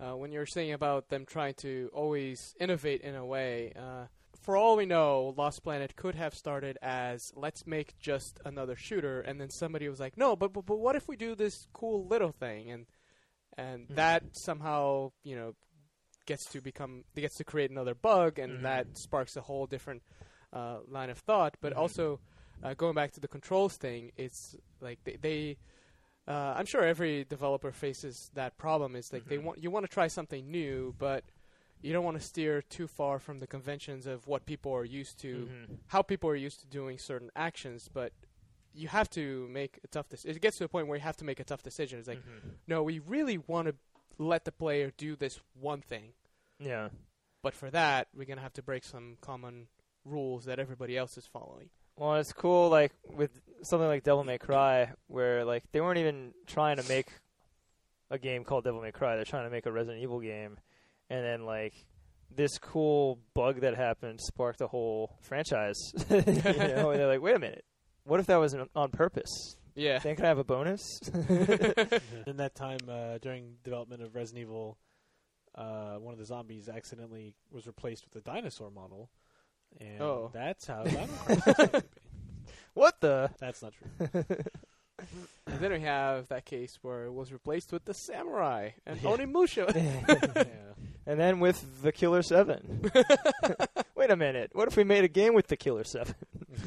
uh, 0.00 0.16
when 0.16 0.32
you're 0.32 0.46
saying 0.46 0.72
about 0.72 1.08
them 1.08 1.24
trying 1.26 1.54
to 1.54 1.90
always 1.92 2.54
innovate 2.60 3.00
in 3.00 3.14
a 3.14 3.24
way, 3.26 3.72
uh, 3.76 4.06
for 4.40 4.56
all 4.56 4.76
we 4.76 4.86
know, 4.86 5.34
Lost 5.36 5.62
Planet 5.62 5.96
could 5.96 6.14
have 6.14 6.34
started 6.34 6.78
as 6.80 7.32
let's 7.34 7.66
make 7.66 7.98
just 7.98 8.40
another 8.44 8.76
shooter, 8.76 9.20
and 9.20 9.40
then 9.40 9.50
somebody 9.50 9.88
was 9.88 10.00
like, 10.00 10.16
no, 10.16 10.36
but 10.36 10.52
but, 10.52 10.66
but 10.66 10.78
what 10.78 10.96
if 10.96 11.08
we 11.08 11.16
do 11.16 11.34
this 11.34 11.66
cool 11.72 12.06
little 12.06 12.32
thing, 12.32 12.70
and 12.70 12.86
and 13.56 13.88
Mhm. 13.88 13.96
that 13.96 14.22
somehow 14.32 15.10
you 15.24 15.34
know 15.34 15.54
gets 16.26 16.44
to 16.46 16.60
become 16.60 17.04
gets 17.16 17.36
to 17.36 17.44
create 17.44 17.70
another 17.70 17.94
bug, 17.94 18.38
and 18.38 18.58
Mhm. 18.58 18.62
that 18.62 18.96
sparks 18.96 19.36
a 19.36 19.40
whole 19.42 19.66
different 19.66 20.02
uh, 20.52 20.78
line 20.86 21.10
of 21.10 21.18
thought. 21.18 21.56
But 21.60 21.72
Mhm. 21.72 21.78
also 21.78 22.20
uh, 22.62 22.74
going 22.74 22.94
back 22.94 23.12
to 23.12 23.20
the 23.20 23.28
controls 23.28 23.76
thing, 23.76 24.12
it's 24.16 24.54
like 24.80 25.00
they. 25.04 25.16
they 25.20 25.56
uh, 26.28 26.54
I'm 26.56 26.66
sure 26.66 26.82
every 26.84 27.24
developer 27.24 27.72
faces 27.72 28.30
that 28.34 28.56
problem. 28.58 28.94
Is 28.94 29.12
like 29.12 29.26
they 29.26 29.38
Mhm. 29.38 29.44
want 29.44 29.62
you 29.62 29.70
want 29.70 29.84
to 29.86 29.92
try 29.92 30.06
something 30.08 30.50
new, 30.50 30.94
but 30.98 31.24
you 31.80 31.92
don't 31.92 32.04
want 32.04 32.18
to 32.20 32.24
steer 32.26 32.60
too 32.62 32.86
far 32.86 33.18
from 33.18 33.40
the 33.40 33.46
conventions 33.46 34.06
of 34.06 34.26
what 34.26 34.44
people 34.46 34.72
are 34.72 34.84
used 34.84 35.18
to, 35.20 35.46
Mhm. 35.46 35.78
how 35.88 36.02
people 36.02 36.28
are 36.28 36.36
used 36.36 36.60
to 36.60 36.66
doing 36.66 36.98
certain 36.98 37.30
actions. 37.34 37.88
But 37.88 38.12
you 38.74 38.88
have 38.88 39.08
to 39.10 39.48
make 39.48 39.80
a 39.82 39.88
tough 39.88 40.08
decision. 40.08 40.36
It 40.36 40.42
gets 40.42 40.58
to 40.58 40.64
a 40.64 40.68
point 40.68 40.86
where 40.88 40.96
you 40.96 41.02
have 41.02 41.16
to 41.16 41.24
make 41.24 41.40
a 41.40 41.44
tough 41.44 41.62
decision. 41.62 41.98
It's 41.98 42.08
like, 42.08 42.22
Mhm. 42.22 42.58
no, 42.66 42.82
we 42.82 42.98
really 42.98 43.38
want 43.38 43.68
to 43.68 43.76
let 44.18 44.44
the 44.44 44.52
player 44.52 44.90
do 44.96 45.16
this 45.16 45.40
one 45.54 45.80
thing, 45.80 46.12
yeah. 46.58 46.90
but 47.42 47.54
for 47.54 47.70
that, 47.70 48.08
we're 48.12 48.24
gonna 48.26 48.40
have 48.40 48.52
to 48.54 48.62
break 48.62 48.84
some 48.84 49.16
common 49.20 49.68
rules 50.04 50.44
that 50.44 50.58
everybody 50.58 50.96
else 50.96 51.16
is 51.16 51.26
following. 51.26 51.70
Well, 51.98 52.14
it's 52.14 52.32
cool, 52.32 52.68
like 52.68 52.92
with 53.10 53.30
something 53.62 53.88
like 53.88 54.04
Devil 54.04 54.22
May 54.24 54.38
Cry, 54.38 54.92
where 55.08 55.44
like 55.44 55.64
they 55.72 55.80
weren't 55.80 55.98
even 55.98 56.32
trying 56.46 56.76
to 56.76 56.88
make 56.88 57.08
a 58.10 58.18
game 58.18 58.44
called 58.44 58.64
Devil 58.64 58.80
May 58.80 58.92
Cry. 58.92 59.16
They're 59.16 59.24
trying 59.24 59.44
to 59.46 59.50
make 59.50 59.66
a 59.66 59.72
Resident 59.72 60.02
Evil 60.02 60.20
game, 60.20 60.58
and 61.10 61.24
then 61.24 61.44
like 61.44 61.74
this 62.34 62.58
cool 62.58 63.18
bug 63.34 63.62
that 63.62 63.74
happened 63.74 64.20
sparked 64.20 64.60
a 64.60 64.68
whole 64.68 65.16
franchise. 65.22 65.76
you 66.10 66.16
know, 66.16 66.90
and 66.90 67.00
they're 67.00 67.08
like, 67.08 67.20
wait 67.22 67.34
a 67.34 67.38
minute, 67.38 67.64
what 68.04 68.20
if 68.20 68.26
that 68.26 68.36
was 68.36 68.54
on- 68.54 68.68
on 68.76 68.90
purpose? 68.90 69.56
Yeah. 69.74 69.98
Then 69.98 70.16
could 70.16 70.24
I 70.24 70.28
have 70.28 70.38
a 70.38 70.44
bonus? 70.44 71.00
In 72.26 72.36
that 72.36 72.52
time, 72.54 72.78
uh, 72.88 73.18
during 73.18 73.54
development 73.64 74.02
of 74.02 74.14
Resident 74.14 74.42
Evil, 74.42 74.76
uh, 75.54 75.94
one 75.96 76.12
of 76.12 76.18
the 76.18 76.26
zombies 76.26 76.68
accidentally 76.68 77.34
was 77.50 77.66
replaced 77.66 78.04
with 78.04 78.16
a 78.16 78.20
dinosaur 78.24 78.70
model, 78.70 79.10
and 79.80 80.00
Oh. 80.00 80.30
that's 80.32 80.66
how 80.66 80.82
Dino 80.82 81.06
Crisis 81.24 81.70
came 81.70 81.82
what 82.74 83.00
the? 83.00 83.30
That's 83.38 83.62
not 83.62 83.72
true. 83.72 84.24
And 85.46 85.60
then 85.60 85.72
we 85.72 85.80
have 85.82 86.26
that 86.28 86.44
case 86.44 86.76
where 86.82 87.04
it 87.04 87.12
was 87.12 87.32
replaced 87.32 87.72
with 87.72 87.84
the 87.84 87.94
samurai 87.94 88.70
and 88.84 89.00
Yeah. 89.00 89.10
Onimusha. 89.10 89.72
yeah. 90.36 90.44
And 91.06 91.20
then 91.20 91.38
with 91.38 91.82
the 91.82 91.92
Killer 91.92 92.22
Seven. 92.22 92.90
Wait 93.94 94.10
a 94.10 94.16
minute. 94.16 94.50
What 94.54 94.66
if 94.68 94.76
we 94.76 94.82
made 94.84 95.04
a 95.04 95.08
game 95.08 95.34
with 95.34 95.46
the 95.46 95.56
Killer 95.56 95.84
Seven? 95.84 96.14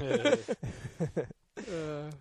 uh, 0.02 0.38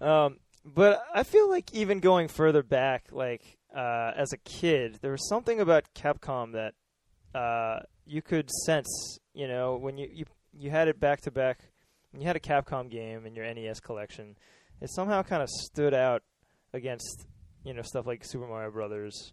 Um, 0.04 0.38
but 0.64 1.02
I 1.14 1.22
feel 1.22 1.48
like 1.48 1.72
even 1.72 2.00
going 2.00 2.28
further 2.28 2.62
back, 2.62 3.06
like 3.12 3.42
uh, 3.74 4.12
as 4.16 4.32
a 4.32 4.38
kid, 4.38 4.98
there 5.02 5.12
was 5.12 5.28
something 5.28 5.60
about 5.60 5.84
Capcom 5.94 6.52
that 6.52 6.74
uh, 7.38 7.80
you 8.04 8.20
could 8.22 8.50
sense. 8.66 9.18
You 9.32 9.48
know, 9.48 9.76
when 9.76 9.96
you 9.96 10.08
you 10.12 10.24
you 10.58 10.70
had 10.70 10.88
it 10.88 11.00
back 11.00 11.20
to 11.22 11.30
back, 11.30 11.60
you 12.16 12.26
had 12.26 12.36
a 12.36 12.40
Capcom 12.40 12.90
game 12.90 13.26
in 13.26 13.34
your 13.34 13.52
NES 13.52 13.80
collection, 13.80 14.36
it 14.80 14.90
somehow 14.90 15.22
kind 15.22 15.42
of 15.42 15.48
stood 15.48 15.94
out 15.94 16.22
against 16.72 17.26
you 17.64 17.74
know 17.74 17.82
stuff 17.82 18.06
like 18.06 18.24
Super 18.24 18.46
Mario 18.46 18.70
Brothers 18.70 19.32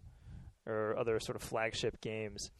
or 0.66 0.96
other 0.98 1.18
sort 1.18 1.36
of 1.36 1.42
flagship 1.42 2.00
games. 2.00 2.50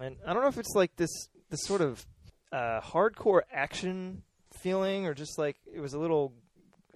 And 0.00 0.16
I 0.26 0.32
don't 0.32 0.42
know 0.42 0.48
if 0.48 0.58
it's 0.58 0.74
like 0.74 0.94
this 0.96 1.10
this 1.50 1.64
sort 1.64 1.80
of 1.80 2.06
uh, 2.52 2.80
hardcore 2.80 3.40
action 3.52 4.22
feeling, 4.62 5.06
or 5.06 5.14
just 5.14 5.38
like 5.38 5.56
it 5.72 5.80
was 5.80 5.94
a 5.94 5.98
little 5.98 6.32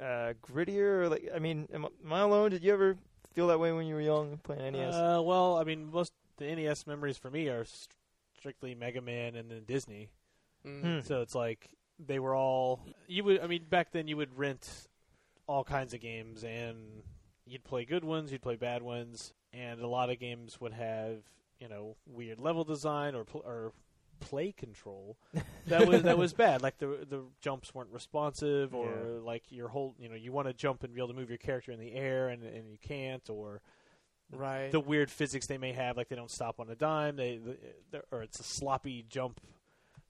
uh, 0.01 0.35
grittier. 0.43 1.11
Like, 1.11 1.29
I 1.35 1.39
mean, 1.39 1.69
am, 1.73 1.87
am 2.05 2.13
I 2.13 2.21
alone? 2.21 2.51
Did 2.51 2.63
you 2.63 2.73
ever 2.73 2.97
feel 3.35 3.49
that 3.49 3.59
way 3.59 3.73
when 3.73 3.87
you 3.87 3.95
were 3.95 4.01
young 4.01 4.39
playing 4.39 4.73
NES? 4.73 4.95
Uh, 4.95 5.21
well, 5.23 5.57
I 5.57 5.65
mean, 5.65 5.91
most 5.91 6.13
the 6.37 6.55
NES 6.55 6.87
memories 6.87 7.17
for 7.17 7.31
me 7.31 7.49
are 7.49 7.67
strictly 8.39 8.75
Mega 8.75 9.01
Man 9.01 9.37
and 9.37 9.51
then 9.51 9.65
Disney. 9.67 10.09
Mm. 10.67 11.05
So 11.07 11.21
it's 11.23 11.35
like 11.35 11.69
they 11.99 12.19
were 12.19 12.35
all 12.35 12.81
you 13.07 13.25
would. 13.25 13.41
I 13.41 13.47
mean, 13.47 13.65
back 13.69 13.93
then 13.93 14.09
you 14.09 14.17
would 14.17 14.37
rent 14.39 14.89
all 15.47 15.65
kinds 15.65 15.95
of 15.95 16.01
games, 16.01 16.45
and 16.45 17.03
you'd 17.47 17.65
play 17.65 17.85
good 17.85 18.05
ones, 18.05 18.33
you'd 18.33 18.43
play 18.43 18.57
bad 18.57 18.83
ones, 18.83 19.33
and 19.53 19.81
a 19.81 19.87
lot 19.89 20.11
of 20.11 20.19
games 20.19 20.61
would 20.61 20.73
have 20.73 21.19
you 21.59 21.69
know 21.69 21.97
weird 22.07 22.39
level 22.41 22.65
design 22.65 23.15
or 23.15 23.25
pl- 23.25 23.45
or 23.45 23.73
play 24.21 24.53
control 24.53 25.17
that 25.67 25.87
was 25.89 26.03
that 26.03 26.17
was 26.17 26.33
bad. 26.33 26.63
Like 26.63 26.79
the 26.79 27.05
the 27.09 27.25
jumps 27.41 27.75
weren't 27.75 27.91
responsive, 27.91 28.75
or 28.75 28.87
Yeah. 28.89 29.21
like 29.25 29.43
your 29.51 29.69
whole 29.69 29.95
you 29.99 30.09
know 30.09 30.15
you 30.15 30.33
want 30.33 30.47
to 30.49 30.55
jump 30.55 30.85
and 30.85 30.95
be 30.95 31.01
able 31.01 31.09
to 31.09 31.15
move 31.15 31.29
your 31.29 31.39
character 31.39 31.73
in 31.73 31.79
the 31.81 31.93
air, 31.93 32.29
and 32.29 32.43
and 32.45 32.71
you 32.71 32.79
can't, 32.81 33.29
or 33.31 33.61
Right. 34.35 34.71
the 34.73 34.81
weird 34.81 35.11
physics 35.11 35.47
they 35.47 35.59
may 35.59 35.73
have, 35.73 35.97
like 35.99 36.09
they 36.09 36.17
don't 36.17 36.31
stop 36.31 36.59
on 36.59 36.71
a 36.71 36.75
dime, 36.75 37.17
they, 37.17 37.39
they 37.91 38.01
or 38.11 38.23
it's 38.23 38.41
a 38.41 38.45
sloppy 38.45 39.05
jump 39.09 39.41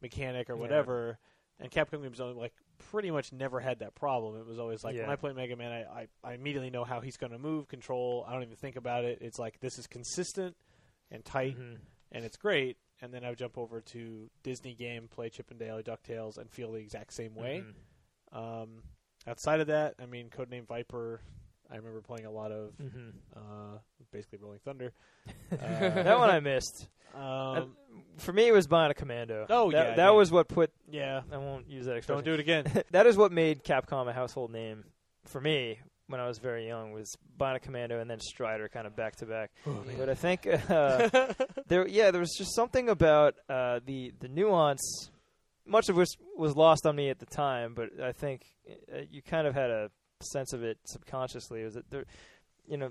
mechanic 0.03 0.51
or 0.51 0.55
Yeah. 0.55 0.61
whatever. 0.61 1.19
And 1.59 1.71
Capcom 1.71 2.03
games 2.03 2.21
only 2.21 2.35
like 2.35 2.53
pretty 2.91 3.11
much 3.12 3.33
never 3.33 3.61
had 3.61 3.79
that 3.79 3.95
problem. 3.95 4.37
It 4.41 4.47
was 4.47 4.59
always 4.59 4.83
like 4.83 4.97
when 4.97 5.09
I 5.09 5.17
play 5.17 5.33
Mega 5.33 5.55
Man, 5.57 5.71
I, 5.71 6.01
I, 6.03 6.09
I 6.25 6.33
immediately 6.35 6.71
know 6.71 6.83
how 6.85 7.01
he's 7.01 7.17
going 7.17 7.33
to 7.33 7.38
move, 7.38 7.69
control. 7.69 8.25
I 8.27 8.33
don't 8.33 8.43
even 8.43 8.57
think 8.57 8.75
about 8.77 9.05
it. 9.05 9.19
It's 9.21 9.38
like 9.38 9.61
this 9.61 9.79
is 9.79 9.87
consistent 9.87 10.57
and 11.11 11.25
tight, 11.25 11.57
Mhm. 11.57 11.79
and 12.11 12.25
it's 12.25 12.37
great. 12.37 12.79
And 13.01 13.12
then 13.15 13.25
I 13.25 13.29
would 13.31 13.38
jump 13.38 13.59
over 13.59 13.81
to 13.81 14.31
Disney 14.43 14.75
game, 14.75 15.09
play 15.09 15.29
Chip 15.29 15.51
'n 15.53 15.59
Dale 15.59 15.77
or 15.79 15.83
Ducktales, 15.83 16.37
and 16.38 16.51
feel 16.51 16.73
the 16.73 16.79
exact 16.81 17.12
same 17.12 17.35
way. 17.35 17.65
Mhm. 18.33 18.37
Um, 18.37 18.83
outside 19.27 19.61
of 19.61 19.67
that, 19.69 19.95
I 20.01 20.07
mean, 20.07 20.31
Codename 20.31 20.67
Viper. 20.67 21.21
I 21.72 21.76
remember 21.76 22.00
playing 22.02 22.26
a 22.26 22.30
lot 22.30 22.52
of 22.52 22.72
Mhm. 22.76 23.12
uh, 23.35 23.78
basically 24.12 24.38
Rolling 24.38 24.61
Thunder. 24.64 24.92
that 25.50 26.18
one 26.18 26.30
I 26.30 26.40
missed. 26.40 26.88
Um, 27.14 27.76
For 28.18 28.32
me, 28.32 28.46
it 28.48 28.52
was 28.52 28.66
Bionic 28.66 28.96
Commando. 28.96 29.46
Oh, 29.50 29.70
that, 29.70 29.76
yeah, 29.90 29.94
that 29.94 30.04
yeah. 30.04 30.11
was 30.11 30.30
what 30.30 30.48
put. 30.48 30.70
yeah, 30.90 31.22
I 31.32 31.37
won't 31.38 31.68
use 31.68 31.87
that 31.87 31.96
expression. 31.96 32.24
don't 32.24 32.24
do 32.24 32.35
it 32.35 32.40
again. 32.40 32.85
that 32.90 33.06
is 33.06 33.16
what 33.16 33.32
made 33.32 33.64
Capcom 33.64 34.08
a 34.08 34.12
household 34.12 34.50
name 34.52 34.85
for 35.24 35.40
me 35.40 35.78
when 36.08 36.20
I 36.20 36.26
was 36.28 36.38
very 36.38 36.66
young. 36.66 36.92
Was 36.92 37.16
Bionic 37.38 37.62
Commando 37.62 38.00
and 38.00 38.11
then 38.11 38.20
Strider, 38.20 38.68
kind 38.68 38.87
of 38.87 38.94
back 38.96 39.16
to 39.16 39.26
back. 39.26 39.50
But 39.98 40.08
I 40.08 40.14
think 40.14 40.46
uh, 40.70 41.08
there, 41.68 41.87
yeah, 41.87 42.11
there 42.11 42.20
was 42.20 42.35
just 42.37 42.54
something 42.54 42.88
about 42.88 43.35
uh, 43.48 43.80
the 43.85 44.12
the 44.20 44.28
nuance, 44.28 45.11
much 45.66 45.88
of 45.88 45.96
which 45.96 46.11
was 46.37 46.56
lost 46.56 46.87
on 46.87 46.96
me 46.96 47.08
at 47.11 47.18
the 47.18 47.26
time. 47.26 47.74
But 47.74 48.00
I 48.02 48.12
think 48.12 48.42
uh, 48.92 49.00
you 49.11 49.22
kind 49.22 49.46
of 49.46 49.54
had 49.54 49.70
a 49.70 49.90
sense 50.22 50.52
of 50.52 50.62
it 50.62 50.78
subconsciously. 50.85 51.62
Was 51.64 51.74
that 51.74 51.90
there, 51.90 52.04
you 52.66 52.76
know, 52.76 52.90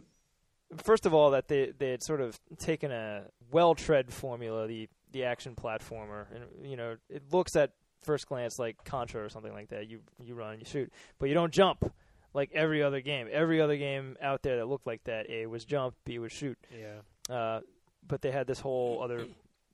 first 0.83 1.05
of 1.05 1.13
all, 1.13 1.31
that 1.31 1.47
they 1.47 1.71
they 1.77 1.91
had 1.91 2.03
sort 2.03 2.21
of 2.21 2.39
taken 2.59 2.91
a 2.91 3.23
well 3.51 3.75
tread 3.75 4.11
formula, 4.13 4.67
the 4.67 4.89
the 5.11 5.23
action 5.25 5.55
platformer, 5.55 6.25
and 6.33 6.69
you 6.69 6.77
know, 6.77 6.95
it 7.09 7.23
looks 7.31 7.55
at 7.55 7.71
first 8.03 8.27
glance 8.27 8.57
like 8.57 8.83
Contra 8.83 9.23
or 9.23 9.29
something 9.29 9.53
like 9.53 9.69
that. 9.69 9.87
You 9.89 9.99
you 10.23 10.35
run, 10.35 10.59
you 10.59 10.65
shoot, 10.65 10.91
but 11.19 11.29
you 11.29 11.35
don't 11.35 11.53
jump. 11.53 11.93
Like 12.33 12.51
every 12.53 12.81
other 12.81 13.01
game, 13.01 13.27
every 13.29 13.59
other 13.59 13.75
game 13.75 14.15
out 14.21 14.41
there 14.41 14.55
that 14.57 14.65
looked 14.65 14.87
like 14.87 15.03
that, 15.03 15.29
A 15.29 15.47
was 15.47 15.65
jump, 15.65 15.95
B 16.05 16.17
was 16.17 16.31
shoot. 16.31 16.57
yeah, 16.71 17.33
Uh, 17.35 17.59
but 18.07 18.21
they 18.21 18.31
had 18.31 18.47
this 18.47 18.61
whole 18.61 19.01
other 19.03 19.25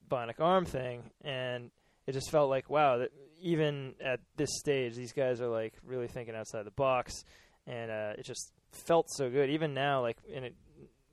bionic 0.09 0.39
arm 0.39 0.65
thing, 0.65 1.03
and 1.23 1.69
it 2.07 2.13
just 2.13 2.31
felt 2.31 2.49
like 2.49 2.67
wow. 2.67 2.97
That 2.97 3.11
even 3.39 3.93
at 4.03 4.21
this 4.37 4.49
stage, 4.57 4.95
these 4.95 5.13
guys 5.13 5.39
are 5.39 5.47
like 5.47 5.73
really 5.85 6.07
thinking 6.07 6.33
outside 6.35 6.65
the 6.65 6.71
box, 6.71 7.23
and 7.67 7.91
uh, 7.91 8.13
it 8.17 8.23
just 8.23 8.51
felt 8.71 9.10
so 9.12 9.30
good. 9.30 9.49
Even 9.51 9.73
now, 9.75 10.01
like 10.01 10.17
in 10.27 10.43
it, 10.45 10.56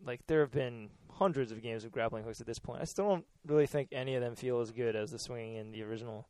like 0.07 0.21
there 0.27 0.41
have 0.41 0.53
been 0.53 0.89
hundreds 1.11 1.53
of 1.53 1.61
games 1.63 1.85
with 1.85 1.93
grappling 1.93 2.25
hooks 2.25 2.41
at 2.41 2.47
this 2.47 2.59
point. 2.59 2.81
I 2.81 2.85
still 2.85 3.07
don't 3.09 3.27
really 3.47 3.67
think 3.67 3.89
any 3.93 4.15
of 4.15 4.23
them 4.23 4.35
feel 4.37 4.61
as 4.61 4.71
good 4.73 4.97
as 4.97 5.11
the 5.11 5.19
swinging 5.19 5.57
in 5.57 5.71
the 5.73 5.83
original 5.83 6.27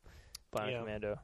Bionic 0.53 0.71
Yeah. 0.71 0.79
Commando. 0.79 1.19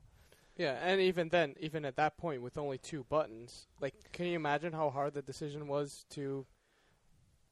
Yeah, 0.58 0.78
and 0.84 1.00
even 1.02 1.30
then, 1.30 1.56
even 1.60 1.86
at 1.86 1.96
that 1.96 2.18
point, 2.18 2.42
with 2.42 2.58
only 2.58 2.78
two 2.78 3.04
buttons, 3.10 3.68
like, 3.80 3.96
can 4.12 4.26
you 4.28 4.36
imagine 4.36 4.74
how 4.74 4.90
hard 4.90 5.14
the 5.14 5.22
decision 5.22 5.68
was 5.68 6.06
to 6.12 6.46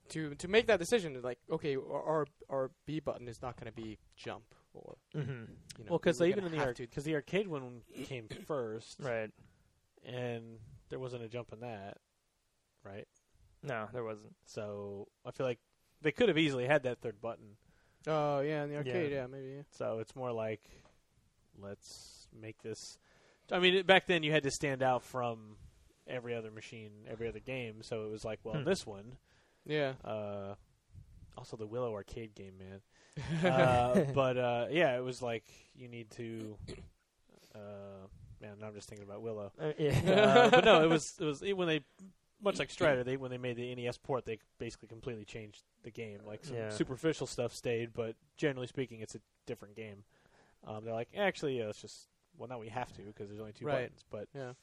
to 0.09 0.35
to 0.35 0.47
make 0.47 0.67
that 0.67 0.79
decision? 0.79 1.19
Like, 1.21 1.39
okay, 1.51 1.75
our 1.75 2.03
our, 2.03 2.25
our 2.49 2.71
B 2.85 2.99
button 2.99 3.27
is 3.27 3.41
not 3.41 3.55
going 3.57 3.71
to 3.71 3.81
be 3.81 3.97
jump, 4.15 4.43
or 4.73 4.97
Mm-hmm. 5.15 5.29
you 5.31 5.85
know, 5.85 5.89
well, 5.89 5.99
because 5.99 6.21
even 6.21 6.43
in 6.45 6.51
the 6.51 6.57
have 6.57 6.75
to- 6.75 6.83
because 6.83 7.03
the 7.05 7.15
arcade 7.15 7.47
one 7.47 7.81
came 8.03 8.27
first, 8.47 8.97
Right? 8.99 9.31
and 10.05 10.57
there 10.89 10.99
wasn't 10.99 11.23
a 11.23 11.27
jump 11.29 11.51
in 11.53 11.59
that, 11.61 11.97
right? 12.83 13.07
No, 13.63 13.87
there 13.93 14.03
wasn't. 14.03 14.33
So 14.45 15.07
I 15.25 15.31
feel 15.31 15.45
like 15.45 15.59
they 16.01 16.11
could 16.11 16.29
have 16.29 16.37
easily 16.37 16.65
had 16.65 16.83
that 16.83 16.99
third 17.01 17.19
button. 17.21 17.57
Oh 18.07 18.39
yeah, 18.39 18.63
in 18.63 18.69
the 18.69 18.77
arcade, 18.77 19.11
Yeah. 19.11 19.21
yeah, 19.21 19.27
maybe. 19.27 19.49
Yeah. 19.57 19.61
So 19.71 19.99
it's 19.99 20.15
more 20.15 20.31
like, 20.31 20.61
let's 21.61 22.27
make 22.33 22.61
this. 22.61 22.97
I 23.51 23.59
mean, 23.59 23.85
back 23.85 24.05
then 24.07 24.23
you 24.23 24.31
had 24.31 24.43
to 24.43 24.51
stand 24.51 24.81
out 24.81 25.03
from 25.03 25.57
every 26.07 26.33
other 26.35 26.51
machine, 26.51 26.91
every 27.09 27.27
other 27.27 27.39
game. 27.39 27.81
So 27.81 28.05
it 28.05 28.11
was 28.11 28.23
like, 28.23 28.39
well, 28.43 28.55
Hmm. 28.59 28.63
this 28.63 28.85
one, 28.85 29.17
Yeah. 29.65 29.93
uh, 30.05 30.55
also 31.37 31.57
the 31.57 31.67
Willow 31.67 31.93
arcade 31.93 32.33
game, 32.35 32.53
man. 32.57 32.81
uh, 33.51 34.05
but 34.13 34.37
uh, 34.37 34.67
yeah, 34.71 34.95
it 34.97 35.03
was 35.03 35.21
like 35.21 35.43
you 35.75 35.87
need 35.89 36.09
to. 36.11 36.57
Uh, 37.53 38.07
man, 38.41 38.57
now 38.59 38.67
I'm 38.67 38.73
just 38.73 38.89
thinking 38.89 39.05
about 39.07 39.21
Willow. 39.21 39.51
Uh, 39.61 39.71
yeah. 39.77 39.99
Uh, 40.11 40.49
but 40.49 40.65
no, 40.65 40.83
it 40.83 40.87
was 40.89 41.15
it 41.19 41.25
was 41.25 41.41
when 41.41 41.67
they 41.67 41.81
much 42.41 42.59
like 42.59 42.69
Strider. 42.69 43.03
They 43.03 43.17
when 43.17 43.31
they 43.31 43.37
made 43.37 43.57
the 43.57 43.73
NES 43.75 43.97
port, 43.97 44.25
they 44.25 44.39
basically 44.59 44.87
completely 44.87 45.25
changed 45.25 45.63
the 45.83 45.91
game. 45.91 46.19
Like 46.25 46.45
some 46.45 46.55
Yeah. 46.55 46.69
superficial 46.69 47.27
stuff 47.27 47.53
stayed, 47.53 47.93
but 47.93 48.15
generally 48.37 48.67
speaking, 48.67 49.01
it's 49.01 49.15
a 49.15 49.21
different 49.45 49.75
game. 49.75 50.03
Um, 50.65 50.83
they're 50.85 50.93
like, 50.93 51.09
actually, 51.17 51.57
yeah, 51.59 51.65
it's 51.69 51.81
just 51.81 52.07
well 52.37 52.47
now 52.47 52.59
we 52.59 52.69
have 52.69 52.91
to 52.93 53.01
because 53.01 53.27
there's 53.29 53.39
only 53.41 53.53
two 53.53 53.65
Right. 53.65 53.89
buttons. 53.91 54.05
But 54.09 54.27
Yeah. 54.33 54.53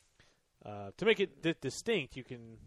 uh, 0.64 0.90
to 0.96 1.04
make 1.04 1.20
it 1.20 1.42
di- 1.42 1.54
distinct, 1.60 2.16
you 2.16 2.24
can 2.24 2.58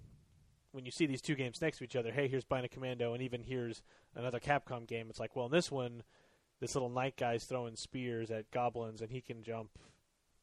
when 0.72 0.86
you 0.86 0.92
see 0.92 1.08
these 1.08 1.22
two 1.24 1.34
games 1.34 1.60
next 1.62 1.80
to 1.80 1.84
each 1.84 1.96
other. 1.96 2.12
Hey, 2.12 2.28
here's 2.28 2.46
Bionic 2.46 2.70
Commando, 2.72 3.14
and 3.14 3.24
even 3.24 3.42
here's 3.42 3.82
another 4.14 4.40
Capcom 4.40 4.86
game. 4.86 5.08
It's 5.10 5.20
like, 5.20 5.36
well, 5.36 5.48
in 5.48 5.52
this 5.52 5.72
one, 5.72 6.04
this 6.60 6.76
little 6.76 6.90
knight 6.90 7.18
guy's 7.18 7.46
throwing 7.46 7.76
spears 7.76 8.30
at 8.30 8.52
goblins, 8.52 9.02
and 9.02 9.10
he 9.10 9.20
can 9.22 9.42
jump. 9.42 9.72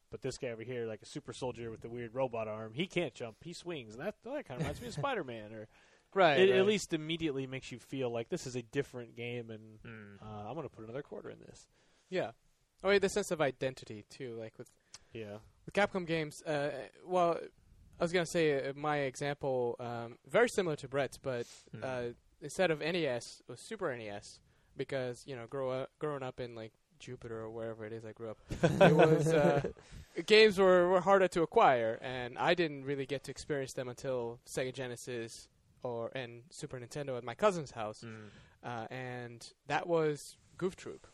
But 0.09 0.21
this 0.21 0.37
guy 0.37 0.47
over 0.49 0.63
here, 0.63 0.85
like 0.85 1.01
a 1.01 1.05
super 1.05 1.33
soldier 1.33 1.69
with 1.69 1.81
the 1.81 1.89
weird 1.89 2.13
robot 2.15 2.47
arm, 2.47 2.73
he 2.73 2.87
can't 2.87 3.13
jump. 3.13 3.37
He 3.43 3.53
swings, 3.53 3.93
and 3.93 4.03
that 4.03 4.15
that 4.23 4.47
kind 4.47 4.59
of 4.59 4.59
reminds 4.59 4.81
me 4.81 4.87
of 4.87 4.93
Spider 5.01 5.23
Man. 5.23 5.53
Or 5.53 5.67
Right. 6.13 6.39
it 6.39 6.49
right. 6.51 6.59
at 6.59 6.65
least 6.65 6.93
immediately 6.93 7.45
makes 7.45 7.71
you 7.71 7.79
feel 7.79 8.09
like 8.09 8.29
this 8.29 8.47
is 8.47 8.55
a 8.55 8.61
different 8.63 9.15
game, 9.15 9.49
and 9.51 9.79
Mm. 9.83 10.21
uh, 10.21 10.47
I'm 10.47 10.53
going 10.55 10.63
to 10.67 10.73
put 10.73 10.83
another 10.85 11.01
quarter 11.03 11.29
in 11.29 11.39
this. 11.45 11.67
Yeah. 12.09 12.31
Oh, 12.83 12.89
yeah, 12.91 12.99
the 12.99 13.09
sense 13.09 13.31
of 13.31 13.41
identity 13.41 14.05
too, 14.09 14.35
like 14.39 14.53
with 14.57 14.69
Yeah, 15.13 15.37
with 15.65 15.73
Capcom 15.73 16.05
games, 16.07 16.41
uh, 16.43 16.71
well, 17.05 17.37
I 17.99 18.03
was 18.03 18.13
gonna 18.13 18.25
say 18.25 18.69
uh, 18.69 18.73
my 18.75 18.97
example 18.99 19.75
um, 19.79 20.17
very 20.27 20.47
similar 20.47 20.75
to 20.77 20.87
Brett's, 20.87 21.17
but 21.17 21.47
uh, 21.83 22.09
instead 22.41 22.69
of 22.71 22.79
NES, 22.79 23.41
it 23.47 23.51
was 23.51 23.59
Super 23.59 23.95
NES 23.95 24.39
because 24.77 25.23
you 25.25 25.35
know, 25.35 25.47
grow 25.47 25.71
up, 25.71 25.89
growing 25.99 26.21
up 26.23 26.39
in 26.39 26.53
like 26.55 26.71
Jupiter 26.99 27.41
or 27.41 27.49
wherever 27.49 27.85
it 27.85 27.93
is 27.93 28.05
I 28.05 28.11
grew 28.11 28.29
up, 28.29 28.37
it 28.81 28.93
was 28.95 29.27
uh, 29.33 29.61
games 30.25 30.57
were, 30.57 30.89
were 30.89 31.01
harder 31.01 31.27
to 31.29 31.41
acquire, 31.41 31.99
and 32.01 32.37
I 32.37 32.53
didn't 32.53 32.85
really 32.85 33.05
get 33.05 33.23
to 33.25 33.31
experience 33.31 33.73
them 33.73 33.87
until 33.89 34.39
Sega 34.47 34.73
Genesis 34.73 35.47
or 35.83 36.11
and 36.15 36.43
Super 36.49 36.79
Nintendo 36.79 37.17
at 37.17 37.23
my 37.23 37.35
cousin's 37.35 37.71
house, 37.71 38.03
Mm. 38.03 38.29
uh, 38.63 38.87
and 38.93 39.47
that 39.67 39.87
was 39.87 40.37
Goof 40.57 40.75
Troop. 40.75 41.07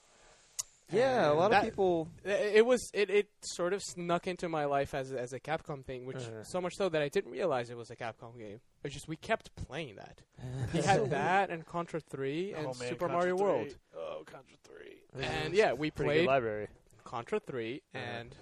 Yeah, 0.92 1.32
a 1.32 1.34
lot 1.34 1.52
that- 1.52 1.64
of 1.64 1.70
people. 1.70 2.08
it 2.24 2.66
was 2.66 2.90
it, 2.94 3.10
it 3.10 3.28
sort 3.42 3.74
of 3.74 3.82
snuck 3.82 4.28
into 4.28 4.48
my 4.50 4.66
life 4.66 4.94
as 4.94 5.12
a, 5.12 5.20
as 5.20 5.34
a 5.34 5.40
Capcom 5.40 5.84
thing, 5.84 6.06
which 6.06 6.18
Uh-huh. 6.18 6.44
so 6.44 6.62
much 6.62 6.76
so 6.76 6.88
that 6.90 7.02
I 7.02 7.10
didn't 7.10 7.32
realize 7.32 7.70
it 7.70 7.78
was 7.78 7.90
a 7.90 7.96
Capcom 7.96 8.38
game. 8.38 8.60
It's 8.84 8.94
just 8.94 9.08
we 9.08 9.16
kept 9.16 9.56
playing 9.56 9.96
that. 9.96 10.22
He 10.74 10.82
had 10.82 11.10
that 11.12 11.50
and 11.50 11.66
Contra 11.66 12.00
Three 12.02 12.54
and 12.54 12.66
oh, 12.68 12.74
man, 12.80 12.90
Super 12.90 13.08
Contra 13.08 13.18
Mario 13.18 13.38
3. 13.38 13.46
World, 13.46 13.76
Oh, 13.98 14.24
Contra 14.26 14.58
3. 14.64 15.24
and 15.24 15.54
yeah, 15.54 15.74
we 15.74 15.90
pretty 15.92 16.10
played 16.10 16.20
good 16.22 16.28
library. 16.28 16.68
Contra 17.04 17.40
Three 17.40 17.82
Uh-huh. 17.96 18.04
and 18.04 18.36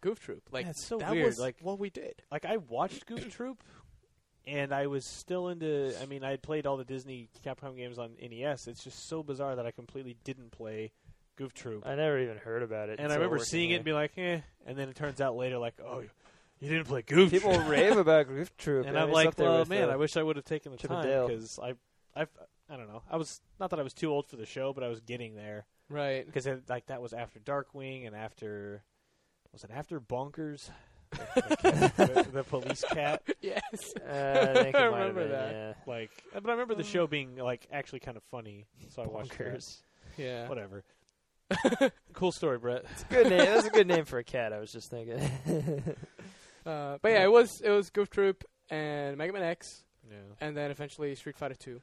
Goof 0.00 0.18
Troop. 0.20 0.42
Like 0.50 0.66
Yeah, 0.66 0.72
so 0.74 0.98
that 0.98 1.12
weird, 1.12 1.26
was 1.26 1.38
like- 1.38 1.56
what 1.60 1.78
we 1.78 1.90
did. 1.90 2.22
Like, 2.32 2.44
I 2.44 2.56
watched 2.56 3.06
Goof 3.06 3.30
Troop, 3.36 3.62
and 4.46 4.72
I 4.72 4.86
was 4.88 5.04
still 5.06 5.48
into. 5.48 5.94
I 6.02 6.06
mean, 6.06 6.22
I 6.24 6.30
had 6.30 6.42
played 6.42 6.66
all 6.66 6.76
the 6.76 6.84
Disney 6.84 7.28
Capcom 7.44 7.76
games 7.76 7.98
on 7.98 8.12
NES. 8.20 8.66
It's 8.68 8.82
just 8.84 9.08
so 9.08 9.22
bizarre 9.22 9.56
that 9.56 9.66
I 9.66 9.70
completely 9.70 10.16
didn't 10.24 10.50
play 10.52 10.92
Goof 11.36 11.52
Troop. 11.54 11.84
I 11.86 11.94
never 11.96 12.18
even 12.18 12.38
heard 12.38 12.62
about 12.62 12.88
it. 12.88 12.98
and 12.98 13.00
I 13.00 13.04
until 13.04 13.16
remember 13.18 13.34
working 13.36 13.44
seeing 13.46 13.70
it 13.70 13.72
there. 13.72 13.76
and 13.78 13.84
being 13.84 13.96
like, 13.96 14.12
eh. 14.18 14.40
And 14.66 14.76
then 14.78 14.88
it 14.88 14.96
turns 14.96 15.20
out 15.20 15.36
later, 15.36 15.58
like, 15.58 15.74
oh, 15.84 16.02
you 16.60 16.68
didn't 16.68 16.86
play 16.86 17.02
Goof 17.02 17.30
People 17.30 17.54
Troop. 17.54 17.68
rave 17.68 17.96
about 17.98 18.28
Goof 18.28 18.56
Troop, 18.56 18.86
and 18.86 18.98
I 18.98 19.02
I'm 19.02 19.10
like, 19.12 19.28
up 19.28 19.38
well, 19.38 19.64
man, 19.66 19.88
uh, 19.90 19.92
I 19.92 19.96
wish 19.96 20.16
I 20.16 20.22
would 20.22 20.36
have 20.36 20.44
taken 20.44 20.72
the 20.72 20.78
Chip 20.78 20.90
and 20.90 21.02
time 21.02 21.06
Dale. 21.08 21.28
because 21.28 21.58
I, 21.58 21.74
I, 22.14 22.26
I 22.70 22.76
don't 22.76 22.88
know. 22.88 23.02
I 23.10 23.16
was 23.16 23.40
not 23.60 23.70
that 23.70 23.78
I 23.78 23.82
was 23.82 23.92
too 23.94 24.10
old 24.10 24.26
for 24.26 24.36
the 24.36 24.46
show, 24.46 24.72
but 24.72 24.82
I 24.84 24.88
was 24.88 25.00
getting 25.00 25.34
there 25.36 25.66
Right. 25.88 26.24
because 26.26 26.48
like 26.68 26.86
that 26.86 27.00
was 27.02 27.12
after 27.12 27.38
Darkwing 27.40 28.06
and 28.06 28.16
after 28.16 28.82
was 29.52 29.62
it 29.64 29.70
after 29.72 30.00
Bonkers, 30.00 30.68
the, 31.10 31.92
the, 31.96 32.22
the- 32.24 32.28
the 32.32 32.44
police 32.44 32.84
cat. 32.90 33.22
yes. 33.40 33.94
Uh, 33.96 34.48
I 34.50 34.62
think 34.62 34.74
it 34.74 34.76
I 34.80 34.90
might 34.90 34.98
have 34.98 35.14
remember 35.16 35.22
been, 35.22 35.30
that. 35.30 35.52
Yeah. 35.52 35.72
Like, 35.86 36.10
but 36.34 36.46
I 36.46 36.52
remember 36.52 36.74
the 36.74 36.82
show 36.84 37.06
being 37.06 37.36
like 37.36 37.66
actually 37.70 38.00
kind 38.00 38.16
of 38.16 38.22
funny, 38.24 38.66
so 38.94 39.02
I 39.02 39.06
watched 39.06 39.36
that. 39.38 39.54
Bonkers. 39.54 39.76
Yeah. 40.16 40.48
Whatever. 40.48 40.82
cool 42.12 42.32
story, 42.32 42.58
Brett. 42.58 42.84
It's 42.90 43.02
a 43.02 43.06
good 43.14 43.26
name. 43.28 43.38
That's 43.38 43.66
a 43.66 43.70
good 43.70 43.86
name 43.86 44.04
for 44.04 44.18
a 44.18 44.24
cat. 44.24 44.52
I 44.52 44.58
was 44.58 44.72
just 44.72 44.90
thinking. 44.90 45.20
Uh, 46.66 46.98
but 47.00 47.10
yeah, 47.12 47.22
it 47.24 47.30
was 47.30 47.60
it 47.60 47.70
was 47.70 47.90
Goof 47.90 48.10
Troop 48.10 48.44
and 48.70 49.16
Mega 49.16 49.32
Man 49.32 49.42
X, 49.42 49.84
Yeah. 50.10 50.16
and 50.40 50.56
then 50.56 50.70
eventually 50.70 51.14
Street 51.14 51.36
Fighter 51.36 51.54
Two. 51.54 51.80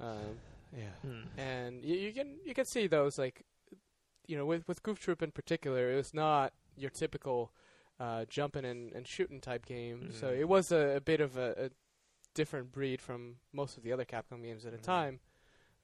Um, 0.00 0.38
Yeah. 0.76 0.90
Hmm. 1.02 1.22
and 1.38 1.84
you, 1.84 1.96
you 1.96 2.12
can 2.12 2.38
you 2.44 2.54
can 2.54 2.64
see 2.64 2.86
those 2.88 3.18
like 3.18 3.44
you 4.26 4.36
know 4.36 4.46
with 4.46 4.66
with 4.68 4.82
Goof 4.82 4.98
Troop 5.00 5.22
in 5.22 5.30
particular 5.30 5.92
it 5.92 5.96
was 5.96 6.12
not 6.14 6.52
your 6.76 6.90
typical 6.90 7.52
uh, 8.00 8.24
jumping 8.28 8.64
and, 8.64 8.92
and 8.92 9.06
shooting 9.06 9.40
type 9.40 9.66
game 9.66 10.10
so 10.12 10.26
Mhm. 10.28 10.38
it 10.40 10.48
was 10.48 10.72
a, 10.72 10.96
a 10.96 11.00
bit 11.00 11.20
of 11.20 11.36
a, 11.36 11.66
a 11.66 11.70
different 12.34 12.72
breed 12.72 13.00
from 13.00 13.36
most 13.52 13.76
of 13.76 13.84
the 13.84 13.92
other 13.92 14.04
Capcom 14.04 14.42
games 14.42 14.66
at 14.66 14.72
the 14.72 14.78
Mhm. 14.78 14.82
time 14.82 15.20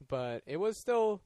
but 0.09 0.43
it 0.47 0.57
was 0.57 0.77
still 0.77 1.21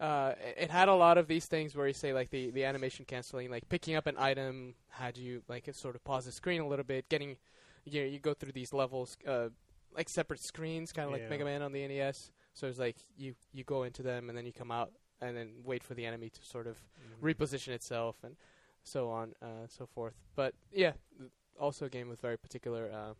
uh, 0.00 0.32
it- 0.56 0.70
had 0.70 0.88
a 0.88 0.94
lot 0.94 1.18
of 1.18 1.26
these 1.26 1.46
things 1.46 1.74
where 1.74 1.86
you 1.86 1.92
say 1.94 2.12
like 2.12 2.30
the, 2.30 2.50
the 2.50 2.64
animation 2.64 3.04
canceling 3.04 3.50
like 3.50 3.68
picking 3.68 3.96
up 3.96 4.06
an 4.06 4.16
item 4.18 4.74
had 4.90 5.16
you 5.18 5.42
like 5.48 5.68
it 5.68 5.74
sort 5.76 5.94
of 5.96 6.04
pause 6.04 6.24
the 6.26 6.32
screen 6.32 6.60
a 6.60 6.66
little 6.68 6.84
bit 6.84 7.08
getting 7.08 7.36
you 7.84 8.00
know, 8.02 8.06
you 8.06 8.18
go 8.18 8.34
through 8.34 8.52
these 8.52 8.72
levels 8.72 9.16
uh, 9.26 9.48
like 9.96 10.08
separate 10.08 10.40
screens 10.40 10.92
kind 10.92 11.06
of 11.06 11.12
like 11.12 11.28
Mega 11.30 11.44
Man 11.44 11.62
on 11.62 11.72
the 11.72 11.82
NES 11.82 12.30
so 12.54 12.66
it's 12.66 12.78
like 12.78 12.96
you 13.16 13.34
you 13.52 13.64
go 13.64 13.82
into 13.84 14.02
them 14.02 14.28
and 14.28 14.36
then 14.38 14.46
you 14.46 14.52
come 14.52 14.70
out 14.70 14.92
and 15.20 15.36
then 15.36 15.50
wait 15.64 15.82
for 15.82 15.94
the 15.94 16.04
enemy 16.06 16.28
to 16.30 16.44
sort 16.44 16.66
of 16.66 16.76
Mm-hmm. 16.76 17.26
reposition 17.26 17.68
itself 17.68 18.16
and 18.22 18.36
so 18.84 19.10
on 19.10 19.34
uh, 19.42 19.66
so 19.68 19.86
forth. 19.86 20.14
But 20.36 20.54
yeah, 20.72 20.92
also 21.58 21.86
a 21.86 21.88
game 21.88 22.08
with 22.08 22.20
very 22.20 22.36
particular 22.38 22.90
uh, 22.92 23.14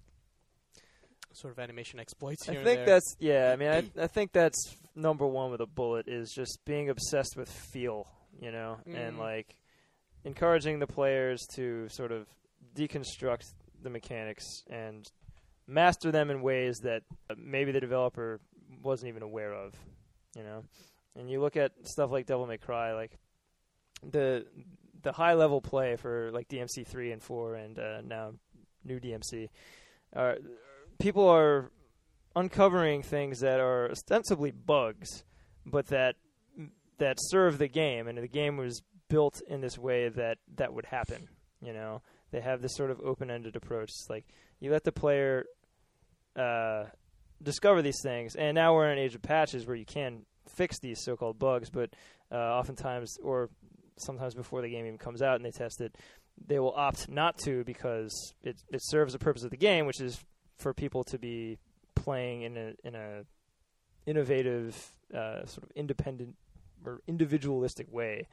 sort 1.39 1.53
of 1.53 1.59
animation 1.59 1.99
exploits 2.01 2.43
I 2.49 2.53
think 2.55 2.59
and 2.59 2.67
there. 2.67 2.85
that's 2.87 3.17
yeah. 3.19 3.51
I 3.53 3.57
mean, 3.57 3.69
I 3.69 3.85
I 4.05 4.07
think 4.07 4.33
that's 4.33 4.77
number 4.95 5.27
one 5.27 5.51
with 5.51 5.61
a 5.61 5.67
bullet 5.67 6.09
is 6.09 6.33
just 6.33 6.59
being 6.65 6.89
obsessed 6.91 7.37
with 7.37 7.51
feel, 7.51 8.07
you 8.41 8.51
know, 8.53 8.79
and 8.87 9.17
Mhm. 9.17 9.19
like 9.19 9.55
encouraging 10.25 10.79
the 10.81 10.87
players 10.87 11.47
to 11.55 11.89
sort 11.89 12.13
of 12.13 12.27
deconstruct 12.75 13.53
the 13.83 13.91
mechanics 13.91 14.45
and 14.69 15.07
master 15.67 16.11
them 16.11 16.31
in 16.31 16.43
ways 16.43 16.79
that 16.83 17.03
maybe 17.37 17.71
the 17.73 17.81
developer 17.81 18.41
wasn't 18.83 19.09
even 19.09 19.23
aware 19.23 19.53
of, 19.53 19.75
you 20.37 20.43
know. 20.43 20.65
And 21.15 21.31
you 21.31 21.41
look 21.41 21.57
at 21.57 21.73
stuff 21.85 22.11
like 22.11 22.27
Devil 22.27 22.47
May 22.47 22.59
Cry, 22.59 22.93
like 22.95 23.19
the 24.03 24.47
the 25.03 25.13
high 25.13 25.35
level 25.35 25.61
play 25.61 25.97
for 25.97 26.31
like 26.33 26.49
DMC 26.49 26.85
three 26.87 27.13
and 27.13 27.23
four, 27.23 27.55
and 27.55 27.79
uh, 27.79 28.01
now 28.03 28.33
new 28.85 28.99
DMC. 28.99 29.49
Uh, 30.15 30.35
people 30.99 31.29
are 31.29 31.71
uncovering 32.37 33.03
things 33.03 33.41
that 33.41 33.61
are 33.61 33.91
ostensibly 33.91 34.51
bugs, 34.51 35.25
but 35.67 35.87
that 35.89 36.17
that 36.99 37.17
serve 37.21 37.59
the 37.59 37.69
game, 37.69 38.09
and 38.09 38.19
the 38.19 38.29
game 38.29 38.57
was 38.57 38.83
built 39.09 39.41
in 39.49 39.61
this 39.61 39.79
way 39.79 40.09
that 40.09 40.39
that 40.57 40.73
would 40.75 40.85
happen. 40.85 41.29
You 41.61 41.73
know, 41.73 42.03
they 42.31 42.41
have 42.41 42.61
this 42.61 42.75
sort 42.75 42.91
of 42.91 43.01
open-ended 43.01 43.57
approach. 43.57 43.91
It's 43.91 44.11
like 44.11 44.27
you 44.61 44.71
let 44.71 44.85
the 44.85 44.93
player 44.93 45.47
uh, 46.37 46.85
discover 47.43 47.83
these 47.83 48.01
things, 48.03 48.35
and 48.35 48.55
now 48.55 48.75
we're 48.75 48.91
in 48.91 48.99
an 48.99 49.05
age 49.05 49.15
of 49.15 49.23
patches 49.23 49.67
where 49.67 49.77
you 49.77 49.87
can 49.87 50.23
fix 50.49 50.79
these 50.79 51.03
so-called 51.03 51.39
bugs, 51.39 51.71
but 51.71 51.91
uh, 52.33 52.37
oftentimes, 52.37 53.19
or 53.23 53.51
sometimes 53.97 54.35
before 54.35 54.63
the 54.63 54.69
game 54.69 54.87
even 54.87 54.99
comes 54.99 55.23
out 55.23 55.37
and 55.37 55.45
they 55.45 55.51
test 55.51 55.81
it, 55.81 55.95
they 56.47 56.59
will 56.59 56.75
opt 56.75 57.09
not 57.09 57.37
to 57.39 57.65
because 57.65 58.35
it 58.43 58.57
it 58.71 58.81
serves 58.83 59.13
the 59.13 59.19
purpose 59.19 59.45
of 59.45 59.51
the 59.51 59.57
game, 59.57 59.87
which 59.87 60.01
is 60.01 60.25
for 60.59 60.75
people 60.75 61.05
to 61.05 61.19
be 61.19 61.59
playing 61.95 62.43
in 62.43 62.57
a 62.57 62.73
in 62.85 62.95
a 62.95 63.25
innovative, 64.07 64.91
uh, 65.15 65.45
sort 65.47 65.65
of 65.65 65.71
independent 65.75 66.35
or 66.85 67.01
individualistic 67.07 67.93
way. 67.93 68.27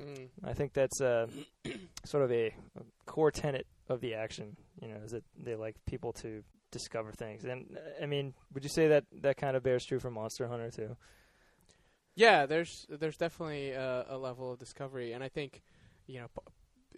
Mm. 0.00 0.28
I 0.42 0.52
think 0.52 0.72
that's 0.72 1.00
uh, 1.00 1.26
sort 2.04 2.24
of 2.24 2.32
a, 2.32 2.46
a 2.46 2.82
core 3.06 3.30
tenet 3.30 3.66
of 3.88 4.00
the 4.00 4.14
action. 4.14 4.56
You 4.80 4.88
know, 4.88 4.96
is 5.04 5.12
that 5.12 5.24
they 5.42 5.54
like 5.54 5.76
people 5.86 6.12
to 6.14 6.42
discover 6.70 7.12
things. 7.12 7.44
And 7.44 7.76
uh, 7.76 8.02
I 8.02 8.06
mean, 8.06 8.34
would 8.52 8.64
you 8.64 8.70
say 8.70 8.88
that 8.88 9.04
that 9.22 9.36
kind 9.36 9.56
of 9.56 9.62
bears 9.62 9.84
true 9.84 10.00
for 10.00 10.10
Monster 10.10 10.48
Hunter 10.48 10.70
too? 10.70 10.96
Yeah, 12.16 12.46
there's 12.46 12.86
there's 12.88 13.16
definitely 13.16 13.70
a, 13.70 14.06
a 14.08 14.18
level 14.18 14.52
of 14.52 14.58
discovery, 14.58 15.12
and 15.12 15.24
I 15.24 15.28
think 15.28 15.62
you 16.06 16.20
know 16.20 16.28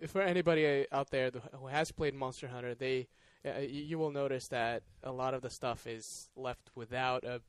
for 0.09 0.21
anybody 0.21 0.87
out 0.93 1.11
there 1.11 1.31
who 1.53 1.69
has 1.69 1.93
played 1.93 2.15
Monster 2.15 2.49
Hunter, 2.49 2.75
they 2.75 3.09
uh, 3.47 3.61
you 3.61 3.99
will 3.99 4.11
notice 4.11 4.49
that 4.49 4.83
a 5.03 5.13
lot 5.13 5.35
of 5.35 5.43
the 5.43 5.51
stuff 5.51 5.87
is 5.87 6.29
left 6.37 6.71
without 6.75 7.25
a 7.25 7.41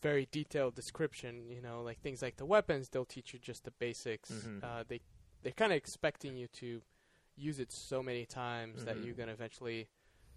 very 0.00 0.28
detailed 0.30 0.74
description. 0.74 1.48
You 1.50 1.60
know, 1.62 1.82
like 1.82 2.00
things 2.00 2.22
like 2.22 2.36
the 2.36 2.46
weapons, 2.46 2.88
they'll 2.88 3.04
teach 3.04 3.32
you 3.32 3.38
just 3.38 3.64
the 3.64 3.70
basics. 3.72 4.30
Mhm. 4.30 4.62
Uh, 4.64 4.84
they 4.86 5.00
they're 5.42 5.52
kind 5.52 5.72
of 5.72 5.76
expecting 5.76 6.36
you 6.36 6.46
to 6.48 6.82
use 7.36 7.58
it 7.58 7.72
so 7.72 8.02
many 8.02 8.24
times 8.26 8.84
that 8.84 8.96
Mhm. 8.96 9.04
you're 9.06 9.14
gonna 9.14 9.32
eventually 9.32 9.88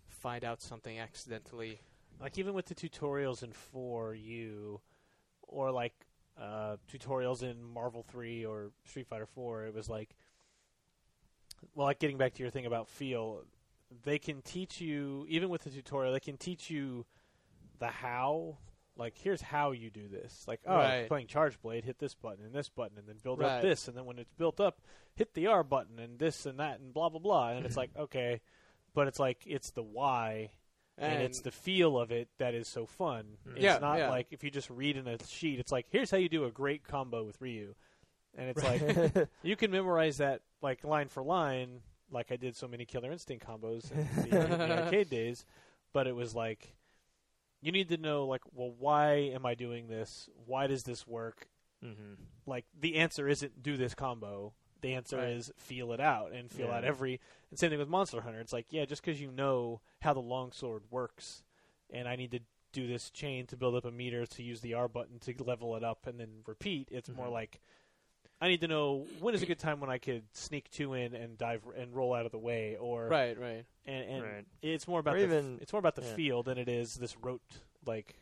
find 0.08 0.44
out 0.44 0.62
something 0.62 1.00
accidentally. 1.00 1.80
like 2.20 2.38
even 2.38 2.54
with 2.54 2.66
the 2.68 2.74
tutorials 2.76 3.44
in 3.44 3.52
4U 3.52 4.80
or 5.42 5.70
like 5.72 5.94
uh, 6.38 6.78
tutorials 6.88 7.44
in 7.44 7.62
Marvel 7.62 8.04
3 8.04 8.46
or 8.46 8.72
Street 8.86 9.06
Fighter 9.08 9.26
4 9.26 9.66
it 9.66 9.74
was 9.74 9.90
like 9.90 10.16
well 11.74 11.88
like 11.88 12.00
getting 12.00 12.18
back 12.18 12.34
to 12.34 12.42
your 12.42 12.50
thing 12.50 12.66
about 12.66 12.88
feel 12.88 13.44
they 14.04 14.18
can 14.20 14.42
teach 14.42 14.82
you 14.82 15.26
even 15.30 15.50
with 15.50 15.64
the 15.64 15.70
tutorial 15.70 16.14
they 16.14 16.20
can 16.20 16.38
teach 16.38 16.70
you 16.70 17.06
the 17.80 17.88
how 17.88 18.58
like 18.98 19.14
here's 19.18 19.42
how 19.42 19.72
you 19.72 19.90
do 19.90 20.08
this 20.08 20.44
like 20.48 20.60
oh 20.66 20.76
Right. 20.76 21.08
playing 21.08 21.28
charge 21.28 21.62
blade 21.62 21.84
hit 21.86 22.00
this 22.00 22.14
button 22.16 22.46
and 22.46 22.54
this 22.54 22.70
button 22.70 22.98
and 22.98 23.08
then 23.08 23.18
build 23.24 23.40
Right. 23.40 23.58
up 23.58 23.62
this 23.62 23.88
and 23.88 23.96
then 23.98 24.06
when 24.06 24.18
it's 24.20 24.32
built 24.38 24.60
up 24.60 24.82
hit 25.16 25.34
the 25.34 25.48
R 25.48 25.64
button 25.64 26.00
and 26.00 26.18
this 26.20 26.46
and 26.46 26.60
that 26.60 26.80
and 26.80 26.94
blah 26.94 27.10
blah 27.10 27.20
blah 27.20 27.50
and 27.50 27.66
it's 27.66 27.78
like 27.78 27.92
okay 27.98 28.42
but 28.94 29.08
it's 29.08 29.20
like 29.20 29.44
it's 29.46 29.72
the 29.72 29.84
why 29.84 30.52
and, 30.98 31.22
it's 31.22 31.42
the 31.42 31.52
feel 31.52 31.98
of 32.00 32.10
it 32.14 32.30
that 32.38 32.54
is 32.56 32.70
so 32.70 32.86
fun. 32.86 33.26
Mm. 33.46 33.56
It's 33.56 33.62
Yeah, 33.64 33.80
not 33.80 33.98
yeah. 33.98 34.10
like 34.10 34.28
if 34.32 34.46
you 34.46 34.50
just 34.50 34.70
read 34.70 34.96
in 34.96 35.10
a 35.10 35.18
sheet, 35.28 35.60
it's 35.60 35.70
like 35.70 35.88
here's 35.90 36.10
how 36.10 36.16
you 36.16 36.30
do 36.30 36.46
a 36.46 36.52
great 36.52 36.86
combo 36.88 37.26
with 37.26 37.42
Ryu, 37.42 37.76
and 38.38 38.50
it's 38.50 38.64
like 38.64 39.28
you 39.44 39.58
can 39.58 39.72
memorize 39.72 40.20
that 40.20 40.40
like 40.62 40.86
line 40.86 41.10
for 41.10 41.22
line, 41.22 41.82
like 42.12 42.32
I 42.32 42.36
did 42.36 42.56
so 42.56 42.68
many 42.68 42.86
Killer 42.86 43.12
Instinct 43.12 43.46
combos 43.46 43.92
in 43.92 44.30
the, 44.30 44.58
the 44.58 44.84
arcade 44.84 45.10
days. 45.10 45.46
But 45.94 46.08
it 46.08 46.16
was 46.16 46.36
like 46.36 46.76
you 47.62 47.72
need 47.72 47.90
to 47.90 47.98
know 47.98 48.26
like, 48.26 48.42
well, 48.54 48.74
why 48.78 49.14
am 49.34 49.46
I 49.46 49.56
doing 49.56 49.88
this? 49.88 50.30
Why 50.46 50.68
does 50.68 50.84
this 50.84 51.08
work? 51.08 51.48
mm-hmm. 51.84 52.14
Like 52.46 52.66
the 52.80 52.96
answer 52.98 53.28
isn't 53.28 53.62
do 53.64 53.78
this 53.78 53.96
combo. 53.96 54.54
the 54.82 54.94
answer 54.94 55.18
Right. 55.18 55.30
is 55.30 55.52
feel 55.58 55.92
it 55.94 56.00
out 56.00 56.32
and 56.32 56.52
feel 56.52 56.68
Yeah. 56.68 56.78
out 56.78 56.84
every. 56.84 57.20
And 57.50 57.58
same 57.60 57.70
thing 57.72 57.80
with 57.80 57.88
Monster 57.90 58.22
Hunter. 58.22 58.40
It's 58.40 58.54
like 58.54 58.68
yeah, 58.70 58.86
just 58.86 59.04
because 59.04 59.20
you 59.22 59.32
know 59.32 59.82
how 60.02 60.14
the 60.14 60.22
longsword 60.22 60.84
works, 60.92 61.44
and 61.90 62.08
I 62.08 62.16
need 62.16 62.32
to 62.32 62.40
do 62.72 62.88
this 62.88 63.10
chain 63.10 63.48
to 63.48 63.56
build 63.58 63.74
up 63.74 63.86
a 63.86 63.92
meter 63.92 64.26
to 64.26 64.44
use 64.44 64.60
the 64.62 64.74
R 64.74 64.88
button 64.90 65.18
to 65.20 65.44
level 65.44 65.76
it 65.78 65.84
up 65.84 66.06
and 66.06 66.20
then 66.20 66.42
repeat. 66.46 66.90
It's 66.92 67.10
more 67.10 67.28
Mhm. 67.28 67.32
like 67.32 67.62
I 68.42 68.50
need 68.50 68.62
to 68.62 68.68
know 68.68 69.06
when 69.22 69.34
is 69.34 69.42
a 69.42 69.46
good 69.46 69.60
time 69.60 69.80
when 69.80 69.90
I 69.90 69.98
could 69.98 70.24
sneak 70.34 70.70
two 70.70 70.94
in 70.94 71.16
and 71.16 71.38
dive 71.38 71.62
and 71.78 71.96
roll 71.96 72.14
out 72.14 72.26
of 72.26 72.32
the 72.32 72.38
way, 72.38 72.76
or 72.80 73.08
Right, 73.08 73.40
right. 73.40 73.66
and, 73.86 74.10
and 74.10 74.24
Right. 74.24 74.46
it's 74.62 74.88
more 74.88 75.00
about 75.00 75.16
Or 75.16 75.20
the 75.20 75.24
even- 75.26 75.56
f- 75.56 75.62
it's 75.62 75.74
more 75.74 75.80
about 75.80 75.96
the 75.96 76.02
yeah. 76.04 76.16
feel 76.16 76.44
than 76.44 76.58
it 76.58 76.68
is 76.68 76.96
this 76.96 77.16
rote 77.18 77.42
like 77.86 78.16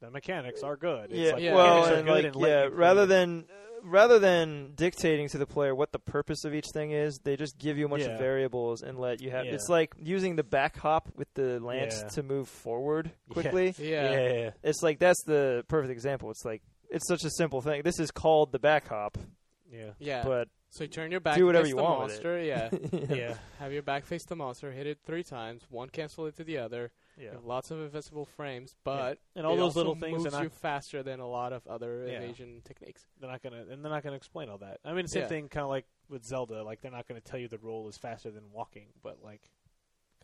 the 0.00 0.10
mechanics 0.10 0.62
are 0.62 0.76
good. 0.76 1.10
It's 1.10 1.18
yeah, 1.20 1.32
like, 1.32 1.42
Yeah. 1.42 1.54
well, 1.54 1.84
and 1.94 2.06
good 2.06 2.12
like 2.24 2.24
and 2.34 2.36
yeah, 2.42 2.68
rather 2.70 3.02
it. 3.04 3.06
than 3.06 3.44
rather 3.82 4.18
than 4.18 4.72
dictating 4.74 5.28
to 5.28 5.38
the 5.38 5.46
player 5.46 5.72
what 5.74 5.92
the 5.92 5.98
purpose 5.98 6.44
of 6.44 6.52
each 6.54 6.66
thing 6.72 6.90
is, 6.90 7.18
they 7.22 7.36
just 7.36 7.56
give 7.58 7.78
you 7.78 7.86
a 7.86 7.88
bunch 7.88 8.02
Yeah. 8.02 8.10
of 8.14 8.18
variables 8.18 8.82
and 8.82 8.98
let 8.98 9.20
you 9.20 9.30
have. 9.30 9.44
Yeah. 9.46 9.52
It's 9.52 9.68
like 9.68 9.94
using 9.98 10.34
the 10.36 10.42
back 10.42 10.76
hop 10.78 11.10
with 11.14 11.32
the 11.34 11.60
lance 11.60 12.00
Yeah. 12.02 12.08
to 12.08 12.22
move 12.24 12.48
forward 12.48 13.12
Yeah. 13.28 13.32
quickly. 13.32 13.74
Yeah. 13.78 14.10
yeah, 14.10 14.32
yeah, 14.32 14.50
It's 14.64 14.82
like 14.82 14.98
that's 14.98 15.22
the 15.24 15.64
perfect 15.68 15.92
example. 15.92 16.30
It's 16.30 16.44
like 16.44 16.62
it's 16.90 17.06
such 17.08 17.24
a 17.24 17.30
simple 17.30 17.60
thing. 17.60 17.82
This 17.82 17.98
is 18.00 18.10
called 18.10 18.52
the 18.52 18.58
back 18.58 18.88
hop, 18.88 19.18
yeah, 19.70 19.90
Yeah. 19.98 20.22
but 20.24 20.48
so 20.70 20.84
you 20.84 20.88
turn 20.88 21.10
your 21.10 21.20
back 21.20 21.36
do 21.36 21.46
whatever 21.46 21.64
face 21.64 21.70
you 21.70 21.76
the 21.76 21.82
want 21.82 22.02
with 22.04 22.12
it. 22.20 22.24
monster. 22.24 22.42
Yeah. 22.42 22.68
yeah, 23.08 23.14
yeah. 23.28 23.34
Have 23.58 23.72
your 23.72 23.82
back 23.82 24.04
face 24.04 24.24
the 24.26 24.36
monster, 24.36 24.70
hit 24.72 24.86
it 24.86 24.98
three 25.06 25.22
times, 25.22 25.62
one 25.70 25.88
cancel 25.88 26.26
it 26.26 26.36
to 26.36 26.44
the 26.44 26.58
other. 26.58 26.90
You 27.18 27.28
have 27.30 27.44
lots 27.46 27.70
of 27.70 27.80
invisible 27.80 28.26
frames, 28.26 28.74
but 28.84 29.18
And 29.34 29.46
all 29.46 29.54
it 29.54 29.56
those 29.56 29.64
also 29.76 29.78
little 29.80 29.94
things 29.94 30.22
moves 30.24 30.38
you 30.38 30.50
faster 30.50 31.02
than 31.02 31.18
a 31.18 31.26
lot 31.26 31.54
of 31.54 31.66
other 31.66 32.04
Yeah. 32.06 32.18
evasion 32.18 32.60
techniques. 32.62 33.06
they're 33.18 33.30
not 33.30 33.42
gonna 33.42 33.64
and 33.70 33.82
they're 33.82 33.90
not 33.92 34.02
gonna 34.02 34.16
explain 34.16 34.50
all 34.50 34.58
that. 34.58 34.80
I 34.84 34.92
mean, 34.92 35.06
same 35.08 35.22
Yeah. 35.22 35.28
thing, 35.28 35.48
kind 35.48 35.64
of 35.64 35.70
like 35.70 35.86
with 36.10 36.24
Zelda. 36.24 36.62
Like 36.62 36.82
they're 36.82 36.90
not 36.90 37.06
gonna 37.08 37.22
tell 37.22 37.40
you 37.40 37.48
the 37.48 37.56
roll 37.58 37.88
is 37.88 37.96
faster 37.96 38.30
than 38.30 38.52
walking, 38.52 38.88
but 39.02 39.22
like 39.22 39.50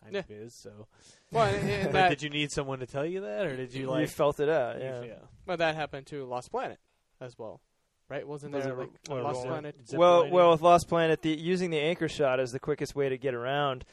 kind 0.02 0.14
Yeah. 0.14 0.20
of 0.20 0.30
is. 0.30 0.54
So, 0.54 0.86
Well, 1.30 1.46
and, 1.54 1.68
and 1.70 1.94
that, 1.94 2.08
did 2.10 2.22
you 2.22 2.30
need 2.30 2.50
someone 2.50 2.80
to 2.80 2.86
tell 2.86 3.06
you 3.06 3.20
that, 3.22 3.46
or 3.46 3.56
did 3.56 3.72
you 3.72 3.82
you 3.82 3.90
like? 3.90 4.08
felt 4.08 4.40
it 4.40 4.48
out. 4.48 4.76
you- 4.78 5.08
Yeah. 5.10 5.14
well, 5.46 5.56
that 5.56 5.74
happened 5.74 6.06
to 6.08 6.24
Lost 6.24 6.50
Planet 6.50 6.78
as 7.20 7.38
well, 7.38 7.60
right? 8.08 8.26
Wasn't 8.26 8.52
Was 8.54 8.64
there 8.64 8.74
like 8.74 8.90
ro- 9.08 9.14
what, 9.16 9.24
Lost? 9.24 9.46
Planet? 9.46 9.76
Zip 9.88 9.98
well, 9.98 10.28
well, 10.30 10.50
with 10.52 10.62
Lost 10.62 10.88
Planet, 10.88 11.22
the 11.22 11.30
using 11.30 11.70
the 11.70 11.80
anchor 11.80 12.08
shot 12.08 12.40
is 12.40 12.50
the 12.50 12.60
quickest 12.60 12.94
way 12.94 13.08
to 13.08 13.16
get 13.18 13.34
around, 13.34 13.84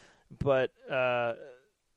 but 0.44 0.72
uh, 0.92 1.34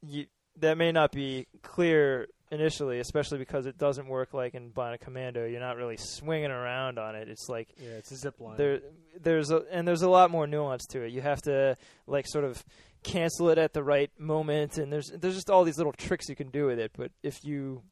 you, 0.06 0.26
that 0.58 0.76
may 0.78 0.92
not 0.92 1.12
be 1.12 1.46
clear 1.62 2.28
initially, 2.50 2.98
especially 3.00 3.38
because 3.38 3.64
it 3.64 3.78
doesn't 3.78 4.06
work 4.08 4.34
like 4.34 4.54
in 4.54 4.70
Bionic 4.70 5.00
Commando. 5.00 5.46
You're 5.46 5.60
not 5.60 5.76
really 5.78 5.96
swinging 5.96 6.50
around 6.50 6.98
on 6.98 7.14
it. 7.14 7.28
It's 7.28 7.48
like 7.48 7.68
yeah, 7.78 7.92
it's 7.92 8.10
a 8.12 8.16
zip 8.16 8.38
line. 8.40 8.58
there, 8.58 8.80
there's 9.18 9.50
a, 9.50 9.62
and 9.70 9.88
there's 9.88 10.02
a 10.02 10.08
lot 10.10 10.30
more 10.30 10.46
nuance 10.46 10.84
to 10.88 11.00
it. 11.02 11.12
You 11.12 11.22
have 11.22 11.40
to 11.42 11.76
like 12.06 12.26
sort 12.28 12.44
of 12.44 12.62
cancel 13.02 13.48
it 13.50 13.58
at 13.58 13.72
the 13.72 13.82
right 13.82 14.10
moment, 14.18 14.78
and 14.78 14.92
there's 14.92 15.10
there's 15.10 15.34
just 15.34 15.50
all 15.50 15.64
these 15.64 15.78
little 15.78 15.92
tricks 15.92 16.28
you 16.28 16.36
can 16.36 16.50
do 16.50 16.66
with 16.66 16.78
it. 16.78 16.92
But 16.96 17.10
if 17.22 17.44
you 17.44 17.82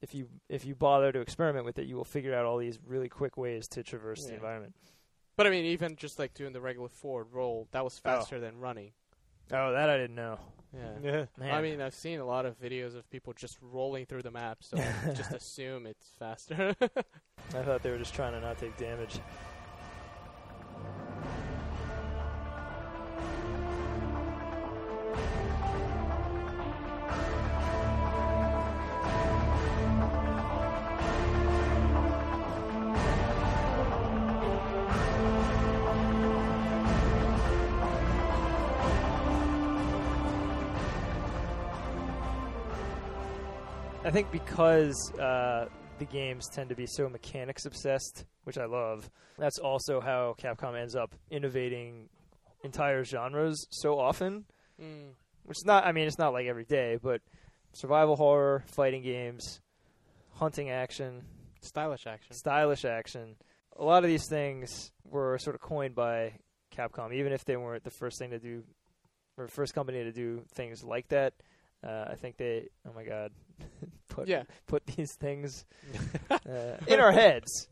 if 0.00 0.14
you 0.14 0.28
if 0.48 0.64
you 0.64 0.74
bother 0.74 1.12
to 1.12 1.20
experiment 1.20 1.64
with 1.64 1.78
it, 1.78 1.86
you 1.86 1.96
will 1.96 2.04
figure 2.04 2.34
out 2.34 2.44
all 2.44 2.58
these 2.58 2.78
really 2.86 3.08
quick 3.08 3.36
ways 3.36 3.66
to 3.68 3.82
traverse 3.82 4.24
the 4.24 4.34
environment. 4.34 4.74
But 5.36 5.46
I 5.46 5.50
mean, 5.50 5.66
even 5.66 5.96
just 5.96 6.18
like 6.18 6.34
doing 6.34 6.52
the 6.52 6.60
regular 6.60 6.88
forward 6.88 7.28
roll, 7.32 7.68
that 7.72 7.84
was 7.84 8.00
Oh. 8.04 8.08
faster 8.10 8.40
than 8.40 8.58
running. 8.58 8.92
Oh, 9.52 9.72
that 9.72 9.88
I 9.88 9.96
didn't 9.96 10.16
know. 10.16 10.38
Yeah. 11.02 11.26
yeah. 11.40 11.54
I 11.56 11.62
mean, 11.62 11.80
I've 11.80 11.94
seen 11.94 12.20
a 12.20 12.24
lot 12.26 12.44
of 12.44 12.60
videos 12.60 12.94
of 12.94 13.08
people 13.08 13.32
just 13.32 13.56
rolling 13.62 14.04
through 14.04 14.20
the 14.22 14.30
map, 14.30 14.58
so 14.60 14.76
I 14.76 15.12
just 15.14 15.32
assume 15.32 15.86
it's 15.86 16.06
faster. 16.18 16.74
I 16.82 17.62
thought 17.62 17.82
they 17.82 17.90
were 17.90 17.96
just 17.98 18.12
trying 18.14 18.32
to 18.34 18.40
not 18.40 18.58
take 18.58 18.76
damage. 18.76 19.18
I 44.08 44.10
think 44.10 44.32
because 44.32 45.12
uh, 45.20 45.66
the 45.98 46.06
games 46.06 46.48
tend 46.48 46.70
to 46.70 46.74
be 46.74 46.86
so 46.86 47.10
mechanics 47.10 47.66
obsessed, 47.66 48.24
which 48.44 48.56
I 48.56 48.64
love, 48.64 49.10
that's 49.36 49.58
also 49.58 50.00
how 50.00 50.34
Capcom 50.42 50.80
ends 50.80 50.96
up 50.96 51.14
innovating 51.30 52.08
entire 52.64 53.04
genres 53.04 53.66
so 53.68 54.00
often. 54.00 54.46
mm. 54.82 55.10
Which 55.44 55.58
is 55.58 55.66
not, 55.66 55.84
I 55.84 55.92
mean, 55.92 56.06
it's 56.06 56.16
not 56.16 56.32
like 56.32 56.46
every 56.46 56.64
day, 56.64 56.96
but 57.02 57.20
survival 57.74 58.16
horror, 58.16 58.64
fighting 58.68 59.02
games, 59.02 59.60
hunting 60.36 60.70
action, 60.70 61.20
Stylish 61.60 62.06
action. 62.06 62.34
stylish 62.34 62.86
action. 62.86 63.36
A 63.76 63.84
lot 63.84 64.04
of 64.04 64.08
these 64.08 64.26
things 64.26 64.90
were 65.04 65.36
sort 65.36 65.54
of 65.54 65.60
coined 65.60 65.94
by 65.94 66.32
Capcom, 66.74 67.12
even 67.12 67.34
if 67.34 67.44
they 67.44 67.58
weren't 67.58 67.84
the 67.84 67.90
first 67.90 68.18
thing 68.18 68.30
to 68.30 68.38
do, 68.38 68.62
or 69.36 69.48
first 69.48 69.74
company 69.74 70.02
to 70.02 70.12
do 70.12 70.44
things 70.54 70.82
like 70.82 71.08
that. 71.08 71.34
Uh, 71.86 72.06
I 72.10 72.14
think 72.14 72.38
they, 72.38 72.68
oh 72.88 72.92
my 72.94 73.04
god, 73.04 73.32
put 74.18 74.28
Yeah. 74.28 74.42
put 74.66 74.86
these 74.86 75.14
things 75.14 75.64
uh, 76.30 76.36
in 76.86 77.00
our 77.00 77.12
heads. 77.12 77.68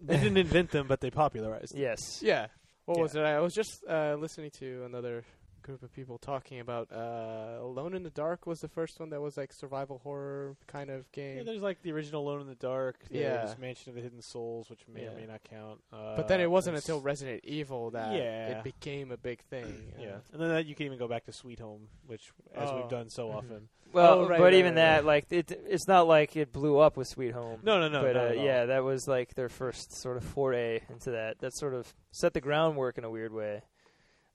they 0.00 0.16
didn't 0.18 0.38
invent 0.38 0.70
them, 0.70 0.86
but 0.86 1.00
they 1.00 1.10
popularized. 1.10 1.74
them. 1.74 1.80
Yes. 1.82 2.20
Yeah. 2.22 2.46
What 2.84 2.96
Yeah. 2.98 3.02
was 3.02 3.14
it? 3.16 3.22
I 3.22 3.40
was 3.40 3.54
just 3.54 3.84
uh, 3.88 4.16
listening 4.18 4.50
to 4.58 4.84
another 4.84 5.24
group 5.62 5.82
of 5.82 5.92
people 5.92 6.16
talking 6.16 6.60
about 6.60 6.92
uh, 6.92 7.56
Alone 7.60 7.92
in 7.96 8.04
the 8.04 8.10
Dark 8.10 8.46
was 8.46 8.60
the 8.60 8.68
first 8.68 9.00
one 9.00 9.10
that 9.10 9.20
was 9.20 9.36
like 9.36 9.52
survival 9.52 9.98
horror 10.04 10.54
kind 10.68 10.90
of 10.90 11.06
Yeah, 11.16 11.34
game. 11.34 11.44
there's 11.44 11.60
like 11.60 11.82
the 11.82 11.90
original 11.90 12.22
Alone 12.22 12.42
in 12.42 12.46
the 12.46 12.54
Dark. 12.54 12.98
There's 13.10 13.50
Yeah. 13.50 13.54
Mansion 13.58 13.90
of 13.90 13.96
the 13.96 14.00
Hidden 14.02 14.22
Souls, 14.22 14.70
which 14.70 14.82
may 14.86 15.06
or 15.08 15.16
may 15.16 15.26
not 15.26 15.42
count. 15.42 15.80
Uh, 15.92 16.14
but 16.14 16.28
then 16.28 16.40
it 16.40 16.48
wasn't 16.48 16.76
until 16.76 17.00
Resident 17.00 17.40
Evil 17.44 17.90
that 17.90 18.12
Yeah. 18.14 18.58
it 18.58 18.62
became 18.62 19.10
a 19.10 19.16
big 19.16 19.40
thing. 19.50 19.92
Yeah, 19.98 20.18
and 20.32 20.40
then 20.40 20.50
that 20.50 20.66
you 20.66 20.76
can 20.76 20.86
even 20.86 20.98
go 20.98 21.08
back 21.08 21.24
to 21.24 21.32
Sweet 21.32 21.58
Home, 21.58 21.88
which 22.06 22.30
as 22.54 22.70
Oh. 22.70 22.76
we've 22.82 22.88
done 22.90 23.08
so 23.10 23.30
Mhm. 23.30 23.34
often. 23.34 23.68
Well, 23.96 24.20
Oh, 24.20 24.28
right, 24.28 24.38
but 24.38 24.44
right, 24.44 24.54
even 24.54 24.74
right, 24.74 24.96
that, 24.96 25.04
like, 25.06 25.26
it, 25.30 25.50
it's 25.66 25.88
not 25.88 26.06
like 26.06 26.36
it 26.36 26.52
blew 26.52 26.78
up 26.78 26.96
with 26.96 27.08
Sweet 27.08 27.32
Home. 27.32 27.60
No, 27.62 27.80
no, 27.80 27.88
no. 27.88 28.02
but 28.02 28.16
uh, 28.16 28.32
yeah, 28.34 28.66
that 28.66 28.84
was 28.84 29.08
like 29.08 29.34
their 29.34 29.48
first 29.48 29.96
sort 30.00 30.16
of 30.18 30.24
foray 30.24 30.82
into 30.90 31.12
that. 31.12 31.38
That 31.40 31.56
sort 31.56 31.72
of 31.74 31.92
set 32.12 32.34
the 32.34 32.40
groundwork 32.42 32.98
in 32.98 33.04
a 33.04 33.10
weird 33.10 33.32
way. 33.32 33.62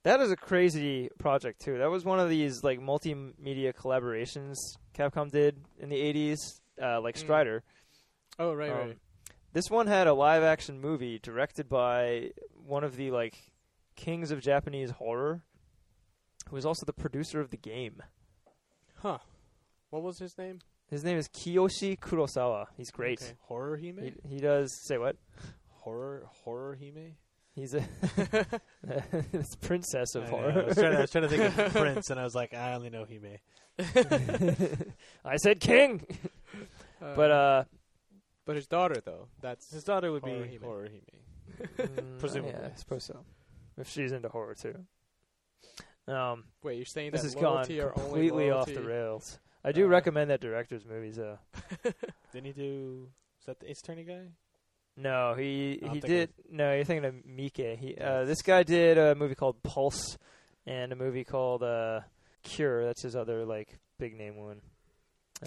That 0.04 0.20
is 0.20 0.32
a 0.32 0.36
crazy 0.36 1.10
project 1.20 1.62
too. 1.62 1.78
That 1.78 1.92
was 1.92 2.04
one 2.04 2.20
of 2.20 2.28
these 2.28 2.64
like 2.64 2.80
multimedia 2.80 3.72
collaborations 3.76 4.56
Capcom 4.98 5.30
did 5.30 5.58
in 5.80 5.90
the 5.90 5.96
'80s, 5.96 6.40
uh, 6.82 7.00
like 7.00 7.14
Mm. 7.16 7.20
Strider. 7.20 7.64
Oh 8.40 8.54
right, 8.54 8.72
Um, 8.72 8.78
right. 8.80 8.98
This 9.54 9.70
one 9.70 9.86
had 9.86 10.08
a 10.08 10.14
live 10.14 10.42
action 10.42 10.82
movie 10.82 11.20
directed 11.20 11.70
by 11.70 12.32
one 12.66 12.84
of 12.84 12.96
the 12.96 13.12
like 13.12 13.36
kings 13.96 14.32
of 14.32 14.42
Japanese 14.42 14.90
horror, 14.90 15.44
who 16.50 16.56
was 16.56 16.66
also 16.66 16.84
the 16.88 16.94
producer 16.94 17.40
of 17.40 17.52
the 17.52 17.58
game. 17.58 18.02
Huh. 19.04 19.20
What 19.92 20.02
was 20.04 20.18
his 20.20 20.38
name? 20.38 20.60
His 20.90 21.04
name 21.04 21.18
is 21.18 21.28
Kiyoshi 21.30 22.00
Kurosawa. 22.00 22.66
He's 22.76 22.92
great. 22.92 23.22
Okay. 23.22 23.34
horror 23.42 23.78
Hime, 23.78 23.98
He, 24.28 24.36
he 24.36 24.40
does 24.40 24.74
say 24.88 24.98
what? 24.98 25.16
horror 25.70 26.24
horror 26.44 26.78
Hime. 26.82 27.16
He's 27.54 27.74
a 27.74 27.84
it's 29.34 29.56
princess 29.58 30.16
of 30.16 30.24
I, 30.24 30.30
know, 30.32 30.38
I 30.38 30.52
horror. 30.52 30.66
was 30.66 30.76
trying 30.78 30.92
to, 30.94 30.98
I 30.98 31.02
was 31.02 31.12
trying 31.12 31.22
to 31.24 31.30
think 31.30 31.58
of 31.58 31.72
Prince, 31.74 32.10
and 32.10 32.20
I 32.20 32.24
was 32.24 32.34
like, 32.36 32.54
I 32.54 32.74
only 32.74 32.90
know 32.90 33.06
Hime. 33.06 33.38
I 35.26 35.36
said 35.38 35.60
king, 35.60 36.06
but 37.00 37.32
uh, 37.32 37.64
but 38.46 38.56
his 38.56 38.68
daughter 38.68 39.02
though. 39.04 39.28
That's 39.42 39.72
His 39.72 39.84
daughter 39.84 40.12
would 40.12 40.24
Horror 40.24 40.44
be 40.46 40.50
Hime. 40.52 40.62
horror 40.62 40.88
Hime. 40.90 41.78
mm, 41.88 42.20
Presumably. 42.20 42.54
yeah, 42.60 42.70
I 42.74 42.78
suppose 42.78 43.04
so. 43.06 43.20
If 43.78 43.90
she's 43.90 44.12
into 44.12 44.30
horror 44.30 44.56
too. 44.56 44.76
Um, 46.08 46.46
wait. 46.64 46.78
You're 46.78 46.86
saying 46.86 47.12
this 47.12 47.22
that 47.22 47.28
has 47.28 47.36
gone 47.36 47.54
loyalty 47.68 47.80
completely 47.80 48.50
off 48.52 48.68
the 48.68 48.82
rails. 48.82 49.40
I 49.64 49.72
do 49.72 49.86
Uh, 49.86 49.90
recommend 49.90 50.30
that 50.32 50.42
director's 50.42 50.86
movies 50.86 51.18
though. 51.18 51.38
Didn't 52.34 52.46
he 52.46 52.52
do? 52.54 53.08
Is 53.40 53.46
that 53.46 53.60
the 53.60 53.70
Ace 53.72 53.80
Attorney 53.82 54.04
guy? 54.04 54.28
No, 54.98 55.34
he 55.36 55.80
he 55.92 56.00
did. 56.00 56.30
No, 56.50 56.74
you're 56.76 56.84
thinking 56.84 57.06
of 57.06 57.16
Miike. 57.26 57.78
He 57.78 57.96
uh, 57.96 58.26
this 58.26 58.42
guy 58.42 58.64
did 58.64 58.98
a 58.98 59.16
movie 59.16 59.36
called 59.36 59.62
Pulse 59.64 60.18
and 60.68 60.92
a 60.92 60.96
movie 60.96 61.24
called 61.24 61.64
uh, 61.64 62.02
Cure. 62.44 62.86
That's 62.86 63.02
his 63.02 63.16
other 63.16 63.46
like 63.46 63.80
big 63.98 64.18
name 64.18 64.36
one. 64.36 64.62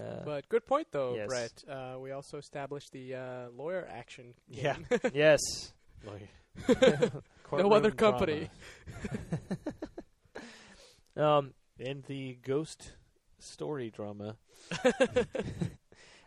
Uh, 0.01 0.25
But 0.25 0.49
good 0.49 0.67
point 0.67 0.89
though, 0.91 1.15
Yes. 1.15 1.29
Brett. 1.29 1.65
Uh, 1.69 1.99
we 2.01 2.11
also 2.13 2.39
established 2.39 2.91
the 2.93 3.15
uh, 3.15 3.49
lawyer 3.55 3.87
action. 3.89 4.35
Yeah. 4.49 4.77
yes. 5.15 5.41
Like, 6.05 6.31
no 7.53 7.73
other 7.73 7.91
company. 7.93 8.51
Um, 11.17 11.55
and 11.79 12.03
the 12.05 12.39
ghost 12.43 12.93
story 13.45 13.91
drama. 13.91 14.37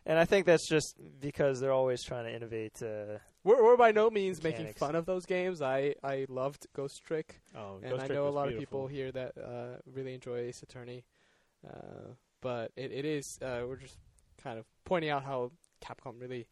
and 0.06 0.20
I 0.20 0.26
think 0.26 0.46
that's 0.46 0.68
just 0.68 0.96
because 1.20 1.60
they're 1.60 1.72
always 1.74 2.04
trying 2.04 2.26
to 2.26 2.36
innovate 2.36 2.82
uh, 2.82 3.20
we're, 3.44 3.64
we're 3.64 3.78
by 3.78 3.92
no 3.92 4.10
means 4.10 4.44
making 4.44 4.74
fun 4.74 4.96
of 4.96 5.06
those 5.06 5.26
games. 5.26 5.62
I 5.62 5.96
I 6.04 6.26
loved 6.28 6.68
Ghost 6.76 7.02
Trick, 7.06 7.40
Oh, 7.56 7.78
and 7.82 7.92
Ghost 7.92 8.04
I 8.04 8.08
Trick 8.08 8.18
know 8.18 8.28
a 8.28 8.30
lot 8.30 8.50
beautiful. 8.50 8.86
of 8.86 8.88
people 8.88 8.88
here 8.88 9.12
that 9.14 9.34
uh, 9.38 9.78
really 9.86 10.14
enjoy 10.14 10.40
Ace 10.40 10.62
Attorney. 10.64 11.06
Uh, 11.66 12.12
but 12.42 12.72
it, 12.76 12.92
it 12.92 13.06
is 13.06 13.40
uh, 13.42 13.62
we're 13.68 13.78
just 13.78 13.98
kind 14.44 14.60
of 14.60 14.66
pointing 14.86 15.10
out 15.10 15.24
how 15.24 15.52
Capcom 15.82 16.20
really 16.20 16.48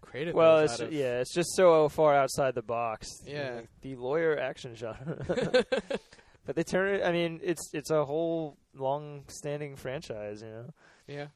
created. 0.00 0.34
Well, 0.34 0.58
those 0.58 0.72
it's 0.72 0.80
out 0.82 0.92
yeah, 0.92 1.20
it's 1.20 1.34
just 1.34 1.54
so 1.56 1.88
far 1.88 2.14
outside 2.14 2.54
the 2.54 2.62
box. 2.62 3.08
Yeah. 3.26 3.56
Like, 3.56 3.68
the 3.82 3.96
lawyer 3.96 4.38
action 4.38 4.74
genre. 4.76 5.24
but 6.48 6.56
they 6.56 6.64
turn 6.64 6.94
it. 6.94 7.04
I 7.04 7.12
mean, 7.12 7.40
it's 7.42 7.74
it's 7.74 7.90
a 7.90 8.06
whole 8.06 8.56
long-standing 8.74 9.76
franchise. 9.76 10.40
You 10.40 10.48
know. 10.48 10.74
Yeah, 11.06 11.26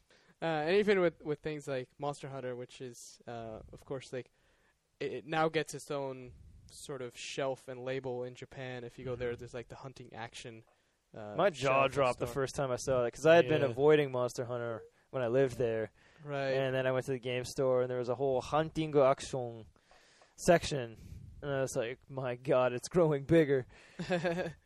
uh, 0.41 0.65
and 0.67 0.77
even 0.77 1.01
with 1.01 1.23
with 1.23 1.41
things 1.41 1.69
like 1.69 1.91
Monster 1.99 2.31
Hunter, 2.31 2.57
which 2.57 2.81
is 2.81 3.21
uh, 3.29 3.61
of 3.75 3.85
course 3.85 4.11
like 4.11 4.31
it, 5.01 5.13
it 5.13 5.27
now 5.27 5.51
gets 5.51 5.75
its 5.75 5.91
own 5.91 6.31
sort 6.71 7.03
of 7.03 7.15
shelf 7.15 7.69
and 7.69 7.85
label 7.85 8.25
in 8.25 8.35
Japan. 8.35 8.85
If 8.85 8.99
you 8.99 9.05
go 9.05 9.15
there, 9.15 9.37
there's 9.37 9.53
like 9.53 9.69
the 9.69 9.77
hunting 9.77 10.11
action. 10.15 10.63
Uh, 11.15 11.21
Mm-hmm. 11.21 11.37
My 11.37 11.51
jaw 11.51 11.89
dropped 11.89 12.21
the 12.21 12.27
first 12.27 12.55
time 12.55 12.71
I 12.71 12.77
saw 12.77 13.03
it 13.03 13.09
because 13.09 13.27
I 13.27 13.37
had 13.37 13.47
been 13.47 13.63
avoiding 13.63 14.11
Monster 14.11 14.47
Hunter 14.47 14.83
when 15.11 15.23
I 15.23 15.27
lived 15.27 15.59
there, 15.59 15.91
right. 16.25 16.53
and 16.53 16.75
then 16.75 16.87
I 16.87 16.93
went 16.93 17.05
to 17.05 17.13
the 17.13 17.19
game 17.19 17.45
store 17.45 17.83
and 17.83 17.91
there 17.91 17.99
was 17.99 18.09
a 18.09 18.15
whole 18.15 18.41
hunting 18.41 18.97
action 18.99 19.67
section, 20.37 20.97
and 21.43 21.51
I 21.51 21.61
was 21.61 21.77
like, 21.77 21.99
"My 22.09 22.37
God, 22.37 22.73
it's 22.73 22.89
growing 22.89 23.25
bigger." 23.25 23.67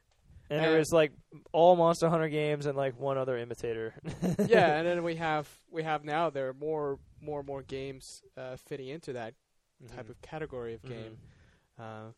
And 0.49 0.61
there 0.61 0.71
And- 0.71 0.79
was 0.79 0.93
like 0.93 1.13
all 1.53 1.75
Monster 1.77 2.09
Hunter 2.09 2.29
games 2.29 2.67
and 2.67 2.77
like 2.77 2.99
one 2.99 3.19
other 3.19 3.37
imitator. 3.37 3.95
yeah, 4.47 4.77
and 4.79 4.87
then 4.87 5.03
we 5.03 5.17
have 5.17 5.49
we 5.71 5.83
have 5.83 6.05
now 6.05 6.31
there 6.31 6.49
are 6.49 6.55
more 6.55 6.99
more 7.21 7.41
and 7.41 7.47
more 7.49 7.63
games 7.63 8.23
uh, 8.37 8.57
fitting 8.57 8.89
into 8.89 9.13
that 9.15 9.35
Mm-hmm. 9.85 9.95
type 9.95 10.09
of 10.09 10.19
category 10.23 10.73
of 10.73 10.83
game. 10.83 11.19
Mhm. 11.79 11.83
uh, 12.09 12.13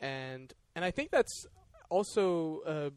and 0.00 0.52
and 0.76 0.84
I 0.84 0.92
think 0.92 1.10
that's 1.10 1.46
also 1.90 2.60
uh, 2.60 2.90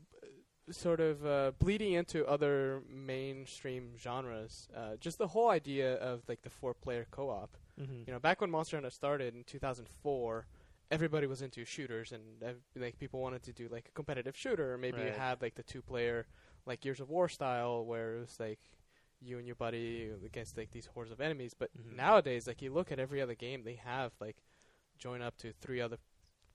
sort 0.71 0.99
of 0.99 1.25
uh, 1.25 1.51
bleeding 1.57 1.93
into 1.93 2.23
other 2.27 2.81
mainstream 2.87 3.93
genres. 3.97 4.67
Uh, 4.75 4.97
just 4.99 5.17
the 5.17 5.27
whole 5.27 5.49
idea 5.49 5.95
of 5.95 6.21
like 6.27 6.43
the 6.43 6.49
four-player 6.51 7.07
co-op. 7.09 7.57
Mhm. 7.81 8.05
You 8.05 8.13
know, 8.13 8.19
back 8.19 8.41
when 8.41 8.51
Monster 8.51 8.77
Hunter 8.77 8.91
started 8.91 9.33
in 9.35 9.43
2004, 9.43 10.45
everybody 10.91 11.27
was 11.27 11.41
into 11.41 11.63
shooters, 11.65 12.11
and 12.11 12.21
ev- 12.43 12.61
like 12.75 12.97
people 12.99 13.19
wanted 13.21 13.43
to 13.43 13.53
do 13.53 13.67
like 13.71 13.87
a 13.89 13.91
competitive 13.91 14.35
shooter. 14.35 14.73
Or 14.73 14.77
maybe 14.77 15.01
you 15.01 15.11
had 15.11 15.41
like 15.41 15.55
the 15.55 15.63
two-player, 15.63 16.25
like 16.65 16.81
Gears 16.81 16.99
of 16.99 17.09
War 17.09 17.29
style, 17.29 17.85
where 17.85 18.15
it 18.17 18.19
was 18.21 18.39
like 18.39 18.59
you 19.21 19.37
and 19.37 19.45
your 19.45 19.55
buddy 19.55 20.09
against 20.25 20.57
like 20.57 20.71
these 20.71 20.85
hordes 20.87 21.11
of 21.11 21.19
enemies. 21.21 21.53
But 21.57 21.69
Mhm. 21.77 21.95
nowadays, 21.95 22.47
like 22.47 22.61
you 22.61 22.71
look 22.71 22.91
at 22.91 22.99
every 22.99 23.21
other 23.21 23.35
game, 23.35 23.63
they 23.63 23.75
have 23.75 24.13
like 24.19 24.37
join 24.97 25.21
up 25.21 25.37
to 25.37 25.51
three 25.53 25.79
other, 25.81 25.97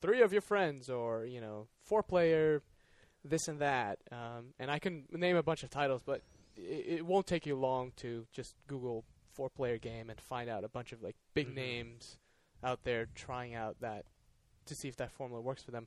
three 0.01 0.21
of 0.23 0.33
your 0.33 0.43
friends, 0.43 0.89
or 0.91 1.25
you 1.27 1.41
know, 1.41 1.69
four-player, 1.83 2.63
this 3.25 3.49
and 3.49 3.61
that. 3.61 3.99
Um, 4.11 4.55
and 4.59 4.71
I 4.71 4.79
can 4.79 5.07
name 5.13 5.37
a 5.37 5.43
bunch 5.43 5.63
of 5.63 5.71
titles, 5.71 6.03
but 6.05 6.23
it, 6.57 6.99
it 6.99 7.07
won't 7.07 7.27
take 7.27 7.47
you 7.47 7.55
long 7.57 7.93
to 7.97 8.27
just 8.33 8.55
Google 8.67 9.05
four-player 9.33 9.79
game 9.79 10.11
and 10.11 10.21
find 10.21 10.49
out 10.51 10.63
a 10.65 10.69
bunch 10.69 10.93
of 10.93 11.03
like 11.03 11.17
big 11.35 11.49
Mhm. 11.49 11.55
names 11.55 12.19
out 12.63 12.85
there 12.85 13.07
trying 13.15 13.55
out 13.55 13.81
that 13.81 14.05
to 14.67 14.75
see 14.75 14.89
if 14.89 14.97
that 14.97 15.11
formula 15.13 15.41
works 15.43 15.63
for 15.63 15.71
them. 15.71 15.87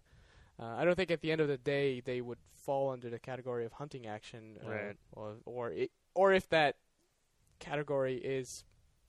Uh, 0.60 0.76
I 0.78 0.86
don't 0.86 0.96
think 0.96 1.12
at 1.12 1.22
the 1.22 1.32
end 1.32 1.42
of 1.42 1.48
the 1.48 1.58
day 1.58 2.00
they 2.00 2.20
would 2.22 2.40
fall 2.54 2.90
under 2.90 3.10
the 3.10 3.20
category 3.20 3.66
of 3.66 3.74
hunting 3.74 4.08
action, 4.08 4.58
uh, 4.66 4.70
Right. 4.70 4.96
or 5.14 5.36
or 5.46 5.72
it, 5.72 5.92
or 6.16 6.34
if 6.34 6.50
that 6.50 6.78
category 7.60 8.16
is 8.18 8.64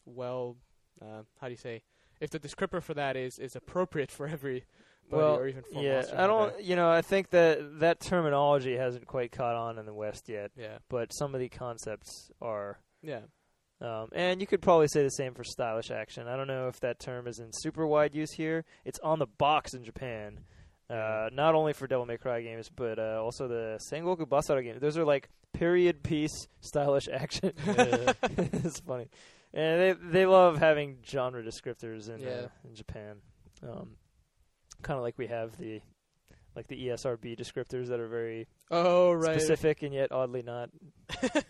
well, 0.05 0.57
uh, 1.03 1.23
how 1.41 1.47
do 1.49 1.51
you 1.53 1.57
say, 1.57 1.83
if 2.21 2.31
the 2.31 2.39
descriptor 2.39 2.83
for 2.83 2.95
that 2.95 3.17
is 3.17 3.39
is 3.39 3.55
appropriate 3.57 4.11
for 4.11 4.27
every 4.27 4.65
Well, 5.11 5.37
or 5.37 5.49
even 5.49 5.65
yeah, 5.73 6.05
I 6.17 6.27
don't. 6.27 6.63
You 6.63 6.77
know, 6.77 6.91
I 6.91 7.01
think 7.03 7.31
that 7.31 7.81
that 7.81 8.01
terminology 8.01 8.77
hasn't 8.77 9.07
quite 9.07 9.33
caught 9.33 9.55
on 9.55 9.79
in 9.79 9.87
the 9.87 9.95
West 9.95 10.29
yet, 10.29 10.51
Yeah, 10.57 10.79
but 10.91 11.13
some 11.15 11.35
of 11.35 11.41
the 11.41 11.49
concepts 11.49 12.31
are. 12.43 12.79
yeah, 13.03 13.21
Um, 13.81 14.09
and 14.13 14.41
you 14.41 14.47
could 14.47 14.61
probably 14.61 14.89
say 14.89 15.03
the 15.05 15.11
same 15.11 15.35
for 15.35 15.45
stylish 15.45 15.91
action. 15.91 16.27
I 16.27 16.37
don't 16.37 16.49
know 16.49 16.67
if 16.69 16.81
that 16.81 16.99
term 16.99 17.29
is 17.29 17.39
in 17.39 17.51
super 17.53 17.87
wide 17.87 18.15
use 18.15 18.33
here. 18.33 18.65
It's 18.85 18.99
on 19.01 19.21
the 19.21 19.27
box 19.27 19.73
in 19.75 19.85
Japan, 19.85 20.41
uh, 20.91 21.29
not 21.33 21.55
only 21.55 21.73
for 21.73 21.87
Devil 21.87 22.05
May 22.05 22.17
Cry 22.17 22.41
games, 22.43 22.69
but 22.75 22.99
uh, 22.99 23.23
also 23.23 23.47
the 23.47 23.79
Sengoku 23.93 24.27
Basara 24.27 24.65
games. 24.65 24.81
Those 24.81 24.99
are 24.99 25.05
like 25.05 25.29
period 25.53 26.03
piece 26.03 26.49
stylish 26.61 27.09
action. 27.13 27.53
It's 28.37 28.81
funny, 28.81 29.09
and 29.55 29.81
they 29.81 29.93
they 29.93 30.27
love 30.27 30.59
having 30.59 30.99
genre 31.07 31.43
descriptors 31.45 32.09
in 32.09 32.21
Yeah. 32.21 32.29
uh, 32.29 32.49
in 32.69 32.75
Japan. 32.75 33.17
Um, 33.63 33.97
kind 34.83 34.97
of 34.99 35.05
like 35.05 35.17
we 35.19 35.29
have 35.29 35.57
the 35.57 35.81
like 36.57 36.67
the 36.67 36.89
ESRB 36.89 37.39
descriptors 37.39 37.87
that 37.89 38.01
are 38.01 38.09
very 38.09 38.49
Oh 38.73 39.13
right, 39.13 39.39
specific 39.41 39.83
and 39.83 39.95
yet 39.95 40.11
oddly 40.11 40.43
not. 40.43 40.71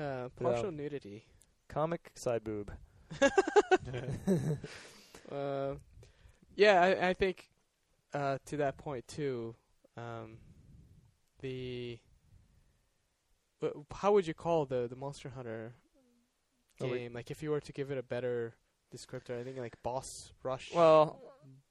uh, 0.00 0.28
partial 0.40 0.72
nudity. 0.72 1.24
Comic 1.76 2.10
side 2.14 2.42
boob. 2.42 2.72
Uh, 5.30 5.74
yeah, 6.54 6.80
I, 6.80 7.08
I 7.08 7.12
think 7.12 7.48
uh, 8.14 8.38
to 8.46 8.58
that 8.58 8.76
point 8.78 9.08
too. 9.08 9.56
Um, 9.96 10.38
the 11.40 11.98
how 13.92 14.12
would 14.12 14.24
you 14.24 14.34
call 14.34 14.66
the 14.66 14.86
the 14.88 14.94
Monster 14.94 15.30
Hunter 15.30 15.74
Oh, 16.80 16.88
game? 16.88 17.12
Like 17.12 17.32
if 17.32 17.42
you 17.42 17.50
were 17.50 17.58
to 17.60 17.72
give 17.72 17.90
it 17.90 17.98
a 17.98 18.04
better 18.04 18.54
descriptor, 18.94 19.36
I 19.40 19.42
think 19.42 19.58
like 19.58 19.82
boss 19.82 20.32
rush, 20.44 20.70
Well, 20.72 21.20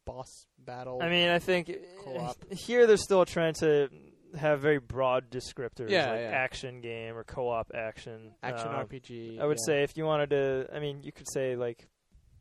boss 0.06 0.48
battle. 0.60 1.00
I 1.02 1.08
mean, 1.08 1.30
I 1.30 1.40
think 1.40 1.72
Co-op. 2.04 2.36
here 2.52 2.86
they're 2.88 2.98
still 2.98 3.24
trying 3.24 3.54
to 3.62 3.90
have 4.38 4.60
very 4.62 4.80
broad 4.80 5.30
descriptors, 5.32 5.90
Yeah, 5.90 6.12
like 6.12 6.20
yeah. 6.22 6.30
action 6.32 6.82
game 6.82 7.16
or 7.16 7.24
co-op 7.24 7.72
action. 7.74 8.32
action 8.44 8.68
Um, 8.70 8.76
RPG. 8.88 9.40
I 9.40 9.46
would 9.46 9.58
yeah. 9.60 9.66
say 9.66 9.84
if 9.84 9.98
you 9.98 10.06
wanted 10.06 10.30
to, 10.32 10.68
I 10.74 10.80
mean, 10.80 11.02
you 11.04 11.12
could 11.12 11.28
say 11.32 11.56
like 11.56 11.88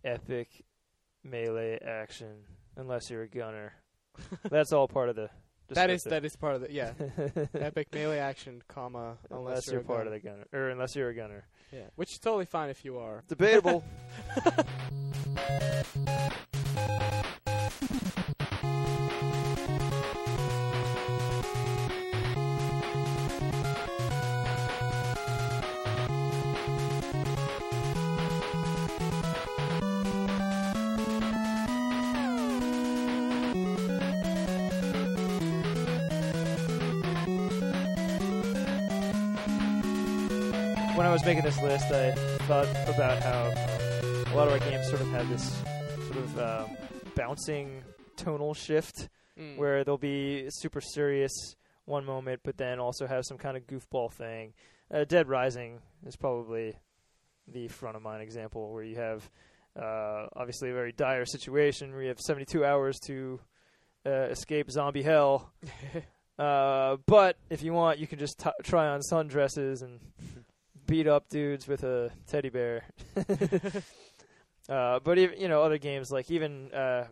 epic 0.04 0.64
melee 1.22 1.78
action, 1.84 2.44
unless 2.76 3.10
you're 3.10 3.22
a 3.22 3.28
gunner. 3.28 3.72
That's 4.50 4.72
all 4.72 4.88
part 4.88 5.08
of 5.08 5.16
the. 5.16 5.30
that 5.70 5.90
is 5.90 6.02
that 6.04 6.24
is 6.24 6.36
part 6.36 6.54
of 6.54 6.60
the 6.60 6.70
yeah 6.70 6.92
epic 7.54 7.88
melee 7.94 8.18
action, 8.18 8.62
comma 8.68 9.16
unless, 9.30 9.30
unless 9.30 9.66
you're, 9.66 9.74
you're 9.76 9.82
a 9.82 9.84
part 9.84 10.04
gunner. 10.04 10.14
of 10.16 10.22
the 10.22 10.28
gunner, 10.28 10.44
or 10.52 10.68
unless 10.70 10.94
you're 10.94 11.08
a 11.08 11.14
gunner. 11.14 11.46
yeah, 11.72 11.84
which 11.96 12.12
is 12.12 12.18
totally 12.18 12.44
fine 12.44 12.68
if 12.70 12.84
you 12.84 12.98
are. 12.98 13.24
Debatable. 13.28 13.82
was 41.24 41.34
making 41.34 41.44
this 41.44 41.62
list, 41.62 41.86
I 41.90 42.10
thought 42.46 42.66
about 42.88 43.22
how 43.22 43.44
a 44.32 44.34
lot 44.36 44.46
of 44.48 44.52
our 44.52 44.58
games 44.58 44.86
sort 44.88 45.00
of 45.00 45.08
have 45.10 45.28
this 45.30 45.62
sort 46.06 46.18
of 46.18 46.38
um, 46.38 46.76
bouncing 47.14 47.82
tonal 48.16 48.54
shift 48.54 49.08
Mm. 49.36 49.56
where 49.56 49.82
they'll 49.82 49.98
be 49.98 50.46
super 50.48 50.80
serious 50.80 51.56
one 51.86 52.04
moment, 52.04 52.42
but 52.44 52.56
then 52.56 52.78
also 52.78 53.04
have 53.04 53.24
some 53.24 53.36
kind 53.36 53.56
of 53.56 53.66
goofball 53.66 54.12
thing. 54.12 54.52
Uh, 54.92 55.02
Dead 55.02 55.28
Rising 55.28 55.80
is 56.06 56.14
probably 56.14 56.78
the 57.52 57.66
front 57.66 57.96
of 57.96 58.02
mind 58.02 58.22
example 58.22 58.72
where 58.72 58.84
you 58.84 58.94
have 58.94 59.28
uh, 59.76 60.26
obviously 60.36 60.70
a 60.70 60.72
very 60.72 60.92
dire 60.92 61.24
situation 61.24 61.90
where 61.92 62.02
you 62.02 62.08
have 62.10 62.20
72 62.20 62.64
hours 62.64 62.96
to 63.06 63.40
uh, 64.06 64.10
escape 64.30 64.70
zombie 64.70 65.02
hell. 65.02 65.52
Uh, 66.36 66.96
but 67.06 67.36
if 67.48 67.62
you 67.62 67.72
want, 67.72 68.00
you 68.00 68.08
can 68.08 68.18
just 68.18 68.40
t- 68.40 68.50
try 68.64 68.88
on 68.88 68.98
sundresses 69.08 69.82
and 69.84 70.00
beat 70.86 71.06
up 71.06 71.28
dudes 71.28 71.66
with 71.66 71.82
a 71.84 72.10
teddy 72.26 72.50
bear. 72.50 72.84
uh, 74.68 75.00
but 75.00 75.18
even 75.18 75.40
you 75.40 75.48
know 75.48 75.62
other 75.62 75.78
games 75.78 76.10
like 76.10 76.30
even 76.30 76.72
uh, 76.72 77.06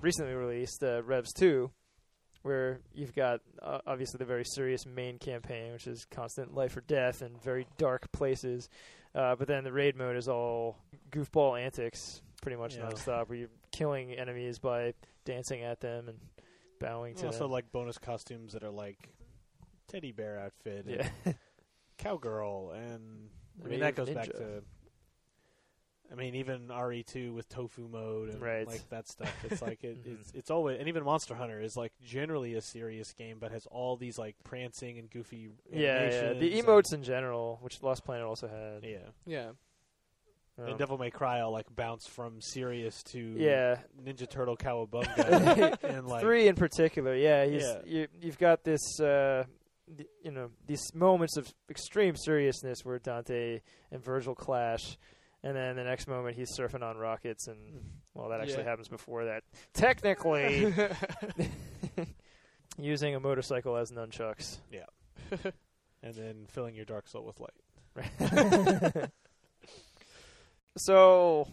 recently 0.00 0.34
released 0.34 0.82
uh, 0.82 1.02
Revs 1.02 1.32
Two, 1.32 1.70
where 2.42 2.80
you've 2.94 3.14
got 3.14 3.40
uh, 3.62 3.78
obviously 3.86 4.18
the 4.18 4.24
very 4.24 4.44
serious 4.44 4.86
main 4.86 5.18
campaign, 5.18 5.72
which 5.72 5.86
is 5.86 6.06
constant 6.10 6.54
life 6.54 6.76
or 6.76 6.82
death 6.82 7.22
and 7.22 7.42
very 7.42 7.66
dark 7.78 8.10
places. 8.12 8.68
Uh, 9.14 9.34
but 9.34 9.48
then 9.48 9.64
the 9.64 9.72
raid 9.72 9.96
mode 9.96 10.16
is 10.16 10.28
all 10.28 10.76
goofball 11.10 11.58
antics, 11.58 12.20
pretty 12.42 12.56
much 12.56 12.76
Yeah. 12.76 12.82
nonstop, 12.82 13.28
where 13.28 13.38
you're 13.38 13.48
killing 13.72 14.12
enemies 14.12 14.58
by 14.58 14.92
dancing 15.24 15.62
at 15.62 15.80
them 15.80 16.08
and 16.08 16.18
bowing 16.80 17.14
to 17.14 17.26
also 17.26 17.38
them. 17.38 17.42
Also, 17.44 17.52
like 17.52 17.72
bonus 17.72 17.96
costumes 17.96 18.52
that 18.52 18.62
are 18.62 18.70
like 18.70 19.08
teddy 19.88 20.12
bear 20.12 20.38
outfit, 20.38 20.84
and 20.86 20.96
yeah. 20.96 21.32
cowgirl, 21.98 22.72
and 22.72 23.28
I 23.60 23.64
Raid 23.64 23.70
mean 23.70 23.80
that 23.80 23.90
of 23.90 23.94
goes 24.06 24.10
back 24.10 24.26
to 24.32 24.62
I 26.10 26.14
mean, 26.14 26.36
even 26.36 26.68
RE2 26.68 27.34
with 27.34 27.48
tofu 27.48 27.88
mode 27.88 28.28
and 28.28 28.40
Right. 28.40 28.64
like 28.66 28.88
that 28.90 29.08
stuff. 29.08 29.44
It's 29.44 29.60
like 29.60 29.82
it, 29.82 30.04
Mhm. 30.06 30.20
it's 30.20 30.32
it's 30.34 30.50
always 30.52 30.78
and 30.78 30.86
even 30.88 31.02
Monster 31.04 31.34
Hunter 31.34 31.60
is 31.60 31.76
like 31.76 31.92
generally 32.00 32.54
a 32.54 32.60
serious 32.60 33.12
game, 33.12 33.38
but 33.40 33.50
has 33.50 33.66
all 33.66 33.96
these 33.96 34.16
like 34.16 34.36
prancing 34.44 34.98
and 34.98 35.10
goofy. 35.10 35.50
Yeah, 35.68 36.08
yeah. 36.08 36.32
The 36.34 36.62
emotes 36.62 36.92
in 36.94 37.02
general, 37.02 37.58
which 37.60 37.82
Lost 37.82 38.04
Planet 38.04 38.24
also 38.24 38.46
had. 38.46 38.88
yeah, 38.88 39.08
Yeah. 39.26 39.50
Um, 40.58 40.68
and 40.68 40.78
Devil 40.78 40.96
May 40.96 41.10
Cry 41.10 41.42
will 41.44 41.50
like 41.52 41.66
bounce 41.74 42.06
from 42.06 42.40
serious 42.40 43.02
to 43.12 43.18
yeah. 43.36 43.80
Ninja 44.02 44.30
Turtle 44.30 44.56
Cowabunga 44.56 45.76
and 45.82 46.06
like 46.06 46.22
Three 46.22 46.46
in 46.46 46.54
particular, 46.54 47.14
yeah. 47.16 47.44
He's 47.46 47.62
Yeah. 47.62 47.78
You, 47.84 48.06
you've 48.22 48.38
got 48.38 48.62
this, 48.64 49.00
uh, 49.00 49.44
you 50.22 50.30
know, 50.30 50.50
these 50.66 50.94
moments 50.94 51.36
of 51.36 51.52
extreme 51.70 52.16
seriousness 52.16 52.84
where 52.84 52.98
Dante 52.98 53.60
and 53.90 54.02
Virgil 54.02 54.34
clash, 54.34 54.98
and 55.42 55.56
then 55.56 55.76
the 55.76 55.84
next 55.84 56.08
moment 56.08 56.36
he's 56.36 56.50
surfing 56.56 56.82
on 56.82 56.96
rockets, 56.96 57.46
and 57.46 57.56
mm. 57.58 57.80
well, 58.14 58.28
that 58.30 58.40
actually 58.40 58.64
Yeah. 58.64 58.70
happens 58.70 58.88
before 58.88 59.26
that. 59.26 59.44
Technically, 59.74 60.74
using 62.78 63.14
a 63.14 63.20
motorcycle 63.20 63.76
as 63.76 63.92
nunchucks. 63.92 64.58
Yeah, 64.72 64.86
and 66.02 66.14
then 66.14 66.46
filling 66.48 66.74
your 66.74 66.84
Dark 66.84 67.06
Soul 67.08 67.24
with 67.24 67.40
light. 67.40 67.52
so, 70.76 71.46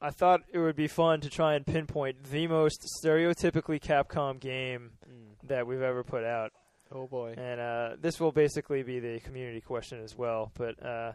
I 0.00 0.10
thought 0.10 0.42
it 0.52 0.58
would 0.58 0.76
be 0.76 0.88
fun 0.88 1.20
to 1.22 1.28
try 1.28 1.54
and 1.54 1.66
pinpoint 1.66 2.24
the 2.24 2.46
most 2.46 2.86
stereotypically 3.02 3.80
Capcom 3.80 4.38
game 4.40 4.92
mm. 5.06 5.48
that 5.48 5.66
we've 5.66 5.82
ever 5.82 6.04
put 6.04 6.24
out. 6.24 6.52
Oh 6.92 7.06
boy. 7.06 7.34
And 7.36 7.60
uh, 7.60 7.96
this 8.00 8.20
will 8.20 8.32
basically 8.32 8.82
be 8.82 9.00
the 9.00 9.20
community 9.20 9.60
question 9.60 10.02
as 10.02 10.16
well. 10.16 10.50
But 10.54 10.84
uh, 10.84 11.12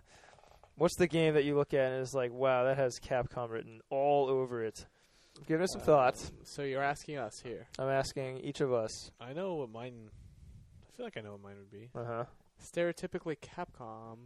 what's 0.75 0.95
the 0.97 1.07
game 1.07 1.33
that 1.35 1.43
you 1.43 1.55
look 1.55 1.73
at 1.73 1.91
and 1.91 2.01
is 2.01 2.13
like, 2.13 2.31
wow, 2.31 2.65
that 2.65 2.77
has 2.77 2.99
Capcom 2.99 3.49
written 3.49 3.81
all 3.89 4.27
over 4.29 4.63
it? 4.63 4.85
Give 5.47 5.61
us 5.61 5.69
some 5.73 5.81
thought. 5.81 6.15
Um, 6.21 6.37
So 6.43 6.63
you're 6.63 6.83
asking 6.83 7.17
us 7.17 7.39
here. 7.43 7.67
I'm 7.79 7.89
asking 7.89 8.39
each 8.39 8.61
of 8.61 8.73
us. 8.73 9.11
I 9.19 9.33
know 9.33 9.55
what 9.55 9.71
mine. 9.71 10.09
I 10.87 10.97
feel 10.97 11.05
like 11.05 11.17
I 11.17 11.21
know 11.21 11.31
what 11.31 11.41
mine 11.43 11.55
would 11.57 11.71
be. 11.71 11.89
Uh 11.95 12.03
huh. 12.05 12.23
Stereotypically 12.63 13.37
Capcom. 13.39 14.17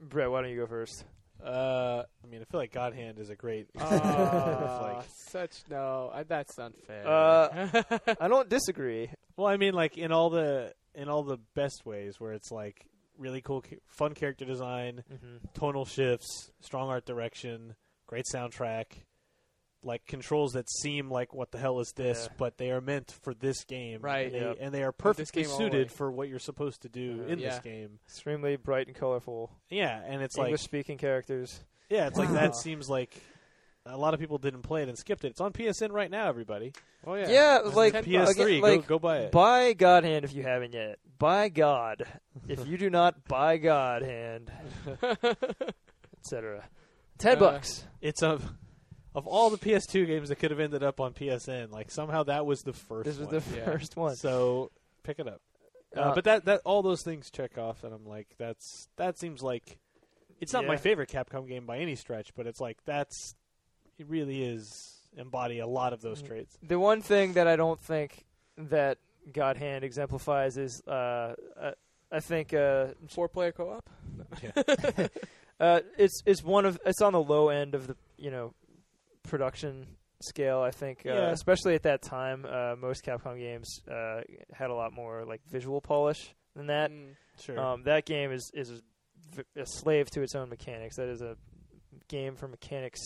Brett, 0.00 0.30
why 0.30 0.42
don't 0.42 0.50
you 0.50 0.56
go 0.56 0.66
first? 0.66 1.04
Uh, 1.44 2.04
I 2.22 2.26
mean, 2.26 2.40
I 2.40 2.44
feel 2.44 2.60
like 2.60 2.72
God 2.72 2.94
Hand 2.94 3.18
is 3.18 3.28
a 3.30 3.36
great. 3.36 3.66
Ah, 3.80 4.94
like, 4.96 5.06
such 5.28 5.62
no, 5.68 6.10
I, 6.14 6.22
that's 6.22 6.58
unfair. 6.58 7.06
Uh, 7.06 7.82
I 8.20 8.28
don't 8.28 8.48
disagree. 8.48 9.10
well, 9.36 9.48
I 9.48 9.56
mean, 9.56 9.74
like 9.74 9.98
in 9.98 10.12
all 10.12 10.30
the 10.30 10.72
in 10.94 11.08
all 11.08 11.22
the 11.22 11.38
best 11.54 11.84
ways, 11.84 12.20
where 12.20 12.32
it's 12.32 12.50
like 12.50 12.86
really 13.18 13.40
cool, 13.40 13.62
fun 13.86 14.14
character 14.14 14.44
design, 14.44 15.04
Mm-hmm. 15.12 15.46
tonal 15.54 15.84
shifts, 15.84 16.50
strong 16.60 16.88
art 16.88 17.04
direction, 17.06 17.74
great 18.06 18.24
soundtrack, 18.32 18.86
like 19.82 20.06
controls 20.06 20.52
that 20.54 20.68
seem 20.70 21.10
like 21.10 21.34
what 21.34 21.50
the 21.52 21.58
hell 21.58 21.78
is 21.80 21.92
this, 21.94 22.26
Yeah. 22.28 22.34
but 22.38 22.56
they 22.58 22.70
are 22.70 22.80
meant 22.80 23.12
for 23.22 23.34
this 23.34 23.64
game, 23.64 24.00
Right. 24.00 24.26
And 24.26 24.34
they, 24.34 24.40
Yep. 24.40 24.56
and 24.60 24.74
they 24.74 24.82
are 24.82 24.92
perfectly 24.92 25.42
game 25.42 25.50
all 25.52 25.58
suited 25.58 25.92
for 25.92 26.10
what 26.10 26.28
you're 26.28 26.38
supposed 26.38 26.82
to 26.82 26.88
do 26.88 27.22
Uh, 27.24 27.32
in 27.32 27.38
yeah. 27.38 27.50
this 27.50 27.58
game. 27.60 27.98
Extremely 28.06 28.56
bright 28.56 28.86
and 28.86 28.96
colorful. 28.96 29.50
Yeah, 29.68 30.02
and 30.06 30.22
it's 30.22 30.36
like 30.38 30.46
English 30.48 30.62
speaking 30.62 30.96
characters. 30.98 31.62
Yeah, 31.90 32.06
it's 32.06 32.18
like 32.18 32.30
that 32.32 32.56
seems 32.56 32.88
like 32.88 33.14
a 33.86 33.96
lot 33.96 34.14
of 34.14 34.20
people 34.20 34.38
didn't 34.38 34.62
play 34.62 34.82
it 34.82 34.88
and 34.88 34.96
skipped 34.98 35.24
it. 35.24 35.28
It's 35.28 35.40
on 35.40 35.52
PSN 35.52 35.92
right 35.92 36.10
now, 36.10 36.28
everybody. 36.28 36.72
oh 37.06 37.14
yeah. 37.14 37.28
Yeah, 37.28 37.58
It's 37.66 37.76
like 37.76 37.92
10 37.92 38.04
PS3, 38.04 38.12
bucks. 38.24 38.30
again, 38.38 38.60
go 38.60 38.66
like, 38.66 38.86
go 38.86 38.98
buy 38.98 39.18
it. 39.18 39.32
Buy 39.32 39.72
God 39.74 40.04
Hand 40.04 40.24
if 40.24 40.32
you 40.34 40.42
haven't 40.42 40.72
yet. 40.74 40.98
By 41.18 41.48
God, 41.48 42.04
if 42.48 42.66
you 42.66 42.76
do 42.78 42.90
not 42.90 43.26
buy 43.28 43.56
God 43.58 44.02
Hand, 44.02 44.50
etc. 46.20 46.64
Ten 47.18 47.36
Uh, 47.36 47.40
bucks. 47.40 47.84
It's 48.00 48.22
of 48.22 48.44
of 49.14 49.26
all 49.28 49.48
the 49.50 49.58
PS2 49.58 50.06
games 50.08 50.28
that 50.28 50.36
could 50.36 50.50
have 50.50 50.58
ended 50.58 50.82
up 50.82 51.00
on 51.00 51.12
PSN, 51.12 51.70
like 51.70 51.90
somehow 51.90 52.24
that 52.24 52.46
was 52.46 52.62
the 52.62 52.72
first. 52.72 53.04
This 53.04 53.16
was 53.18 53.28
one. 53.28 53.36
the 53.40 53.56
Yeah. 53.56 53.64
first 53.64 53.96
one. 53.96 54.16
So 54.16 54.70
pick 55.04 55.18
it 55.18 55.28
up. 55.28 55.40
Uh, 55.96 56.00
Uh, 56.00 56.14
but 56.14 56.24
that 56.24 56.44
that 56.46 56.60
all 56.64 56.82
those 56.82 57.02
things 57.02 57.30
check 57.30 57.56
off, 57.56 57.84
and 57.84 57.94
I'm 57.94 58.04
like, 58.06 58.26
that's 58.38 58.88
that 58.96 59.18
seems 59.18 59.42
like 59.42 59.78
it's 60.40 60.52
not 60.52 60.66
my 60.66 60.74
Yeah. 60.74 60.78
favorite 60.80 61.08
Capcom 61.10 61.46
game 61.46 61.64
by 61.66 61.78
any 61.78 61.94
stretch, 61.94 62.34
but 62.34 62.46
it's 62.48 62.60
like 62.60 62.78
that's 62.84 63.36
it 63.98 64.06
really 64.08 64.42
is 64.42 65.00
embody 65.16 65.58
a 65.60 65.66
lot 65.66 65.92
of 65.92 66.00
those 66.00 66.22
Mm. 66.22 66.26
traits. 66.26 66.58
The 66.62 66.78
one 66.78 67.00
thing 67.02 67.34
that 67.34 67.46
I 67.46 67.56
don't 67.56 67.80
think 67.80 68.24
that 68.58 68.98
God 69.32 69.56
Hand 69.56 69.84
exemplifies 69.84 70.56
is, 70.56 70.82
uh, 70.86 71.34
uh, 71.60 71.72
I 72.12 72.20
think 72.20 72.52
uh, 72.54 72.88
Four 73.08 73.28
player 73.28 73.52
co 73.52 73.70
op. 73.70 73.90
uh, 75.60 75.80
it's 75.98 76.22
it's 76.26 76.42
one 76.42 76.64
of 76.66 76.78
it's 76.84 77.00
on 77.02 77.12
the 77.12 77.22
low 77.22 77.48
end 77.48 77.74
of 77.74 77.86
the 77.86 77.96
you 78.18 78.30
know 78.30 78.54
production 79.22 79.86
scale. 80.22 80.60
I 80.60 80.70
think, 80.70 81.04
uh, 81.06 81.10
Yeah. 81.10 81.30
especially 81.30 81.74
at 81.74 81.82
that 81.84 82.02
time, 82.02 82.44
uh, 82.48 82.76
most 82.76 83.04
Capcom 83.04 83.38
games 83.38 83.80
uh, 83.90 84.20
had 84.52 84.70
a 84.70 84.74
lot 84.74 84.92
more 84.92 85.24
like 85.24 85.40
visual 85.48 85.80
polish 85.80 86.34
than 86.54 86.66
that. 86.66 86.90
Mm. 86.90 87.14
Sure. 87.40 87.58
Um, 87.58 87.82
that 87.84 88.04
game 88.06 88.30
is 88.32 88.50
is 88.54 88.70
a, 88.70 88.80
v- 89.36 89.60
a 89.60 89.66
slave 89.66 90.10
to 90.10 90.22
its 90.22 90.34
own 90.34 90.48
mechanics. 90.48 90.96
That 90.96 91.08
is 91.08 91.20
a 91.22 91.36
game 92.08 92.36
for 92.36 92.46
mechanics 92.48 93.00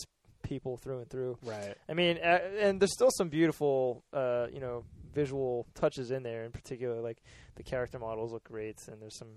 people 0.49 0.75
through 0.77 0.99
and 0.99 1.09
through. 1.09 1.37
right. 1.43 1.75
I 1.87 1.93
mean, 1.93 2.17
uh, 2.17 2.39
and 2.59 2.79
there's 2.81 2.93
still 2.93 3.11
some 3.11 3.29
beautiful, 3.29 4.03
uh, 4.11 4.47
you 4.51 4.59
know, 4.59 4.83
visual 5.13 5.65
touches 5.75 6.11
in 6.11 6.23
there. 6.23 6.43
In 6.43 6.51
particular, 6.51 6.99
like 7.01 7.21
the 7.55 7.63
character 7.63 7.99
models 7.99 8.33
look 8.33 8.43
great, 8.43 8.77
and 8.91 9.01
there's 9.01 9.17
some 9.17 9.29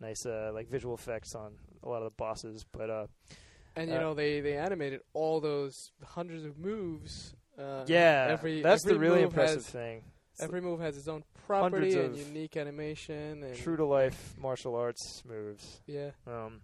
nice, 0.00 0.26
uh, 0.26 0.50
like 0.52 0.68
visual 0.68 0.94
effects 0.94 1.34
on 1.34 1.52
a 1.82 1.88
lot 1.88 1.98
of 1.98 2.04
the 2.04 2.16
bosses. 2.16 2.64
But 2.70 2.90
uh, 2.90 3.06
And 3.76 3.90
you 3.90 3.96
Uh, 3.96 4.00
know 4.00 4.14
they 4.14 4.40
they 4.40 4.56
animated 4.56 5.00
all 5.14 5.40
those 5.40 5.74
hundreds 6.04 6.44
of 6.44 6.58
moves. 6.58 7.34
Uh, 7.56 7.84
yeah, 7.86 8.26
every 8.30 8.62
that's 8.62 8.84
every 8.84 8.94
the 8.94 9.00
really 9.00 9.22
impressive 9.22 9.62
has, 9.64 9.70
thing. 9.70 10.02
Every 10.40 10.60
move 10.60 10.80
has 10.80 10.96
its 10.96 11.08
own 11.08 11.24
property 11.46 11.98
and 11.98 12.16
unique 12.16 12.56
animation 12.56 13.42
and 13.42 13.56
true 13.56 13.76
to 13.76 13.84
life 13.84 14.34
martial 14.38 14.76
arts 14.76 15.22
moves. 15.26 15.80
yeah. 15.86 16.10
Um, 16.26 16.60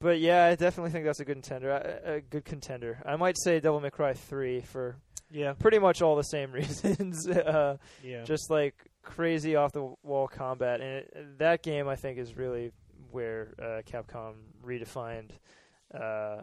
but 0.00 0.18
yeah, 0.20 0.46
I 0.46 0.54
definitely 0.54 0.90
think 0.90 1.04
that's 1.04 1.20
a 1.20 1.24
good 1.24 1.34
contender. 1.42 1.70
A, 1.70 2.14
a 2.14 2.20
good 2.20 2.44
contender. 2.44 3.02
I 3.04 3.16
might 3.16 3.36
say 3.38 3.60
Devil 3.60 3.80
May 3.80 3.90
Cry 3.90 4.14
three 4.14 4.60
for 4.62 4.96
Yeah. 5.30 5.52
pretty 5.54 5.78
much 5.78 6.02
all 6.02 6.16
the 6.16 6.22
same 6.22 6.52
reasons. 6.60 7.28
uh, 7.28 7.76
Yeah. 8.02 8.24
just 8.24 8.50
like 8.50 8.74
crazy 9.02 9.56
off 9.56 9.72
the 9.72 9.94
wall 10.02 10.28
combat, 10.28 10.80
and 10.80 10.90
it, 10.98 11.38
that 11.38 11.62
game 11.62 11.88
I 11.88 11.96
think 11.96 12.18
is 12.18 12.36
really 12.36 12.72
where 13.10 13.54
uh, 13.58 13.82
Capcom 13.90 14.34
redefined 14.64 15.30
uh, 15.94 16.42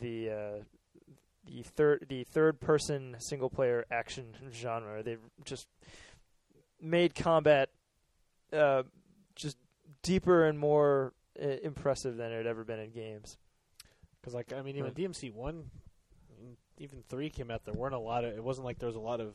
the 0.00 0.30
uh, 0.30 0.62
the 1.46 1.62
third 1.62 2.06
the 2.08 2.24
third 2.24 2.60
person 2.60 3.16
single 3.18 3.48
player 3.50 3.84
action 3.90 4.34
genre. 4.52 5.02
They 5.02 5.16
just 5.44 5.66
made 6.80 7.14
combat 7.14 7.68
uh, 8.52 8.82
just 9.34 9.56
deeper 10.02 10.44
and 10.46 10.58
more 10.58 11.12
uh, 11.12 11.17
impressive 11.38 12.16
than 12.16 12.32
it 12.32 12.36
had 12.38 12.46
ever 12.46 12.64
been 12.64 12.78
in 12.80 12.90
games. 12.90 13.36
Because 14.20 14.34
like 14.34 14.52
I 14.52 14.62
mean, 14.62 14.76
even 14.76 14.84
Right. 14.86 14.94
DMC 14.94 15.32
one, 15.32 15.70
even 16.78 17.02
three 17.08 17.30
came 17.30 17.50
out. 17.50 17.64
There 17.64 17.74
weren't 17.74 17.94
a 17.94 17.98
lot 17.98 18.24
of. 18.24 18.34
It 18.36 18.42
wasn't 18.42 18.64
like 18.64 18.78
there 18.78 18.86
was 18.88 18.96
a 18.96 19.00
lot 19.00 19.20
of 19.20 19.34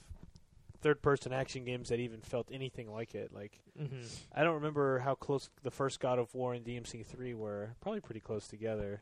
third-person 0.81 1.31
action 1.31 1.63
games 1.63 1.87
that 1.89 1.99
even 1.99 2.19
felt 2.19 2.49
anything 2.51 2.91
like 2.91 3.15
it. 3.15 3.31
Like 3.33 3.59
Mm-hmm. 3.79 4.01
I 4.35 4.43
don't 4.43 4.55
remember 4.55 4.99
how 4.99 5.15
close 5.15 5.49
the 5.63 5.71
first 5.71 5.99
God 5.99 6.19
of 6.19 6.33
War 6.35 6.53
and 6.53 6.65
DMC 6.65 7.05
three 7.05 7.33
were. 7.33 7.75
Probably 7.81 8.01
pretty 8.01 8.19
close 8.19 8.47
together. 8.47 9.01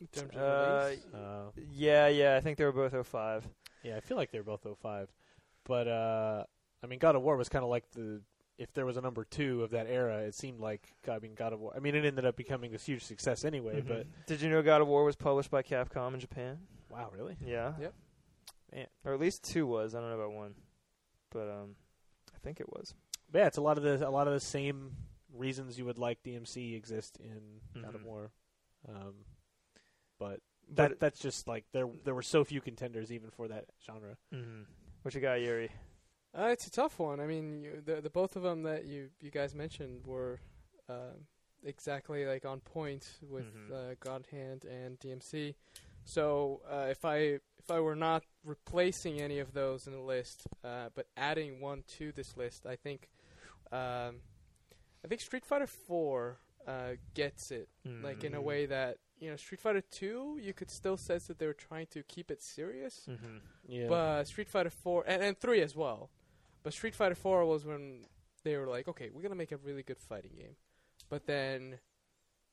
In 0.00 0.06
terms 0.08 0.34
of 0.34 0.40
Uh. 0.42 1.16
Uh, 1.16 1.50
yeah, 1.72 2.08
yeah, 2.08 2.36
I 2.36 2.40
think 2.40 2.58
they 2.58 2.64
were 2.64 2.72
both 2.72 2.92
05. 3.06 3.48
yeah, 3.82 3.96
I 3.96 4.00
feel 4.00 4.16
like 4.16 4.30
they 4.32 4.38
were 4.38 4.44
both 4.44 4.66
05. 4.82 5.08
But 5.64 5.88
uh, 5.88 6.44
I 6.82 6.86
mean, 6.86 6.98
God 6.98 7.16
of 7.16 7.22
War 7.22 7.36
was 7.36 7.48
kind 7.48 7.62
of 7.64 7.70
like 7.70 7.90
the. 7.92 8.20
If 8.58 8.72
there 8.72 8.86
was 8.86 8.96
a 8.96 9.02
number 9.02 9.24
two 9.24 9.62
of 9.62 9.70
that 9.72 9.86
era, 9.86 10.20
it 10.22 10.34
seemed 10.34 10.60
like 10.60 10.88
I 11.08 11.18
mean 11.18 11.34
God 11.34 11.52
of 11.52 11.60
War. 11.60 11.72
I 11.76 11.80
mean, 11.80 11.94
it 11.94 12.04
ended 12.04 12.24
up 12.24 12.36
becoming 12.36 12.70
this 12.72 12.86
huge 12.86 13.04
success 13.04 13.44
anyway. 13.44 13.82
Mhm. 13.82 13.88
But 13.88 14.06
did 14.26 14.40
you 14.40 14.48
know 14.48 14.62
God 14.62 14.80
of 14.80 14.88
War 14.88 15.04
was 15.04 15.14
published 15.16 15.50
by 15.50 15.62
Capcom 15.62 16.14
in 16.14 16.20
Japan? 16.20 16.58
wow, 16.88 17.10
really? 17.14 17.36
Yeah. 17.44 17.74
Yep. 17.78 17.94
Man. 18.72 18.86
Or 19.04 19.12
at 19.12 19.20
least 19.20 19.44
two 19.44 19.66
was. 19.66 19.94
I 19.94 20.00
don't 20.00 20.08
know 20.08 20.16
about 20.16 20.32
one, 20.32 20.54
but 21.30 21.48
um, 21.50 21.76
I 22.34 22.38
think 22.42 22.58
it 22.60 22.68
was. 22.70 22.94
But 23.30 23.40
yeah, 23.40 23.46
it's 23.48 23.58
a 23.58 23.62
lot 23.62 23.76
of 23.76 23.84
the 23.84 24.06
a 24.06 24.10
lot 24.10 24.26
of 24.26 24.32
the 24.32 24.40
same 24.40 24.96
reasons 25.34 25.78
you 25.78 25.84
would 25.84 25.98
like 25.98 26.22
DMC 26.22 26.74
exist 26.74 27.18
in 27.20 27.60
God 27.82 27.94
of 27.94 28.00
Mhm. 28.00 28.04
War. 28.04 28.30
Um, 28.88 29.26
but 30.18 30.40
But 30.68 30.76
that 30.76 31.00
that's 31.00 31.18
just 31.20 31.46
like 31.46 31.64
there 31.72 31.88
there 32.04 32.14
were 32.14 32.22
so 32.22 32.42
few 32.44 32.60
contenders 32.62 33.12
even 33.12 33.30
for 33.30 33.48
that 33.48 33.66
genre. 33.84 34.16
hmm 34.32 34.62
What 35.02 35.14
you 35.14 35.20
got, 35.20 35.34
Yuri? 35.42 35.70
Uh, 36.38 36.48
it's 36.48 36.66
a 36.66 36.70
tough 36.70 36.98
one. 36.98 37.18
I 37.20 37.26
mean, 37.26 37.62
you, 37.62 37.82
the 37.84 38.00
the 38.00 38.10
both 38.10 38.36
of 38.36 38.42
them 38.42 38.62
that 38.64 38.84
you 38.84 39.08
you 39.20 39.30
guys 39.30 39.54
mentioned 39.54 40.04
were 40.06 40.40
uh, 40.88 41.14
exactly 41.64 42.26
like 42.26 42.44
on 42.44 42.60
point 42.60 43.08
with 43.22 43.46
Mhm. 43.54 43.72
uh, 43.72 43.94
God 44.00 44.26
Hand 44.30 44.64
and 44.64 44.98
DMC. 45.00 45.54
So 46.04 46.60
uh, 46.70 46.86
if 46.90 47.04
I 47.04 47.16
if 47.58 47.70
I 47.70 47.80
were 47.80 47.96
not 47.96 48.24
replacing 48.44 49.20
any 49.20 49.38
of 49.38 49.52
those 49.54 49.86
in 49.86 49.92
the 49.94 50.00
list, 50.00 50.46
uh, 50.62 50.90
but 50.94 51.06
adding 51.16 51.60
one 51.60 51.82
to 51.98 52.12
this 52.12 52.36
list, 52.36 52.66
I 52.66 52.76
think 52.76 53.08
um, 53.72 54.20
I 55.04 55.08
think 55.08 55.20
Street 55.20 55.44
Fighter 55.44 55.66
Four 55.66 56.38
uh, 56.66 56.92
gets 57.14 57.50
it 57.50 57.68
like 58.02 58.24
in 58.24 58.34
a 58.34 58.40
Mhm. 58.40 58.44
way 58.44 58.66
that 58.66 58.98
you 59.18 59.30
know 59.30 59.36
Street 59.36 59.60
Fighter 59.60 59.80
Two, 59.80 60.38
you 60.40 60.52
could 60.52 60.70
still 60.70 60.96
sense 60.96 61.26
that 61.28 61.38
they 61.38 61.46
were 61.46 61.54
trying 61.68 61.86
to 61.88 62.02
keep 62.02 62.30
it 62.30 62.42
serious. 62.42 63.06
Mm-hmm. 63.08 63.38
Yeah. 63.66 63.88
But 63.88 64.24
Street 64.28 64.48
Fighter 64.50 64.70
Four 64.70 65.02
and, 65.08 65.22
and 65.22 65.38
Three 65.38 65.62
as 65.62 65.74
well. 65.74 66.10
But 66.66 66.72
Street 66.74 66.96
Fighter 66.96 67.14
Four 67.14 67.44
was 67.44 67.64
when 67.64 68.06
they 68.42 68.56
were 68.56 68.66
like, 68.66 68.88
okay, 68.88 69.10
we're 69.14 69.22
gonna 69.22 69.36
make 69.36 69.52
a 69.52 69.56
really 69.58 69.84
good 69.84 70.00
fighting 70.00 70.32
game. 70.36 70.56
But 71.08 71.24
then, 71.24 71.78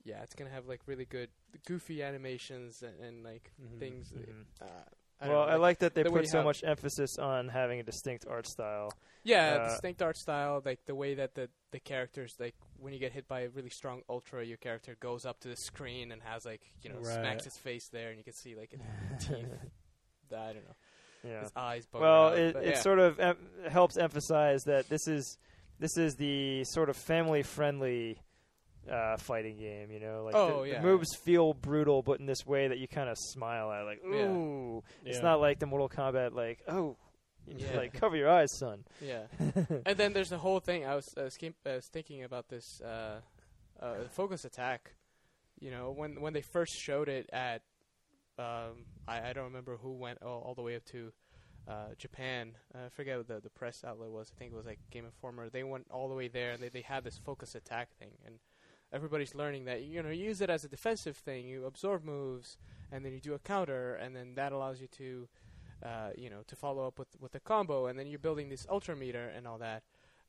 yeah, 0.03 0.21
it's 0.21 0.35
gonna 0.35 0.51
have 0.51 0.67
like 0.67 0.81
really 0.85 1.05
good 1.05 1.31
goofy 1.65 2.03
animations 2.03 2.83
and, 2.83 2.99
and 2.99 3.23
like 3.23 3.51
Mhm. 3.59 3.79
things. 3.79 4.11
that- 4.11 4.29
Mhm. 4.29 4.45
Uh, 4.61 4.83
I 5.19 5.29
Well, 5.29 5.47
know, 5.47 5.51
I 5.53 5.55
like 5.55 5.79
that 5.79 5.95
they 5.95 6.03
the 6.03 6.11
put 6.11 6.27
so 6.27 6.43
much 6.43 6.63
emphasis 6.63 7.17
on 7.17 7.47
having 7.49 7.79
a 7.79 7.83
distinct 7.83 8.27
art 8.27 8.45
style. 8.45 8.91
Yeah, 9.23 9.55
Uh, 9.55 9.69
distinct 9.69 10.03
art 10.03 10.17
style, 10.17 10.61
like 10.63 10.85
the 10.85 10.93
way 10.93 11.15
that 11.15 11.33
the 11.33 11.49
the 11.71 11.79
characters, 11.79 12.35
like 12.39 12.53
when 12.77 12.93
you 12.93 12.99
get 12.99 13.13
hit 13.13 13.27
by 13.27 13.39
a 13.41 13.49
really 13.49 13.69
strong 13.71 14.03
ultra, 14.07 14.45
your 14.45 14.57
character 14.57 14.93
goes 14.99 15.25
up 15.25 15.39
to 15.39 15.47
the 15.47 15.55
screen 15.55 16.11
and 16.11 16.21
has 16.21 16.45
like 16.45 16.61
you 16.83 16.91
know 16.91 16.97
Right. 16.99 17.15
smacks 17.15 17.45
his 17.45 17.57
face 17.57 17.87
there, 17.89 18.09
and 18.09 18.19
you 18.19 18.23
can 18.23 18.33
see 18.33 18.53
like 18.53 18.69
his 19.17 19.25
teeth. 19.25 19.47
I 20.31 20.53
don't 20.53 20.65
know, 20.65 20.75
yeah. 21.25 21.41
his 21.41 21.51
eyes. 21.55 21.87
Well, 21.93 22.29
around, 22.29 22.37
it, 22.39 22.55
it 22.55 22.65
yeah. 22.65 22.79
sort 22.79 22.99
of 22.99 23.19
em- 23.19 23.37
helps 23.69 23.97
emphasize 23.97 24.63
that 24.63 24.89
this 24.89 25.07
is 25.07 25.37
this 25.79 25.97
is 25.97 26.15
the 26.15 26.63
sort 26.65 26.89
of 26.89 26.95
family 26.97 27.43
friendly 27.43 28.21
uh, 28.89 29.17
fighting 29.17 29.57
game. 29.57 29.91
You 29.91 29.99
know, 29.99 30.23
like 30.25 30.35
Oh, 30.35 30.63
the, 30.63 30.69
yeah. 30.69 30.81
the 30.81 30.87
moves 30.87 31.09
feel 31.23 31.53
brutal, 31.53 32.01
but 32.01 32.19
in 32.19 32.25
this 32.25 32.45
way 32.45 32.67
that 32.67 32.77
you 32.77 32.87
kind 32.87 33.09
of 33.09 33.17
smile 33.17 33.71
at, 33.71 33.83
like 33.85 34.01
Yeah. 34.03 34.25
ooh. 34.27 34.83
It's 35.05 35.21
not 35.21 35.39
like 35.39 35.59
the 35.59 35.65
Mortal 35.65 35.89
Kombat, 35.89 36.33
like 36.33 36.59
oh, 36.67 36.97
you 37.47 37.55
know, 37.55 37.65
Yeah. 37.71 37.77
like 37.77 37.93
cover 37.93 38.15
your 38.15 38.29
eyes, 38.29 38.49
son. 38.57 38.83
yeah. 39.01 39.23
and 39.39 39.97
then 39.97 40.13
there's 40.13 40.29
the 40.29 40.37
whole 40.37 40.59
thing. 40.59 40.85
I 40.85 40.95
was, 40.95 41.05
I 41.17 41.23
was, 41.23 41.37
came, 41.37 41.55
I 41.65 41.75
was 41.75 41.87
thinking 41.91 42.23
about 42.23 42.49
this 42.49 42.81
uh, 42.81 43.19
uh, 43.81 43.95
focus 44.11 44.45
attack. 44.45 44.91
You 45.59 45.71
know, 45.71 45.91
when 45.91 46.19
when 46.19 46.33
they 46.33 46.41
first 46.41 46.73
showed 46.77 47.07
it 47.07 47.29
at, 47.31 47.61
um, 48.37 48.85
I, 49.07 49.29
I 49.29 49.33
don't 49.33 49.45
remember 49.45 49.77
who 49.77 49.93
went 49.93 50.21
all, 50.21 50.41
all 50.41 50.53
the 50.53 50.61
way 50.61 50.75
up 50.75 50.85
to 50.85 51.11
uh, 51.67 51.95
Japan. 51.97 52.51
Uh, 52.73 52.85
I 52.85 52.89
forget 52.89 53.17
what 53.17 53.27
the 53.27 53.39
the 53.39 53.49
press 53.49 53.83
outlet 53.85 54.09
was. 54.09 54.31
I 54.35 54.39
think 54.39 54.53
it 54.53 54.55
was 54.55 54.65
like 54.65 54.79
Game 54.91 55.05
Informer. 55.05 55.49
They 55.49 55.63
went 55.63 55.87
all 55.91 56.09
the 56.09 56.15
way 56.15 56.27
there, 56.27 56.51
and 56.51 56.61
they 56.61 56.69
they 56.69 56.81
had 56.81 57.03
this 57.03 57.17
focus 57.17 57.55
attack 57.55 57.89
thing, 57.97 58.11
and 58.25 58.35
everybody's 58.91 59.35
learning 59.35 59.65
that 59.65 59.83
you 59.83 60.01
know 60.03 60.09
you 60.09 60.25
use 60.25 60.41
it 60.41 60.49
as 60.49 60.63
a 60.63 60.69
defensive 60.69 61.17
thing. 61.17 61.47
You 61.47 61.65
absorb 61.65 62.03
moves, 62.03 62.57
and 62.91 63.05
then 63.05 63.13
you 63.13 63.19
do 63.19 63.33
a 63.33 63.39
counter, 63.39 63.95
and 63.95 64.15
then 64.15 64.35
that 64.35 64.51
allows 64.51 64.81
you 64.81 64.87
to 64.97 65.27
uh, 65.83 66.09
you 66.15 66.29
know, 66.29 66.43
to 66.47 66.55
follow 66.55 66.87
up 66.87 66.97
with 66.97 67.09
with 67.19 67.35
a 67.35 67.39
combo, 67.39 67.87
and 67.87 67.99
then 67.99 68.07
you're 68.07 68.19
building 68.19 68.49
this 68.49 68.65
ultra 68.69 68.95
meter 68.95 69.31
and 69.35 69.47
all 69.47 69.57
that. 69.57 69.83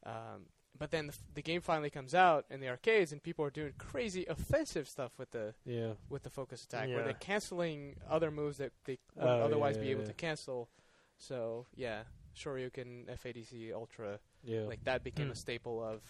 Um, 0.04 0.46
but 0.78 0.90
then 0.90 1.06
the, 1.08 1.14
the 1.34 1.42
game 1.42 1.60
finally 1.60 1.90
comes 1.90 2.14
out 2.14 2.44
in 2.50 2.60
the 2.60 2.68
arcades, 2.68 3.12
and 3.12 3.22
people 3.22 3.44
are 3.44 3.50
doing 3.50 3.72
crazy 3.78 4.26
offensive 4.26 4.88
stuff 4.88 5.12
with 5.18 5.30
the 5.30 5.54
yeah. 5.64 5.92
with 6.08 6.22
the 6.24 6.30
focus 6.30 6.64
attack, 6.64 6.88
Yeah. 6.88 6.96
where 6.96 7.04
they're 7.04 7.14
canceling 7.14 7.96
other 8.08 8.30
moves 8.30 8.58
that 8.58 8.72
they 8.84 8.98
wouldn't 9.14 9.40
Oh, 9.40 9.44
otherwise 9.44 9.76
yeah, 9.76 9.82
be 9.82 9.90
able 9.90 10.02
yeah. 10.02 10.08
to 10.08 10.14
cancel. 10.14 10.68
So 11.16 11.66
yeah, 11.76 12.02
Shoryuken, 12.36 13.06
FADC, 13.18 13.72
Ultra, 13.72 14.18
Yeah. 14.42 14.62
like 14.62 14.82
that 14.84 15.04
became 15.04 15.28
Mm. 15.28 15.32
a 15.32 15.36
staple 15.36 15.82
of 15.82 16.02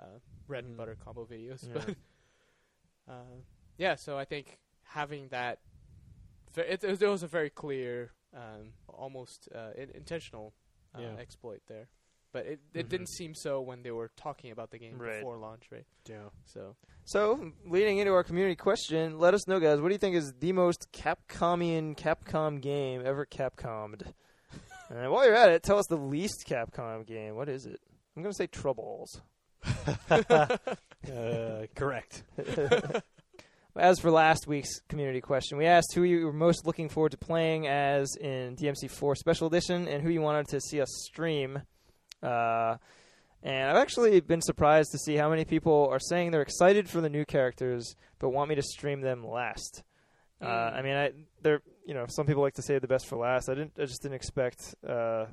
uh, 0.00 0.18
bread 0.46 0.64
and 0.64 0.74
Mm. 0.74 0.78
butter 0.78 0.96
combo 1.04 1.24
videos. 1.26 1.66
Yeah. 1.66 1.72
But 1.74 1.96
uh, 3.08 3.40
yeah, 3.78 3.94
so 3.96 4.16
I 4.18 4.24
think 4.24 4.58
having 4.84 5.28
that, 5.28 5.60
ve- 6.54 6.62
it, 6.62 6.82
it 6.84 7.00
was 7.02 7.22
a 7.22 7.26
very 7.28 7.50
clear, 7.50 8.12
um, 8.34 8.72
almost 8.88 9.48
uh, 9.54 9.70
intentional 9.76 10.54
uh, 10.94 11.00
Yeah. 11.00 11.16
exploit 11.18 11.62
there. 11.66 11.88
But 12.32 12.46
it 12.46 12.60
it 12.74 12.86
Mhm. 12.86 12.88
didn't 12.88 13.08
seem 13.10 13.34
so 13.34 13.60
when 13.60 13.82
they 13.82 13.90
were 13.90 14.10
talking 14.16 14.50
about 14.50 14.70
the 14.70 14.78
game 14.78 14.98
Right. 14.98 15.16
before 15.18 15.36
launch, 15.36 15.64
right? 15.70 15.84
yeah. 16.08 16.28
So 16.46 16.76
So, 17.04 17.52
leading 17.66 17.98
into 17.98 18.12
our 18.12 18.22
community 18.24 18.54
question, 18.56 19.18
let 19.18 19.34
us 19.34 19.46
know, 19.48 19.58
guys. 19.60 19.80
What 19.80 19.88
do 19.88 19.94
you 19.94 19.98
think 19.98 20.14
is 20.16 20.32
the 20.38 20.52
most 20.52 20.86
Capcomian 20.92 21.94
Capcom 21.96 22.60
game 22.60 23.02
ever 23.04 23.24
Capcomed? 23.26 24.14
and 24.88 25.10
while 25.10 25.24
you're 25.26 25.34
at 25.34 25.50
it, 25.50 25.62
tell 25.62 25.78
us 25.78 25.86
the 25.88 25.96
least 25.96 26.44
Capcom 26.46 27.04
game. 27.06 27.34
What 27.34 27.48
is 27.48 27.66
it? 27.66 27.80
I'm 28.16 28.22
gonna 28.22 28.32
say 28.34 28.46
Troubles. 28.46 29.20
Uh, 30.10 31.66
correct. 31.74 32.22
As 33.76 33.98
for 34.00 34.10
last 34.10 34.46
week's 34.46 34.80
community 34.88 35.20
question, 35.22 35.56
we 35.56 35.64
asked 35.64 35.92
who 35.94 36.02
you 36.02 36.26
were 36.26 36.32
most 36.32 36.66
looking 36.66 36.88
forward 36.90 37.12
to 37.12 37.16
playing 37.18 37.66
as 37.66 38.14
in 38.20 38.54
DMC4 38.56 39.16
Special 39.16 39.46
Edition 39.46 39.88
and 39.88 40.02
who 40.02 40.10
you 40.10 40.20
wanted 40.20 40.46
to 40.48 40.60
see 40.60 40.78
us 40.80 40.88
stream. 41.06 41.62
Uh, 42.22 42.76
and 43.42 43.70
I've 43.70 43.76
actually 43.76 44.20
been 44.20 44.40
surprised 44.40 44.92
to 44.92 44.98
see 44.98 45.16
how 45.16 45.28
many 45.28 45.44
people 45.44 45.88
are 45.90 45.98
saying 45.98 46.30
they're 46.30 46.42
excited 46.42 46.88
for 46.88 47.00
the 47.00 47.08
new 47.10 47.24
characters, 47.24 47.96
but 48.20 48.30
want 48.30 48.48
me 48.48 48.54
to 48.54 48.62
stream 48.62 49.00
them 49.00 49.26
last. 49.26 49.82
Uh, 50.40 50.46
Mm. 50.46 50.74
I 50.74 50.82
mean, 50.82 50.96
I 50.96 51.12
they're 51.42 51.62
you 51.86 51.94
know 51.94 52.06
some 52.08 52.26
people 52.26 52.42
like 52.42 52.54
to 52.54 52.62
save 52.62 52.80
the 52.80 52.88
best 52.88 53.06
for 53.06 53.16
last. 53.16 53.48
I 53.48 53.54
didn't. 53.54 53.72
I 53.78 53.84
just 53.84 54.02
didn't 54.02 54.14
expect 54.16 54.74
uh, 54.88 55.26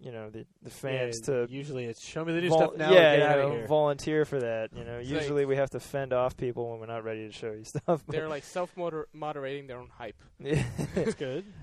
you 0.00 0.10
know 0.12 0.30
the 0.30 0.44
the 0.62 0.70
fans 0.70 1.20
Yeah, 1.20 1.34
to 1.46 1.46
Usually 1.52 1.84
it's 1.84 2.04
show 2.04 2.24
me 2.24 2.32
the 2.32 2.40
new 2.40 2.48
vol- 2.48 2.58
stuff 2.58 2.76
now. 2.76 2.92
yeah, 2.92 3.12
or 3.34 3.42
you 3.42 3.48
know, 3.48 3.54
here. 3.56 3.66
volunteer 3.66 4.24
for 4.24 4.38
that. 4.40 4.70
You 4.76 4.84
know, 4.84 4.98
It's 4.98 5.08
usually 5.08 5.42
like- 5.44 5.48
we 5.50 5.56
have 5.56 5.70
to 5.70 5.80
fend 5.80 6.12
off 6.12 6.36
people 6.36 6.70
when 6.70 6.78
we're 6.80 6.86
not 6.86 7.02
ready 7.04 7.26
to 7.26 7.32
show 7.32 7.50
you 7.52 7.64
stuff. 7.76 8.02
they're 8.08 8.28
like 8.28 8.44
self 8.44 8.72
moderating 9.12 9.66
their 9.68 9.78
own 9.78 9.88
hype. 9.96 10.20
It's 10.40 11.14
good. 11.14 11.44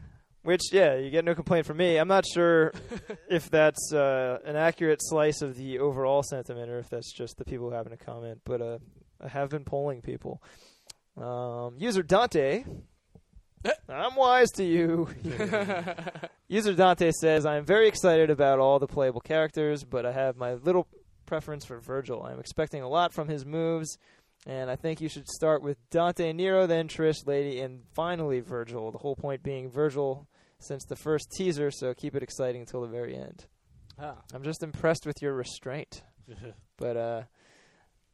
Which, 0.42 0.72
yeah, 0.72 0.96
you 0.96 1.10
get 1.10 1.26
no 1.26 1.36
complaint 1.36 1.66
from 1.66 1.78
me. 1.78 1.98
I'm 1.98 2.08
not 2.08 2.26
sure 2.26 2.72
if 3.30 3.50
that's 3.50 3.92
uh, 3.94 4.40
an 4.46 4.56
accurate 4.56 5.00
slice 5.02 5.42
of 5.42 5.58
the 5.58 5.80
overall 5.80 6.24
sentiment 6.24 6.70
or 6.70 6.80
if 6.80 6.90
that's 6.90 7.14
just 7.14 7.38
the 7.38 7.46
people 7.46 7.70
who 7.70 7.76
happen 7.76 7.92
to 7.92 7.98
comment. 7.98 8.42
But 8.46 8.62
uh, 8.62 8.78
I 9.22 9.28
have 9.28 9.50
been 9.50 9.66
polling 9.66 10.02
people. 10.02 10.42
Um, 11.18 11.76
user 11.78 12.04
Dante, 12.04 12.64
I'm 13.90 14.16
wise 14.16 14.50
to 14.52 14.64
you. 14.64 15.10
User 16.48 16.74
Dante 16.74 17.12
says, 17.12 17.46
I 17.46 17.58
am 17.58 17.66
very 17.66 17.88
excited 17.88 18.30
about 18.30 18.60
all 18.60 18.80
the 18.80 18.88
playable 18.88 19.20
characters, 19.20 19.84
but 19.84 20.06
I 20.06 20.14
have 20.14 20.38
my 20.38 20.54
little 20.54 20.88
preference 21.26 21.66
for 21.66 21.80
Virgil. 21.80 22.24
I'm 22.24 22.40
expecting 22.40 22.82
a 22.82 22.88
lot 22.88 23.14
from 23.14 23.28
his 23.28 23.46
moves, 23.46 23.98
and 24.48 24.70
I 24.70 24.76
think 24.76 25.02
you 25.02 25.10
should 25.10 25.28
start 25.28 25.62
with 25.62 25.78
Dante 25.90 26.32
Nero, 26.34 26.66
then 26.66 26.88
Trish, 26.88 27.28
Lady, 27.28 27.60
and 27.60 27.84
finally 27.94 28.40
Virgil. 28.40 28.92
The 28.92 28.98
whole 28.98 29.16
point 29.16 29.44
being 29.44 29.70
Virgil 29.70 30.28
since 30.60 30.86
the 30.86 30.96
first 30.96 31.32
teaser, 31.32 31.72
so 31.72 31.94
keep 31.94 32.16
it 32.16 32.24
exciting 32.24 32.62
until 32.62 32.82
the 32.82 32.88
very 32.88 33.16
end. 33.16 33.46
ah. 34.00 34.16
I'm 34.34 34.44
just 34.44 34.64
impressed 34.64 35.06
with 35.06 35.22
your 35.22 35.34
restraint. 35.34 36.04
But 36.78 36.96
uh, 36.96 37.24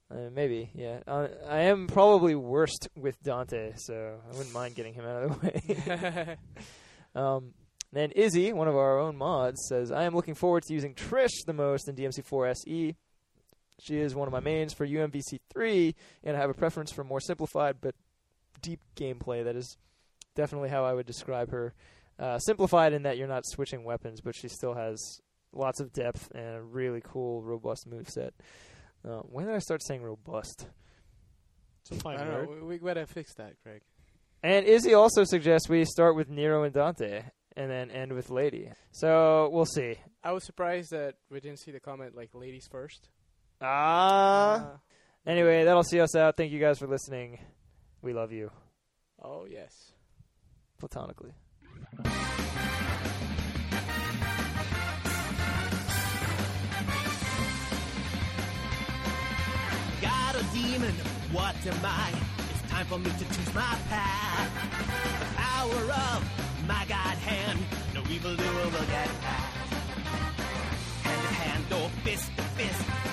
uh 0.10 0.30
maybe, 0.34 0.72
yeah. 0.74 1.02
Uh, 1.06 1.28
I 1.48 1.66
am 1.66 1.86
probably 1.86 2.34
worst 2.34 2.90
with 2.96 3.22
Dante, 3.22 3.74
so 3.76 4.20
I 4.26 4.36
wouldn't 4.36 4.56
mind 4.56 4.74
getting 4.74 4.96
him 4.96 5.06
out 5.06 5.22
of 5.22 5.40
the 5.40 5.46
way. 5.46 6.38
um, 7.16 7.54
then 7.94 8.10
Izzy, 8.12 8.54
one 8.54 8.68
of 8.68 8.76
our 8.76 8.98
own 9.00 9.18
mods, 9.18 9.68
says, 9.70 9.92
I 9.92 10.06
am 10.06 10.16
looking 10.16 10.34
forward 10.34 10.64
to 10.64 10.74
using 10.74 10.96
Trish 10.96 11.46
the 11.46 11.54
most 11.54 11.88
in 11.88 11.96
DMC4 11.96 12.56
SE. 12.56 12.96
She 13.80 13.98
is 13.98 14.16
one 14.16 14.28
of 14.28 14.32
my 14.32 14.40
mains 14.40 14.74
for 14.74 14.88
UMVC3, 14.88 15.94
and 16.24 16.38
I 16.38 16.40
have 16.40 16.50
a 16.50 16.54
preference 16.54 16.92
for 16.92 17.04
more 17.04 17.20
simplified 17.20 17.78
but 17.82 17.96
deep 18.62 18.80
gameplay. 18.96 19.44
That 19.44 19.56
is 19.56 19.78
definitely 20.36 20.70
how 20.70 20.86
I 20.86 20.94
would 20.94 21.06
describe 21.06 21.52
her. 21.52 21.74
Uh, 22.18 22.40
simplified 22.40 22.94
in 22.94 23.04
that 23.04 23.18
you're 23.18 23.28
not 23.28 23.46
switching 23.46 23.84
weapons, 23.84 24.22
but 24.22 24.36
she 24.36 24.48
still 24.48 24.74
has 24.74 25.20
lots 25.52 25.80
of 25.80 25.92
depth 25.92 26.32
and 26.34 26.56
a 26.56 26.62
really 26.62 27.02
cool, 27.04 27.42
robust 27.42 27.90
moveset. 27.90 28.32
Uh, 29.08 29.20
when 29.24 29.46
did 29.46 29.56
I 29.56 29.60
start 29.60 29.84
saying 29.84 30.02
robust? 30.02 30.68
It's 31.82 31.92
a 31.92 32.02
fine 32.02 32.18
I 32.18 32.24
don't 32.24 32.34
word. 32.34 32.62
know. 32.62 32.66
We, 32.66 32.78
we 32.78 32.88
gotta 32.88 33.06
fix 33.06 33.34
that, 33.36 33.54
Greg. 33.64 33.82
And 34.42 34.66
Izzy 34.66 34.94
also 34.94 35.24
suggests 35.24 35.68
we 35.70 35.84
start 35.86 36.16
with 36.16 36.30
Nero 36.30 36.64
and 36.64 36.74
Dante, 36.74 37.24
and 37.58 37.70
then 37.70 37.92
end 37.92 38.14
with 38.14 38.30
Lady. 38.30 38.72
So 38.92 39.50
we'll 39.52 39.66
see. 39.66 39.96
I 40.24 40.32
was 40.32 40.44
surprised 40.44 40.92
that 40.92 41.16
we 41.30 41.40
didn't 41.40 41.60
see 41.60 41.72
the 41.72 41.80
comment 41.80 42.16
like 42.16 42.30
ladies 42.34 42.68
first. 42.70 43.10
Ah. 43.68 44.55
Uh, 44.55 44.78
Anyway, 45.28 45.63
that'll 45.63 45.82
see 45.84 45.99
us 45.99 46.16
out. 46.16 46.38
Thank 46.38 46.51
you 46.51 46.59
guys 46.59 46.78
for 46.78 46.86
listening. 46.86 47.39
We 48.03 48.13
love 48.13 48.32
you 48.32 48.51
oh 49.24 49.45
yes. 49.49 49.91
platonically. 50.78 51.34
Got 60.01 60.36
a 60.36 60.43
demon, 60.53 60.93
what 61.32 61.55
am 61.66 61.80
I? 61.84 62.13
It's 62.51 62.72
time 62.72 62.86
for 62.86 62.99
me 62.99 63.09
to 63.09 63.26
choose 63.26 63.53
my 63.55 63.76
path. 63.89 64.51
The 65.20 65.26
power 65.36 65.91
of 65.91 66.68
my 66.68 66.86
God 66.88 67.18
hand, 67.18 67.59
no 67.93 68.01
evildoer 68.11 68.66
will 68.66 68.88
get 68.88 69.09
past. 69.22 69.74
Hand 71.03 71.22
to 71.22 71.34
hand 71.34 71.74
or 71.74 71.89
fist 72.03 72.30
to 72.38 72.43
fist, 72.43 72.82
kick 72.82 73.05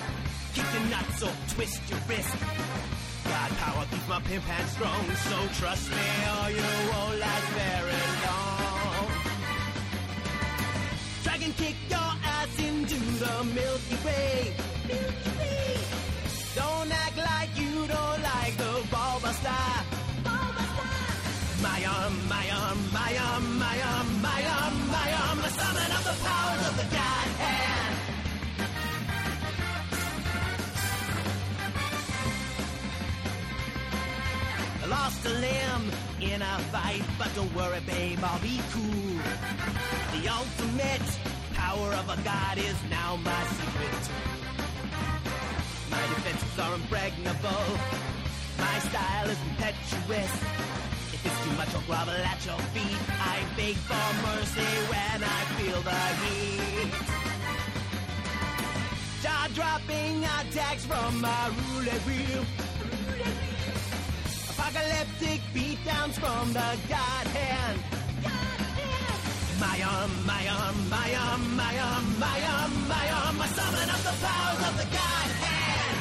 your 0.72 0.84
nuts 0.90 1.22
or 1.22 1.32
twist 1.54 1.80
your 1.90 1.98
wrist. 2.08 2.36
God 3.24 3.50
power 3.58 3.84
keeps 3.90 4.08
my 4.08 4.20
pimp 4.20 4.44
hand 4.44 4.68
strong, 4.68 5.04
so 5.28 5.36
trust 5.60 5.90
me 5.90 5.96
or 5.96 6.50
you 6.50 6.62
won't 6.90 7.18
last 7.18 7.48
very 7.60 8.02
long. 8.26 9.08
Dragon 11.24 11.52
kick 11.54 11.76
your 11.88 12.12
ass 12.24 12.58
into 12.58 12.96
the 12.96 13.44
Milky 13.54 13.96
Way. 14.06 14.61
Limb 35.24 35.90
in 36.20 36.42
a 36.42 36.58
fight, 36.70 37.02
but 37.18 37.34
don't 37.34 37.54
worry, 37.54 37.80
babe, 37.86 38.18
I'll 38.22 38.40
be 38.40 38.60
cool. 38.70 39.18
The 40.14 40.28
ultimate 40.28 41.08
power 41.54 41.92
of 41.94 42.08
a 42.08 42.18
god 42.22 42.58
is 42.58 42.76
now 42.90 43.16
my 43.16 43.42
secret. 43.58 44.02
My 45.90 46.02
defenses 46.14 46.58
are 46.58 46.74
impregnable. 46.74 47.66
My 48.58 48.78
style 48.88 49.28
is 49.28 49.38
impetuous. 49.50 50.32
If 51.14 51.26
it's 51.26 51.40
too 51.44 51.52
much, 51.56 51.74
I'll 51.74 51.82
grovel 51.82 52.14
at 52.14 52.44
your 52.46 52.58
feet. 52.74 53.02
I 53.34 53.44
beg 53.56 53.76
for 53.88 54.08
mercy 54.26 54.70
when 54.92 55.18
I 55.22 55.40
feel 55.56 55.80
the 55.90 56.02
heat. 56.22 56.92
Jaw 59.22 59.48
dropping 59.54 60.24
attacks 60.24 60.84
from 60.84 61.20
my 61.20 61.50
roulette 61.74 62.00
wheel. 62.06 62.44
Apocalyptic 64.74 65.40
beatdowns 65.52 66.14
from 66.14 66.52
the 66.54 66.78
God 66.88 67.26
hand. 67.26 67.78
My 69.60 69.82
arm, 69.82 70.10
my 70.24 70.48
arm, 70.48 70.88
my 70.88 71.14
arm, 71.14 71.56
my 71.56 71.78
arm, 71.78 72.18
my 72.18 72.42
arm, 72.42 72.88
my 72.88 73.10
arm. 73.10 73.40
I 73.42 73.46
summon 73.48 73.90
up 73.90 74.00
the 74.00 74.14
powers 74.24 74.68
of 74.68 74.76
the 74.78 74.84
God 74.96 75.30
hand. 75.44 75.98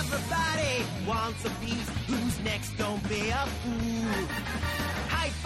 Everybody 0.00 0.86
wants 1.06 1.44
a 1.44 1.50
piece. 1.64 1.88
Who's 2.08 2.40
next? 2.40 2.76
Don't 2.76 3.08
be 3.08 3.30
a 3.30 3.46
fool. 3.62 4.75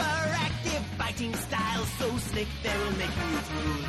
Hyperactive 0.01 0.85
fighting 0.99 1.35
style, 1.35 1.85
so 1.99 2.07
slick 2.19 2.49
they 2.63 2.77
will 2.79 2.97
make 3.03 3.15
you 3.23 3.39
drool. 3.49 3.85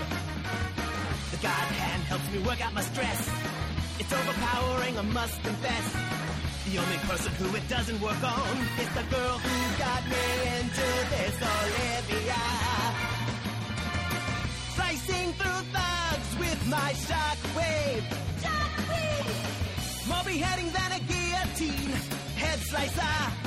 The 1.32 1.38
God 1.38 1.68
hand 1.80 2.04
helps 2.04 2.28
me 2.32 2.40
work 2.40 2.60
out 2.66 2.74
my 2.74 2.82
stress. 2.82 3.30
It's 4.00 4.12
overpowering, 4.12 4.98
I 4.98 5.02
must 5.04 5.42
confess. 5.44 5.88
The 6.70 6.78
only 6.78 6.98
person 7.10 7.32
who 7.40 7.56
it 7.56 7.68
doesn't 7.68 8.00
work 8.02 8.24
on 8.24 8.56
is 8.84 8.90
the 9.00 9.06
girl 9.16 9.38
who 9.40 9.58
got 9.78 10.02
me 10.14 10.26
into 10.60 10.88
this 11.14 11.36
Olivia. 11.56 12.44
Slicing 14.76 15.34
through 15.40 15.64
thugs 15.76 16.32
with 16.40 16.68
my 16.68 16.90
shockwave. 17.08 18.04
Shockwave! 18.44 20.08
More 20.10 20.24
beheading 20.24 20.70
than 20.72 20.92
a 20.92 21.02
guillotine. 21.12 21.94
Head 22.36 22.60
slicer. 22.60 23.41